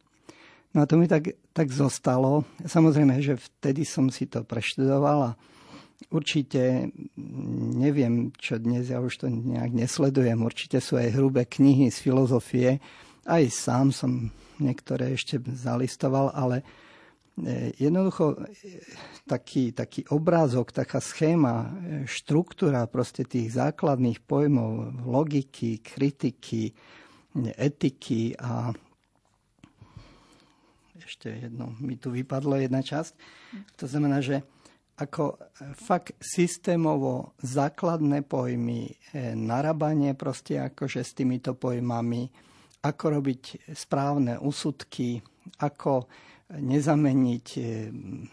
No 0.73 0.83
a 0.83 0.89
to 0.89 0.97
mi 0.97 1.05
tak, 1.05 1.37
tak 1.53 1.69
zostalo. 1.69 2.49
Samozrejme, 2.65 3.21
že 3.21 3.37
vtedy 3.37 3.85
som 3.85 4.09
si 4.09 4.25
to 4.25 4.41
preštudoval 4.41 5.19
a 5.21 5.37
určite 6.09 6.89
neviem, 7.77 8.33
čo 8.41 8.57
dnes, 8.57 8.89
ja 8.89 8.99
už 8.99 9.23
to 9.23 9.27
nejak 9.29 9.71
nesledujem, 9.71 10.41
určite 10.41 10.81
sú 10.81 10.97
aj 10.97 11.13
hrubé 11.13 11.45
knihy 11.45 11.93
z 11.93 11.99
filozofie. 12.01 12.81
Aj 13.29 13.45
sám 13.53 13.93
som 13.93 14.33
niektoré 14.59 15.13
ešte 15.13 15.39
zalistoval, 15.45 16.33
ale 16.33 16.65
e, 17.37 17.77
jednoducho 17.77 18.35
e, 18.35 18.83
taký, 19.29 19.77
taký 19.77 20.09
obrázok, 20.09 20.73
taká 20.73 20.99
schéma, 20.99 21.69
e, 21.69 21.69
štruktúra 22.09 22.89
proste 22.89 23.29
tých 23.29 23.55
základných 23.55 24.25
pojmov, 24.25 25.05
logiky, 25.05 25.85
kritiky, 25.85 26.75
etiky 27.61 28.35
a 28.41 28.75
ešte 31.13 31.29
jedno, 31.29 31.77
mi 31.77 32.01
tu 32.01 32.09
vypadlo 32.09 32.57
jedna 32.57 32.81
časť. 32.81 33.13
To 33.77 33.85
znamená, 33.85 34.25
že 34.25 34.41
ako 34.97 35.37
fakt 35.77 36.17
systémovo 36.25 37.37
základné 37.45 38.25
pojmy, 38.25 38.89
e, 38.89 38.93
narabanie 39.37 40.17
proste 40.17 40.57
akože 40.57 41.05
s 41.05 41.13
týmito 41.13 41.53
pojmami, 41.53 42.33
ako 42.81 43.05
robiť 43.21 43.73
správne 43.77 44.41
úsudky, 44.41 45.21
ako 45.61 46.09
nezameniť 46.57 47.47
e, 47.57 47.63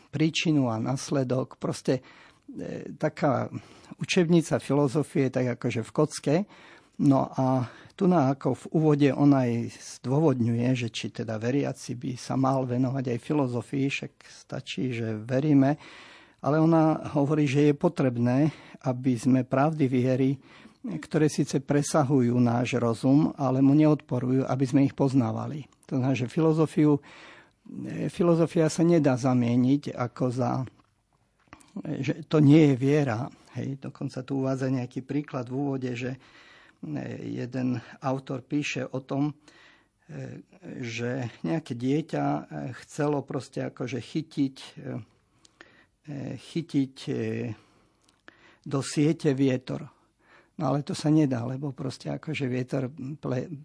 príčinu 0.07 0.71
a 0.71 0.79
následok. 0.79 1.59
Proste 1.59 1.99
e, 1.99 2.01
taká 2.95 3.51
učebnica 3.99 4.63
filozofie, 4.63 5.27
tak 5.27 5.59
akože 5.59 5.83
v 5.83 5.91
kocke. 5.91 6.35
No 6.99 7.31
a 7.31 7.63
tu 7.95 8.07
na 8.07 8.31
ako 8.31 8.55
v 8.55 8.65
úvode 8.75 9.09
on 9.11 9.31
aj 9.35 9.71
zdôvodňuje, 9.99 10.67
že 10.75 10.87
či 10.91 11.11
teda 11.11 11.39
veriaci 11.39 11.95
by 11.95 12.15
sa 12.19 12.35
mal 12.35 12.63
venovať 12.67 13.15
aj 13.15 13.19
filozofii, 13.23 13.87
však 13.87 14.13
stačí, 14.27 14.91
že 14.91 15.15
veríme, 15.15 15.79
ale 16.43 16.59
ona 16.59 17.11
hovorí, 17.15 17.47
že 17.47 17.71
je 17.71 17.75
potrebné, 17.75 18.51
aby 18.87 19.19
sme 19.19 19.43
pravdy 19.43 19.85
viery, 19.87 20.39
ktoré 20.79 21.27
síce 21.27 21.59
presahujú 21.59 22.39
náš 22.39 22.79
rozum, 22.79 23.35
ale 23.35 23.59
mu 23.59 23.75
neodporujú, 23.75 24.47
aby 24.47 24.63
sme 24.63 24.87
ich 24.87 24.95
poznávali. 24.95 25.67
To 25.91 25.99
znamená, 25.99 26.15
že 26.15 26.31
filozofiu, 26.31 27.03
filozofia 28.07 28.71
sa 28.71 28.87
nedá 28.87 29.19
zamieniť 29.19 29.95
ako 29.95 30.25
za 30.31 30.51
že 31.79 32.25
to 32.27 32.43
nie 32.43 32.73
je 32.73 32.75
viera. 32.75 33.29
Hej, 33.55 33.79
dokonca 33.79 34.19
tu 34.25 34.43
uvádza 34.43 34.67
nejaký 34.67 35.05
príklad 35.05 35.47
v 35.47 35.55
úvode, 35.55 35.91
že 35.95 36.17
jeden 37.23 37.81
autor 38.01 38.41
píše 38.41 38.87
o 38.87 38.99
tom, 39.03 39.31
e, 39.31 39.33
že 40.79 41.27
nejaké 41.43 41.75
dieťa 41.75 42.23
e, 42.23 42.41
chcelo 42.83 43.21
proste 43.23 43.67
akože 43.67 43.99
chytiť, 43.99 44.55
e, 44.79 44.95
chytiť 46.39 46.95
do 48.65 48.79
siete 48.81 49.29
vietor. 49.37 49.85
No 50.57 50.73
ale 50.73 50.83
to 50.83 50.97
sa 50.97 51.07
nedá, 51.13 51.45
lebo 51.45 51.71
proste 51.71 52.11
akože 52.11 52.49
vietor 52.49 52.91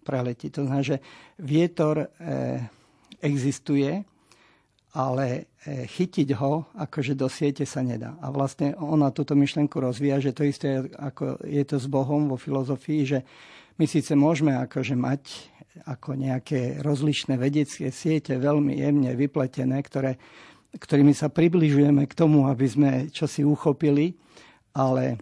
preletí. 0.05 0.47
To 0.53 0.63
znamená, 0.63 0.85
že 0.85 0.97
vietor 1.41 2.07
existuje, 3.19 4.05
ale 4.95 5.51
e, 5.67 5.83
chytiť 5.91 6.29
ho 6.39 6.71
akože 6.71 7.19
do 7.19 7.27
siete 7.27 7.67
sa 7.67 7.83
nedá. 7.83 8.15
A 8.23 8.31
vlastne 8.31 8.71
ona 8.79 9.11
túto 9.11 9.35
myšlenku 9.35 9.75
rozvíja, 9.75 10.23
že 10.23 10.31
to 10.31 10.47
isté 10.47 10.87
ako 10.95 11.43
je 11.43 11.63
to 11.67 11.75
s 11.75 11.91
Bohom 11.91 12.31
vo 12.31 12.39
filozofii, 12.39 13.01
že 13.03 13.19
my 13.75 13.85
síce 13.91 14.15
môžeme 14.15 14.55
akože 14.55 14.95
mať 14.95 15.51
ako 15.83 16.15
nejaké 16.15 16.79
rozličné 16.79 17.35
vedecké 17.35 17.91
siete 17.91 18.39
veľmi 18.39 18.79
jemne 18.79 19.11
vypletené, 19.11 19.83
ktoré, 19.83 20.15
ktorými 20.79 21.11
sa 21.11 21.27
približujeme 21.27 22.07
k 22.07 22.15
tomu, 22.15 22.47
aby 22.47 22.63
sme 22.63 22.91
čosi 23.11 23.43
uchopili, 23.43 24.15
ale 24.71 25.19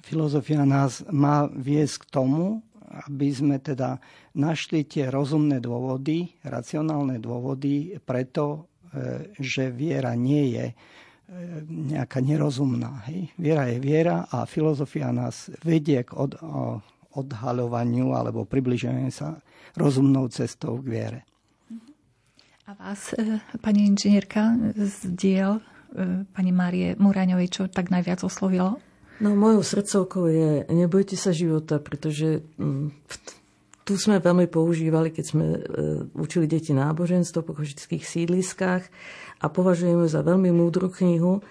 filozofia 0.00 0.64
nás 0.64 1.04
má 1.12 1.44
viesť 1.52 2.08
k 2.08 2.10
tomu, 2.12 2.64
aby 2.94 3.28
sme 3.34 3.56
teda 3.58 3.98
našli 4.38 4.86
tie 4.86 5.10
rozumné 5.10 5.58
dôvody, 5.58 6.30
racionálne 6.46 7.18
dôvody 7.18 7.98
preto, 8.02 8.70
e, 8.94 9.34
že 9.42 9.74
viera 9.74 10.14
nie 10.14 10.54
je 10.54 10.66
e, 10.70 10.74
nejaká 11.66 12.22
nerozumná. 12.22 13.02
Hej. 13.10 13.34
Viera 13.34 13.66
je 13.66 13.78
viera 13.82 14.30
a 14.30 14.46
filozofia 14.46 15.10
nás 15.10 15.50
vedie 15.66 16.06
k 16.06 16.14
od, 16.14 16.38
odhaľovaniu 17.14 18.14
alebo 18.14 18.46
približeniu 18.46 19.10
sa 19.10 19.42
rozumnou 19.74 20.30
cestou 20.30 20.78
k 20.78 20.86
viere. 20.86 21.20
A 22.64 22.72
vás, 22.78 23.12
e, 23.18 23.42
pani 23.58 23.90
inžinierka, 23.90 24.54
z 24.78 25.10
diel 25.12 25.52
pani 26.34 26.50
Márie 26.50 26.98
Muraňovej, 26.98 27.48
čo 27.54 27.62
tak 27.70 27.94
najviac 27.94 28.26
oslovilo? 28.26 28.82
No 29.22 29.38
mojou 29.38 29.62
srdcovkou 29.62 30.26
je 30.26 30.50
nebojte 30.74 31.14
sa 31.14 31.30
života, 31.30 31.78
pretože 31.78 32.42
mm, 32.58 32.90
tu 33.84 34.00
sme 34.00 34.18
veľmi 34.18 34.48
používali, 34.48 35.12
keď 35.12 35.24
sme 35.24 35.46
e, 35.46 35.58
učili 36.16 36.48
deti 36.48 36.72
náboženstvo 36.72 37.44
po 37.44 37.52
košických 37.52 38.02
sídliskách 38.02 38.82
a 39.38 39.46
považujeme 39.46 40.08
za 40.08 40.24
veľmi 40.24 40.50
múdru 40.50 40.88
knihu. 40.88 41.44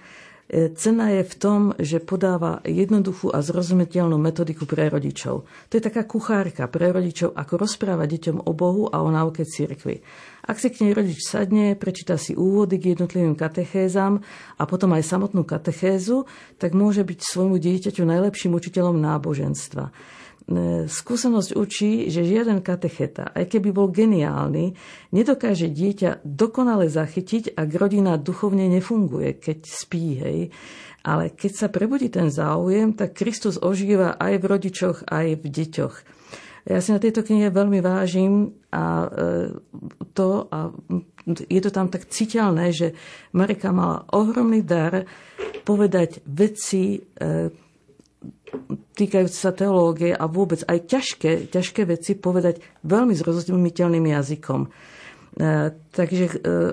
E, 0.52 0.76
cena 0.76 1.08
je 1.08 1.24
v 1.24 1.36
tom, 1.40 1.62
že 1.80 2.04
podáva 2.04 2.60
jednoduchú 2.68 3.32
a 3.32 3.40
zrozumiteľnú 3.40 4.20
metodiku 4.20 4.68
pre 4.68 4.92
rodičov. 4.92 5.48
To 5.48 5.74
je 5.74 5.84
taká 5.84 6.04
kuchárka 6.04 6.68
pre 6.68 6.92
rodičov, 6.92 7.32
ako 7.32 7.64
rozprávať 7.64 8.08
deťom 8.20 8.38
o 8.44 8.52
Bohu 8.52 8.92
a 8.92 9.00
o 9.00 9.08
náuke 9.08 9.48
cirkvi. 9.48 10.04
Ak 10.44 10.60
si 10.60 10.68
k 10.68 10.84
nej 10.84 10.92
rodič 10.92 11.24
sadne, 11.24 11.80
prečíta 11.80 12.20
si 12.20 12.36
úvody 12.36 12.76
k 12.76 12.92
jednotlivým 12.92 13.40
katechézam 13.40 14.20
a 14.60 14.64
potom 14.68 14.92
aj 14.92 15.08
samotnú 15.08 15.48
katechézu, 15.48 16.28
tak 16.60 16.76
môže 16.76 17.08
byť 17.08 17.20
svojmu 17.24 17.56
dieťaťu 17.56 18.04
najlepším 18.04 18.52
učiteľom 18.52 19.00
náboženstva. 19.00 19.96
E, 20.44 20.92
skúsenosť 20.92 21.56
učí, 21.56 22.12
že 22.12 22.28
žiaden 22.28 22.60
katecheta, 22.60 23.32
aj 23.32 23.48
keby 23.48 23.72
bol 23.72 23.88
geniálny, 23.88 24.76
nedokáže 25.16 25.72
dieťa 25.72 26.20
dokonale 26.28 26.92
zachytiť, 26.92 27.56
ak 27.56 27.70
rodina 27.80 28.20
duchovne 28.20 28.68
nefunguje, 28.68 29.40
keď 29.40 29.64
spí. 29.64 30.20
Hej. 30.20 30.40
Ale 31.08 31.32
keď 31.32 31.52
sa 31.56 31.68
prebudí 31.72 32.12
ten 32.12 32.28
záujem, 32.28 32.92
tak 32.92 33.16
Kristus 33.16 33.56
ožíva 33.56 34.20
aj 34.20 34.44
v 34.44 34.46
rodičoch, 34.52 34.98
aj 35.08 35.40
v 35.40 35.46
deťoch. 35.48 35.96
Ja 36.64 36.80
si 36.80 36.96
na 36.96 37.00
tejto 37.00 37.24
knihe 37.24 37.48
veľmi 37.48 37.80
vážim 37.80 38.56
a 38.72 39.08
e, 39.08 39.08
to, 40.12 40.48
a 40.52 40.76
je 41.48 41.60
to 41.64 41.72
tam 41.72 41.88
tak 41.88 42.12
citeľné, 42.12 42.72
že 42.76 42.88
Marika 43.32 43.72
mala 43.72 44.04
ohromný 44.12 44.60
dar 44.64 45.08
povedať 45.64 46.20
veci 46.28 47.00
e, 47.00 47.52
týkajúce 48.94 49.38
sa 49.38 49.52
teológie 49.52 50.14
a 50.14 50.30
vôbec 50.30 50.62
aj 50.66 50.86
ťažké, 50.86 51.50
ťažké 51.50 51.82
veci 51.90 52.14
povedať 52.14 52.62
veľmi 52.86 53.14
zrozumiteľným 53.18 54.06
jazykom. 54.14 54.62
E, 54.64 54.70
takže, 55.74 56.26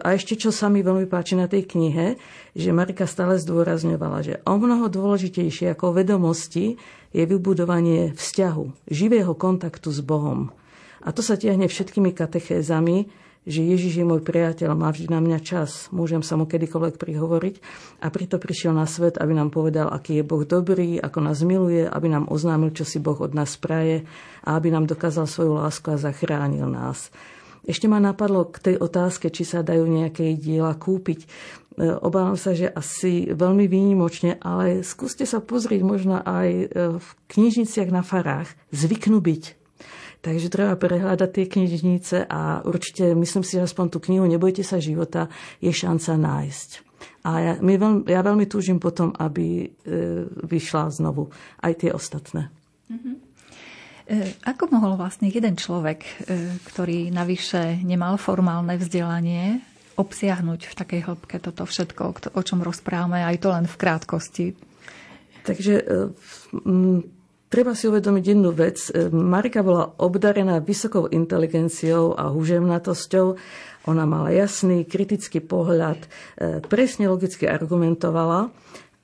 a 0.05 0.09
ešte 0.13 0.37
čo 0.37 0.53
sa 0.53 0.69
mi 0.69 0.85
veľmi 0.85 1.09
páči 1.09 1.35
na 1.35 1.49
tej 1.49 1.65
knihe, 1.65 2.21
že 2.53 2.77
Marika 2.77 3.09
stále 3.09 3.41
zdôrazňovala, 3.41 4.19
že 4.21 4.35
o 4.45 4.55
mnoho 4.61 4.93
dôležitejšie 4.93 5.73
ako 5.73 5.97
vedomosti 5.97 6.77
je 7.11 7.25
vybudovanie 7.25 8.13
vzťahu, 8.15 8.87
živého 8.93 9.33
kontaktu 9.33 9.89
s 9.89 10.01
Bohom. 10.05 10.53
A 11.01 11.17
to 11.17 11.25
sa 11.25 11.41
tiahne 11.41 11.65
všetkými 11.65 12.13
katechézami, 12.13 13.09
že 13.51 13.67
Ježiš 13.67 14.01
je 14.01 14.07
môj 14.07 14.23
priateľ, 14.23 14.79
má 14.79 14.95
vždy 14.95 15.11
na 15.11 15.21
mňa 15.21 15.39
čas, 15.43 15.91
môžem 15.91 16.23
sa 16.23 16.39
mu 16.39 16.47
kedykoľvek 16.47 16.97
prihovoriť 16.97 17.55
a 18.01 18.07
preto 18.09 18.39
prišiel 18.39 18.71
na 18.71 18.87
svet, 18.87 19.19
aby 19.19 19.35
nám 19.35 19.51
povedal, 19.51 19.91
aký 19.91 20.23
je 20.23 20.25
Boh 20.25 20.47
dobrý, 20.47 21.03
ako 21.03 21.19
nás 21.19 21.43
miluje, 21.43 21.85
aby 21.85 22.07
nám 22.07 22.31
oznámil, 22.31 22.71
čo 22.71 22.87
si 22.87 23.03
Boh 23.03 23.19
od 23.19 23.35
nás 23.35 23.59
praje 23.59 24.07
a 24.47 24.55
aby 24.55 24.71
nám 24.71 24.87
dokázal 24.87 25.27
svoju 25.27 25.59
lásku 25.59 25.91
a 25.91 26.01
zachránil 26.01 26.71
nás. 26.71 27.11
Ešte 27.61 27.93
ma 27.93 28.01
napadlo 28.01 28.49
k 28.49 28.73
tej 28.73 28.77
otázke, 28.81 29.29
či 29.29 29.45
sa 29.45 29.61
dajú 29.61 29.85
nejaké 29.85 30.33
diela 30.41 30.73
kúpiť. 30.73 31.29
obávam 32.01 32.41
sa, 32.41 32.57
že 32.57 32.73
asi 32.73 33.29
veľmi 33.29 33.69
výnimočne, 33.69 34.41
ale 34.41 34.81
skúste 34.81 35.29
sa 35.29 35.45
pozrieť 35.45 35.83
možno 35.85 36.25
aj 36.25 36.49
e, 36.49 36.67
v 36.97 37.09
knižniciach 37.29 37.93
na 37.93 38.01
farách. 38.01 38.49
Zvyknú 38.73 39.21
byť. 39.21 39.60
Takže 40.21 40.53
treba 40.53 40.77
prehľadať 40.77 41.31
tie 41.33 41.47
knižnice 41.49 42.29
a 42.29 42.61
určite 42.61 43.17
myslím 43.17 43.41
si, 43.41 43.57
že 43.57 43.65
aspoň 43.65 43.87
tú 43.89 43.99
knihu 44.05 44.29
Nebojte 44.29 44.61
sa 44.61 44.77
života 44.77 45.33
je 45.65 45.73
šanca 45.73 46.13
nájsť. 46.21 46.71
A 47.25 47.31
ja, 47.41 47.53
my 47.57 47.73
veľmi, 47.81 48.01
ja 48.05 48.21
veľmi 48.21 48.45
túžim 48.45 48.77
potom, 48.77 49.17
aby 49.17 49.65
e, 49.65 49.69
vyšla 50.45 50.93
znovu 50.93 51.33
aj 51.65 51.73
tie 51.85 51.91
ostatné. 51.93 52.53
Mm-hmm. 52.93 53.31
Ako 54.43 54.75
mohol 54.75 54.99
vlastne 54.99 55.31
jeden 55.31 55.55
človek, 55.55 56.03
ktorý 56.67 57.15
navyše 57.15 57.79
nemal 57.87 58.19
formálne 58.19 58.75
vzdelanie, 58.75 59.63
obsiahnuť 59.95 60.61
v 60.67 60.75
takej 60.75 61.01
hĺbke 61.07 61.37
toto 61.39 61.63
všetko, 61.63 62.35
o 62.35 62.43
čom 62.43 62.65
rozprávame, 62.65 63.23
aj 63.23 63.37
to 63.39 63.49
len 63.55 63.71
v 63.71 63.77
krátkosti. 63.79 64.47
Takže 65.45 65.75
e, 65.79 66.07
treba 67.51 67.75
si 67.75 67.91
uvedomiť 67.91 68.25
jednu 68.25 68.51
vec. 68.55 68.79
E, 68.89 69.11
Marika 69.11 69.61
bola 69.61 69.91
obdarená 69.99 70.63
vysokou 70.63 71.11
inteligenciou 71.11 72.15
a 72.15 72.31
húževnatosťou. 72.31 73.27
Ona 73.91 74.05
mala 74.07 74.31
jasný, 74.31 74.87
kritický 74.87 75.43
pohľad, 75.43 76.01
e, 76.01 76.09
presne 76.65 77.11
logicky 77.11 77.51
argumentovala 77.51 78.55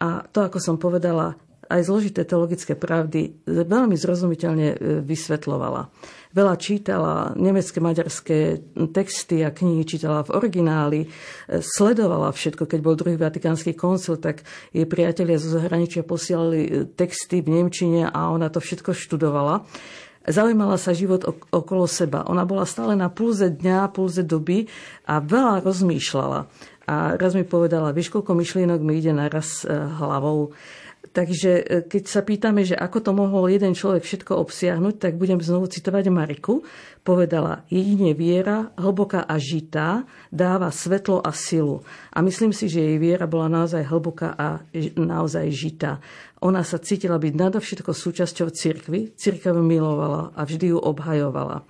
a 0.00 0.08
to, 0.30 0.38
ako 0.46 0.62
som 0.62 0.76
povedala, 0.78 1.34
aj 1.66 1.82
zložité 1.82 2.22
teologické 2.22 2.78
pravdy 2.78 3.42
veľmi 3.42 3.98
zrozumiteľne 3.98 5.02
vysvetlovala 5.02 5.90
veľa 6.36 6.54
čítala 6.60 7.32
nemecké, 7.32 7.80
maďarské 7.80 8.60
texty 8.92 9.40
a 9.40 9.48
knihy, 9.48 9.88
čítala 9.88 10.20
v 10.28 10.36
origináli, 10.36 11.00
e, 11.04 11.08
sledovala 11.64 12.28
všetko. 12.28 12.68
Keď 12.68 12.80
bol 12.84 12.92
druhý 12.92 13.16
vatikánsky 13.16 13.72
koncil, 13.72 14.20
tak 14.20 14.44
jej 14.76 14.84
priatelia 14.84 15.40
zo 15.40 15.48
zahraničia 15.56 16.04
posielali 16.04 16.60
e, 16.60 16.70
texty 16.92 17.40
v 17.40 17.56
Nemčine 17.56 18.12
a 18.12 18.28
ona 18.28 18.52
to 18.52 18.60
všetko 18.60 18.92
študovala. 18.92 19.64
Zaujímala 20.26 20.74
sa 20.74 20.90
život 20.90 21.22
okolo 21.54 21.86
seba. 21.86 22.26
Ona 22.26 22.42
bola 22.42 22.66
stále 22.66 22.98
na 22.98 23.06
pulze 23.06 23.46
dňa, 23.46 23.94
pulze 23.94 24.26
doby 24.26 24.66
a 25.06 25.22
veľa 25.22 25.62
rozmýšľala. 25.62 26.50
A 26.86 27.14
raz 27.18 27.34
mi 27.34 27.46
povedala, 27.46 27.94
vieš, 27.94 28.10
koľko 28.14 28.34
myšlienok 28.34 28.78
mi 28.82 28.98
ide 28.98 29.14
naraz 29.14 29.62
e, 29.62 29.70
hlavou. 29.72 30.52
Takže 31.12 31.50
e, 31.60 31.64
keď 31.84 32.02
sa 32.08 32.20
pýtame, 32.24 32.64
že 32.64 32.78
ako 32.78 32.98
to 33.04 33.12
mohol 33.12 33.46
jeden 33.46 33.74
človek 33.76 34.06
všetko 34.06 34.32
obsiahnuť, 34.40 34.94
tak 34.96 35.12
budem 35.20 35.42
znovu 35.42 35.68
citovať 35.70 36.08
Mariku. 36.08 36.64
Povedala, 37.06 37.62
jedine 37.70 38.16
viera, 38.16 38.74
hlboká 38.74 39.26
a 39.26 39.36
žitá, 39.38 40.08
dáva 40.32 40.72
svetlo 40.74 41.22
a 41.22 41.30
silu. 41.30 41.86
A 42.10 42.22
myslím 42.22 42.50
si, 42.50 42.66
že 42.66 42.82
jej 42.82 42.98
viera 42.98 43.30
bola 43.30 43.46
naozaj 43.46 43.86
hlboká 43.86 44.34
a 44.34 44.64
naozaj 44.96 45.46
žitá. 45.52 46.02
Ona 46.42 46.66
sa 46.66 46.82
cítila 46.82 47.20
byť 47.20 47.32
nadovšetko 47.36 47.90
súčasťou 47.94 48.48
cirkvy, 48.50 49.14
cirkev 49.14 49.56
milovala 49.60 50.34
a 50.34 50.40
vždy 50.42 50.74
ju 50.74 50.78
obhajovala. 50.78 51.62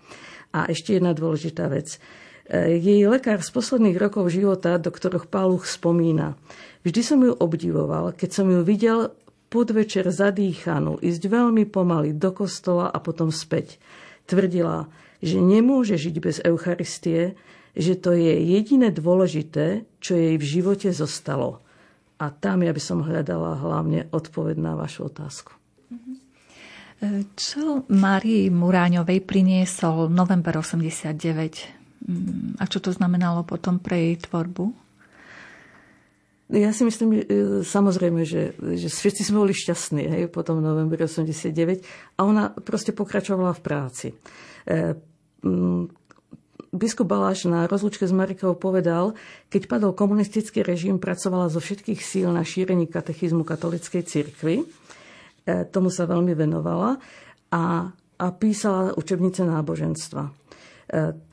A 0.56 0.70
ešte 0.72 0.96
jedna 0.96 1.12
dôležitá 1.12 1.68
vec. 1.68 2.00
E, 2.48 2.78
jej 2.80 3.04
lekár 3.04 3.44
z 3.44 3.50
posledných 3.52 3.98
rokov 4.00 4.32
života, 4.32 4.80
doktor 4.80 5.20
Páluch 5.28 5.68
spomína, 5.68 6.38
Vždy 6.86 7.02
som 7.02 7.18
ju 7.18 7.34
obdivoval, 7.34 8.14
keď 8.14 8.30
som 8.30 8.46
ju 8.46 8.62
videl 8.62 9.10
podvečer 9.48 10.10
zadýchanú, 10.10 10.98
ísť 11.00 11.22
veľmi 11.30 11.64
pomaly 11.70 12.16
do 12.16 12.30
kostola 12.34 12.90
a 12.90 12.98
potom 12.98 13.30
späť. 13.30 13.78
Tvrdila, 14.26 14.90
že 15.22 15.38
nemôže 15.38 15.94
žiť 15.96 16.16
bez 16.18 16.36
Eucharistie, 16.42 17.38
že 17.76 17.94
to 17.94 18.16
je 18.16 18.34
jediné 18.42 18.90
dôležité, 18.90 19.84
čo 20.00 20.16
jej 20.16 20.36
v 20.40 20.44
živote 20.44 20.90
zostalo. 20.90 21.60
A 22.16 22.32
tam 22.32 22.64
ja 22.64 22.72
by 22.72 22.80
som 22.80 23.04
hľadala 23.04 23.60
hlavne 23.60 24.08
odpoveď 24.08 24.56
na 24.56 24.72
vašu 24.72 25.12
otázku. 25.12 25.52
Čo 27.36 27.84
Márii 27.92 28.48
Muráňovej 28.48 29.20
priniesol 29.20 30.08
november 30.08 30.64
89 30.64 31.76
a 32.56 32.64
čo 32.70 32.78
to 32.78 32.94
znamenalo 32.94 33.42
potom 33.42 33.82
pre 33.82 33.98
jej 33.98 34.16
tvorbu? 34.24 34.85
Ja 36.46 36.70
si 36.70 36.86
myslím, 36.86 37.26
že 37.26 37.66
samozrejme, 37.66 38.22
že, 38.22 38.54
že 38.54 38.86
všetci 38.86 39.26
sme 39.26 39.42
boli 39.42 39.50
šťastní 39.50 40.02
hej, 40.06 40.22
po 40.30 40.46
tom 40.46 40.62
novembri 40.62 41.02
89 41.02 41.82
a 42.14 42.20
ona 42.22 42.54
proste 42.54 42.94
pokračovala 42.94 43.50
v 43.50 43.60
práci. 43.66 44.06
E, 44.62 44.94
m, 45.42 45.90
biskup 46.70 47.10
Baláš 47.10 47.50
na 47.50 47.66
rozlučke 47.66 48.06
s 48.06 48.14
Marikou 48.14 48.54
povedal, 48.54 49.18
keď 49.50 49.62
padol 49.66 49.90
komunistický 49.90 50.62
režim, 50.62 51.02
pracovala 51.02 51.50
zo 51.50 51.58
všetkých 51.58 51.98
síl 51.98 52.30
na 52.30 52.46
šírení 52.46 52.86
katechizmu 52.86 53.42
katolickej 53.42 54.06
cirkvi. 54.06 54.62
E, 54.62 54.64
tomu 55.66 55.90
sa 55.90 56.06
veľmi 56.06 56.30
venovala 56.30 57.02
a, 57.50 57.90
a 58.22 58.26
písala 58.38 58.94
učebnice 58.94 59.42
náboženstva. 59.42 60.22
E, 60.22 60.30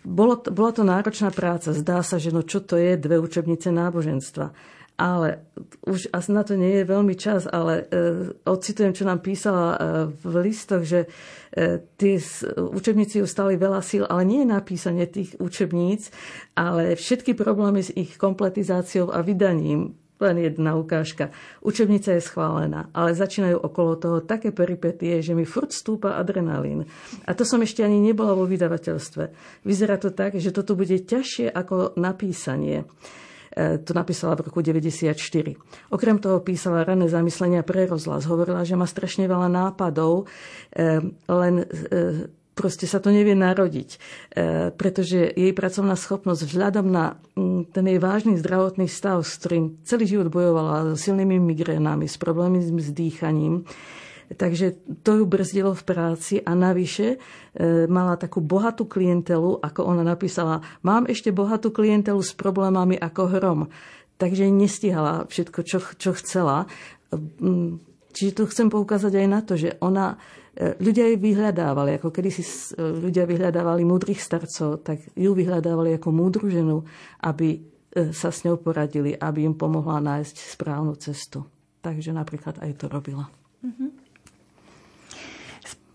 bolo, 0.01 0.41
bola 0.41 0.73
to 0.73 0.81
náročná 0.81 1.29
práca. 1.29 1.69
Zdá 1.69 2.01
sa, 2.01 2.17
že 2.17 2.33
no 2.33 2.41
čo 2.41 2.65
to 2.65 2.81
je 2.81 2.97
dve 2.97 3.21
učebnice 3.21 3.69
náboženstva 3.69 4.73
ale 4.97 5.41
už 5.89 6.13
asi 6.13 6.29
na 6.31 6.45
to 6.45 6.53
nie 6.53 6.81
je 6.81 6.85
veľmi 6.85 7.15
čas, 7.17 7.49
ale 7.49 7.85
e, 7.89 8.03
ocitujem, 8.45 8.93
čo 8.93 9.09
nám 9.09 9.25
písala 9.25 9.67
e, 9.73 9.77
v 10.13 10.33
listoch, 10.45 10.85
že 10.85 11.09
e, 11.49 11.81
tie 11.97 12.21
učebníci 12.55 13.19
ju 13.19 13.27
stali 13.27 13.57
veľa 13.57 13.81
síl, 13.81 14.05
ale 14.05 14.21
nie 14.23 14.45
je 14.45 14.53
napísanie 14.53 15.09
tých 15.09 15.33
učebníc, 15.41 16.13
ale 16.53 16.93
všetky 16.93 17.33
problémy 17.33 17.81
s 17.81 17.89
ich 17.93 18.15
kompletizáciou 18.21 19.09
a 19.09 19.25
vydaním 19.25 19.97
len 20.23 20.39
jedna 20.39 20.79
ukážka. 20.79 21.35
Učebnica 21.59 22.15
je 22.15 22.23
schválená, 22.23 22.87
ale 22.95 23.17
začínajú 23.17 23.59
okolo 23.59 23.99
toho 23.99 24.17
také 24.23 24.55
peripetie, 24.55 25.19
že 25.19 25.35
mi 25.35 25.43
furt 25.43 25.75
stúpa 25.75 26.15
adrenalín. 26.15 26.87
A 27.27 27.35
to 27.35 27.43
som 27.43 27.59
ešte 27.59 27.83
ani 27.83 27.99
nebola 27.99 28.31
vo 28.31 28.47
vydavateľstve. 28.47 29.23
Vyzerá 29.67 29.99
to 29.99 30.15
tak, 30.15 30.39
že 30.39 30.55
toto 30.55 30.79
bude 30.79 30.95
ťažšie 30.95 31.51
ako 31.51 31.99
napísanie. 31.99 32.87
E, 33.53 33.77
to 33.77 33.93
napísala 33.93 34.33
v 34.33 34.49
roku 34.49 34.65
94. 34.65 35.13
Okrem 35.93 36.17
toho 36.17 36.41
písala 36.41 36.81
rané 36.81 37.05
zamyslenia 37.05 37.61
pre 37.61 37.85
rozhlas. 37.85 38.25
Hovorila, 38.25 38.65
že 38.65 38.73
má 38.73 38.89
strašne 38.89 39.29
veľa 39.29 39.45
nápadov, 39.45 40.25
e, 40.73 41.05
len 41.29 41.53
e, 41.61 41.65
proste 42.57 42.89
sa 42.89 43.01
to 43.01 43.09
nevie 43.09 43.33
narodiť, 43.33 43.97
pretože 44.77 45.25
jej 45.33 45.49
pracovná 45.57 45.97
schopnosť 45.97 46.53
vzhľadom 46.53 46.85
na 46.85 47.17
ten 47.73 47.85
jej 47.89 47.97
vážny 47.97 48.37
zdravotný 48.37 48.85
stav, 48.85 49.25
s 49.25 49.41
ktorým 49.41 49.81
celý 49.81 50.05
život 50.05 50.29
bojovala, 50.29 50.93
s 50.93 51.01
silnými 51.01 51.41
migrénami, 51.41 52.05
s 52.05 52.13
problémami 52.21 52.61
s 52.61 52.93
dýchaním, 52.93 53.65
Takže 54.33 54.73
to 55.05 55.21
ju 55.21 55.25
brzdilo 55.29 55.77
v 55.77 55.83
práci 55.83 56.35
a 56.41 56.57
navyše 56.57 57.15
e, 57.15 57.17
mala 57.85 58.17
takú 58.17 58.41
bohatú 58.41 58.89
klientelu, 58.89 59.61
ako 59.61 59.81
ona 59.85 60.01
napísala, 60.01 60.63
mám 60.81 61.05
ešte 61.05 61.29
bohatú 61.29 61.69
klientelu 61.69 62.19
s 62.19 62.33
problémami 62.33 62.97
ako 62.97 63.21
hrom. 63.37 63.61
Takže 64.17 64.49
nestihala 64.49 65.25
všetko, 65.29 65.59
čo, 65.65 65.79
čo 65.97 66.11
chcela. 66.17 66.65
Mm, 67.13 67.81
čiže 68.13 68.31
tu 68.37 68.43
chcem 68.49 68.69
poukázať 68.69 69.13
aj 69.17 69.27
na 69.27 69.39
to, 69.45 69.53
že 69.59 69.77
ona 69.81 70.17
e, 70.57 70.77
ľudia 70.81 71.09
jej 71.13 71.17
vyhľadávali, 71.17 72.01
ako 72.01 72.09
kedy 72.09 72.29
si 72.31 72.43
e, 72.43 72.79
ľudia 72.79 73.29
vyhľadávali 73.29 73.85
múdrych 73.85 74.21
starcov, 74.21 74.81
tak 74.81 75.03
ju 75.13 75.31
vyhľadávali 75.35 75.97
ako 76.01 76.09
múdru 76.09 76.49
ženu, 76.49 76.83
aby 77.21 77.69
sa 77.93 78.33
s 78.33 78.41
ňou 78.41 78.57
poradili, 78.57 79.13
aby 79.13 79.45
im 79.45 79.53
pomohla 79.53 80.01
nájsť 80.01 80.57
správnu 80.57 80.97
cestu. 80.97 81.45
Takže 81.85 82.09
napríklad 82.09 82.57
aj 82.57 82.71
to 82.81 82.89
robila. 82.89 83.29
Mm-hmm. 83.61 84.02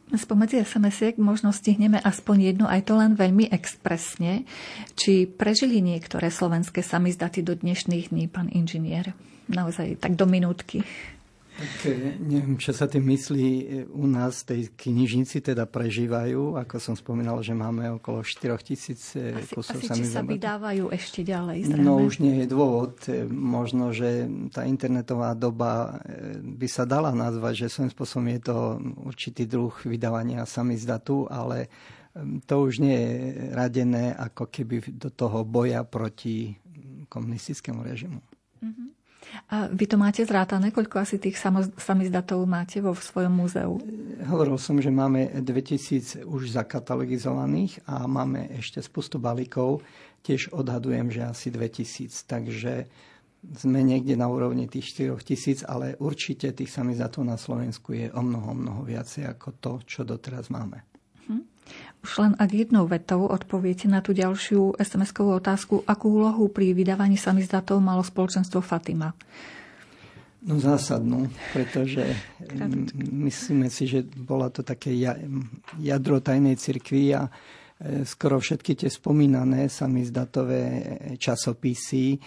Spomedzi 0.09 0.65
SMS-iek 0.65 1.21
možno 1.21 1.53
stihneme 1.53 2.01
aspoň 2.01 2.53
jednu, 2.53 2.65
aj 2.65 2.89
to 2.89 2.97
len 2.97 3.13
veľmi 3.13 3.53
expresne. 3.53 4.49
Či 4.97 5.29
prežili 5.29 5.85
niektoré 5.85 6.33
slovenské 6.33 6.81
samizdaty 6.81 7.45
do 7.45 7.53
dnešných 7.53 8.09
dní, 8.09 8.25
pán 8.33 8.49
inžinier? 8.49 9.13
Naozaj 9.53 10.01
tak 10.01 10.17
do 10.17 10.25
minútky. 10.25 10.81
Tak 11.59 11.91
neviem, 12.23 12.55
čo 12.55 12.71
sa 12.71 12.87
tým 12.87 13.03
myslí. 13.11 13.51
U 13.91 14.07
nás 14.07 14.47
tej 14.47 14.71
knižnici 14.79 15.43
teda 15.43 15.67
prežívajú. 15.67 16.55
Ako 16.55 16.79
som 16.79 16.95
spomínal, 16.95 17.43
že 17.43 17.51
máme 17.51 17.99
okolo 17.99 18.23
4 18.23 18.55
tisíc 18.63 19.19
kusov 19.51 19.83
asi, 19.83 19.91
či 19.91 20.07
sa 20.07 20.23
vydávajú 20.23 20.95
ešte 20.95 21.27
ďalej? 21.27 21.75
Zrejme. 21.75 21.83
No 21.83 21.99
už 21.99 22.23
nie 22.23 22.47
je 22.47 22.47
dôvod. 22.47 23.03
Možno, 23.35 23.91
že 23.91 24.31
tá 24.55 24.71
internetová 24.71 25.35
doba 25.35 25.99
by 26.39 26.69
sa 26.71 26.87
dala 26.87 27.11
nazvať, 27.11 27.67
že 27.67 27.75
svojím 27.75 27.91
spôsobom 27.91 28.31
je 28.39 28.41
to 28.47 28.59
určitý 29.11 29.43
druh 29.51 29.75
vydávania 29.83 30.47
samizdatu, 30.47 31.27
ale 31.27 31.67
to 32.47 32.55
už 32.71 32.79
nie 32.79 32.95
je 32.95 33.15
radené 33.51 34.15
ako 34.15 34.47
keby 34.47 34.95
do 34.95 35.11
toho 35.11 35.43
boja 35.43 35.83
proti 35.83 36.55
komunistickému 37.11 37.83
režimu. 37.83 38.23
Mm-hmm. 38.63 38.89
A 39.49 39.69
vy 39.73 39.85
to 39.89 39.97
máte 39.97 40.25
zrátané, 40.25 40.73
koľko 40.73 41.01
asi 41.01 41.17
tých 41.17 41.41
samizdatov 41.81 42.45
máte 42.45 42.85
vo 42.85 42.93
svojom 42.93 43.33
múzeu? 43.33 43.81
Hovoril 44.29 44.61
som, 44.61 44.77
že 44.77 44.93
máme 44.93 45.41
2000 45.41 46.25
už 46.29 46.53
zakatalogizovaných 46.53 47.81
a 47.89 48.05
máme 48.05 48.53
ešte 48.57 48.85
spustu 48.85 49.17
balíkov. 49.17 49.81
Tiež 50.21 50.53
odhadujem, 50.53 51.09
že 51.09 51.25
asi 51.25 51.49
2000. 51.49 52.13
Takže 52.29 52.91
sme 53.39 53.87
niekde 53.87 54.19
na 54.19 54.27
úrovni 54.27 54.67
tých 54.67 54.99
4 54.99 55.15
tisíc, 55.23 55.63
ale 55.63 55.95
určite 56.03 56.51
tých 56.51 56.75
samizdatov 56.75 57.23
na 57.23 57.39
Slovensku 57.39 57.95
je 57.95 58.11
o 58.11 58.19
mnoho, 58.19 58.51
mnoho 58.51 58.83
viacej 58.83 59.31
ako 59.31 59.49
to, 59.63 59.73
čo 59.87 60.03
doteraz 60.03 60.51
máme. 60.51 60.83
Už 61.99 62.13
len 62.23 62.33
ak 62.39 62.51
jednou 62.55 62.87
vetou 62.87 63.27
odpoviete 63.27 63.91
na 63.91 63.99
tú 63.99 64.15
ďalšiu 64.15 64.79
SMS-kovú 64.79 65.35
otázku, 65.35 65.83
akú 65.83 66.23
úlohu 66.23 66.47
pri 66.47 66.71
vydávaní 66.71 67.19
samizdatov 67.19 67.83
malo 67.83 68.07
spoločenstvo 68.07 68.63
Fatima? 68.63 69.11
No 70.39 70.63
zásadnú, 70.63 71.27
pretože 71.51 72.15
myslíme 73.11 73.67
si, 73.67 73.91
že 73.91 74.07
bola 74.07 74.55
to 74.55 74.63
také 74.63 74.95
jadro 75.83 76.23
tajnej 76.23 76.55
cirkvi 76.55 77.11
a 77.19 77.27
e, 77.27 77.31
skoro 78.07 78.39
všetky 78.39 78.79
tie 78.79 78.87
spomínané 78.87 79.67
samizdatové 79.67 80.63
časopisy 81.19 82.15
e, 82.15 82.19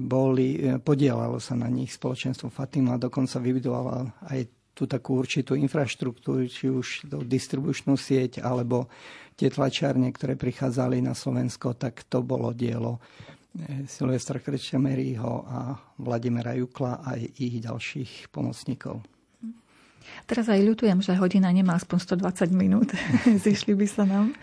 boli, 0.00 0.64
e, 0.64 0.80
podielalo 0.80 1.36
sa 1.36 1.52
na 1.60 1.68
nich 1.68 1.92
spoločenstvo 1.92 2.48
Fatima, 2.48 2.96
dokonca 2.96 3.36
vybudovala 3.36 4.24
aj 4.32 4.55
tú 4.76 4.84
takú 4.84 5.16
určitú 5.16 5.56
infraštruktúru, 5.56 6.44
či 6.52 6.68
už 6.68 7.08
tú 7.08 7.24
distribučnú 7.24 7.96
sieť, 7.96 8.44
alebo 8.44 8.92
tie 9.32 9.48
tlačiarne, 9.48 10.12
ktoré 10.12 10.36
prichádzali 10.36 11.00
na 11.00 11.16
Slovensko, 11.16 11.72
tak 11.72 12.04
to 12.04 12.20
bolo 12.20 12.52
dielo 12.52 13.00
Silvestra 13.88 14.36
Krečemerího 14.36 15.48
a 15.48 15.72
Vladimira 15.96 16.52
Jukla 16.52 17.00
a 17.00 17.16
ich 17.16 17.56
ďalších 17.64 18.28
pomocníkov. 18.28 19.15
Teraz 20.26 20.50
aj 20.50 20.58
ľutujem, 20.58 20.98
že 21.02 21.14
hodina 21.14 21.50
nemá 21.54 21.78
aspoň 21.78 22.18
120 22.18 22.50
minút. 22.50 22.90
Zišli 23.44 23.78
by 23.78 23.86
sa 23.86 24.02
nám. 24.02 24.34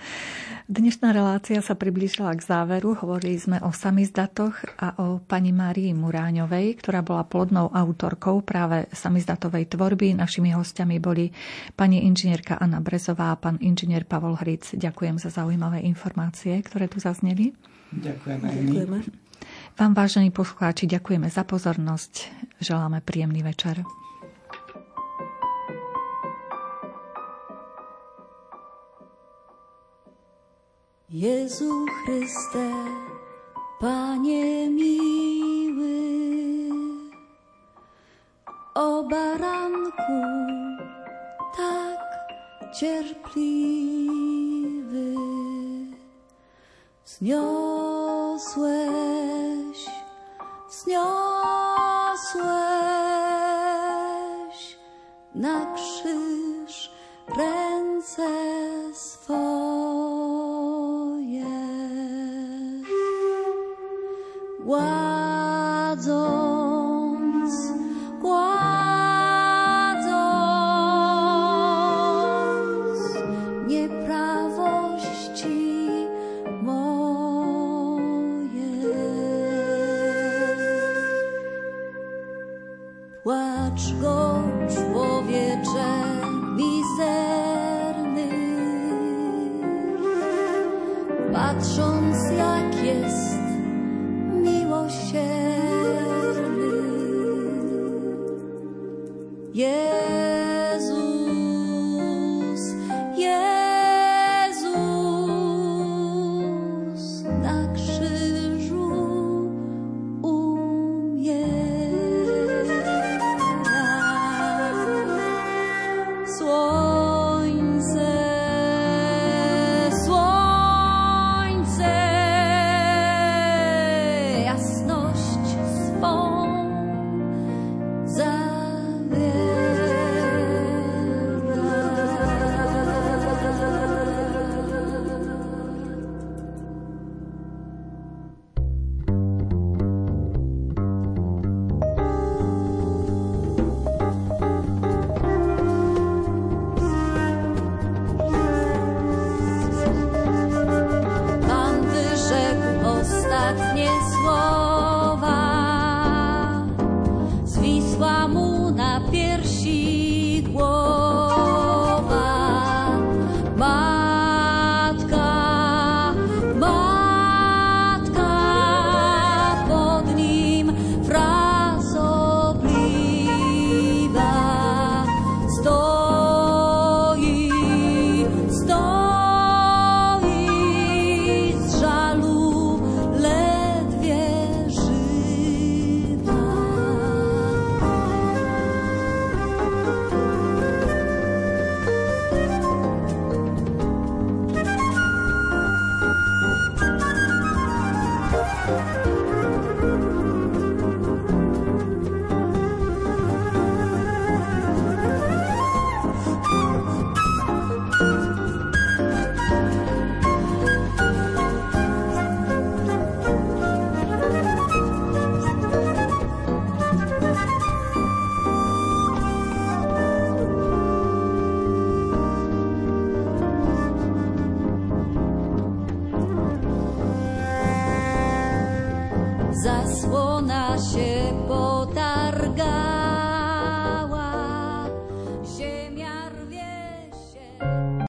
Dnešná 0.64 1.12
relácia 1.12 1.60
sa 1.60 1.76
priblížila 1.76 2.32
k 2.40 2.48
záveru. 2.48 2.96
Hovorili 2.96 3.36
sme 3.36 3.60
o 3.60 3.76
samizdatoch 3.76 4.64
a 4.80 4.96
o 4.96 5.20
pani 5.20 5.52
Márii 5.52 5.92
Muráňovej, 5.92 6.80
ktorá 6.80 7.04
bola 7.04 7.28
plodnou 7.28 7.68
autorkou 7.68 8.40
práve 8.40 8.88
samizdatovej 8.96 9.76
tvorby. 9.76 10.16
Našimi 10.16 10.56
hostiami 10.56 11.04
boli 11.04 11.36
pani 11.76 12.08
inžinierka 12.08 12.56
Anna 12.64 12.80
Brezová 12.80 13.36
a 13.36 13.40
pán 13.40 13.60
inžinier 13.60 14.08
Pavol 14.08 14.40
Hric. 14.40 14.72
Ďakujem 14.72 15.20
za 15.20 15.36
zaujímavé 15.36 15.84
informácie, 15.84 16.56
ktoré 16.64 16.88
tu 16.88 17.04
zazneli. 17.04 17.52
Ďakujeme. 17.92 18.48
Ďakujeme. 18.48 18.98
Vám, 19.76 19.92
vážení 19.92 20.32
poslucháči, 20.32 20.88
ďakujeme 20.88 21.28
za 21.28 21.44
pozornosť. 21.44 22.32
Želáme 22.64 23.04
príjemný 23.04 23.44
večer. 23.44 23.84
Jezu 31.14 31.86
Chryste, 31.86 32.74
Panie 33.80 34.70
miły, 34.70 36.00
o 38.74 39.04
baranku 39.04 40.22
tak 41.58 42.00
cierpliwy. 42.80 44.16
Wzniosłeś, 47.06 48.66
wzniosłeś 50.70 52.73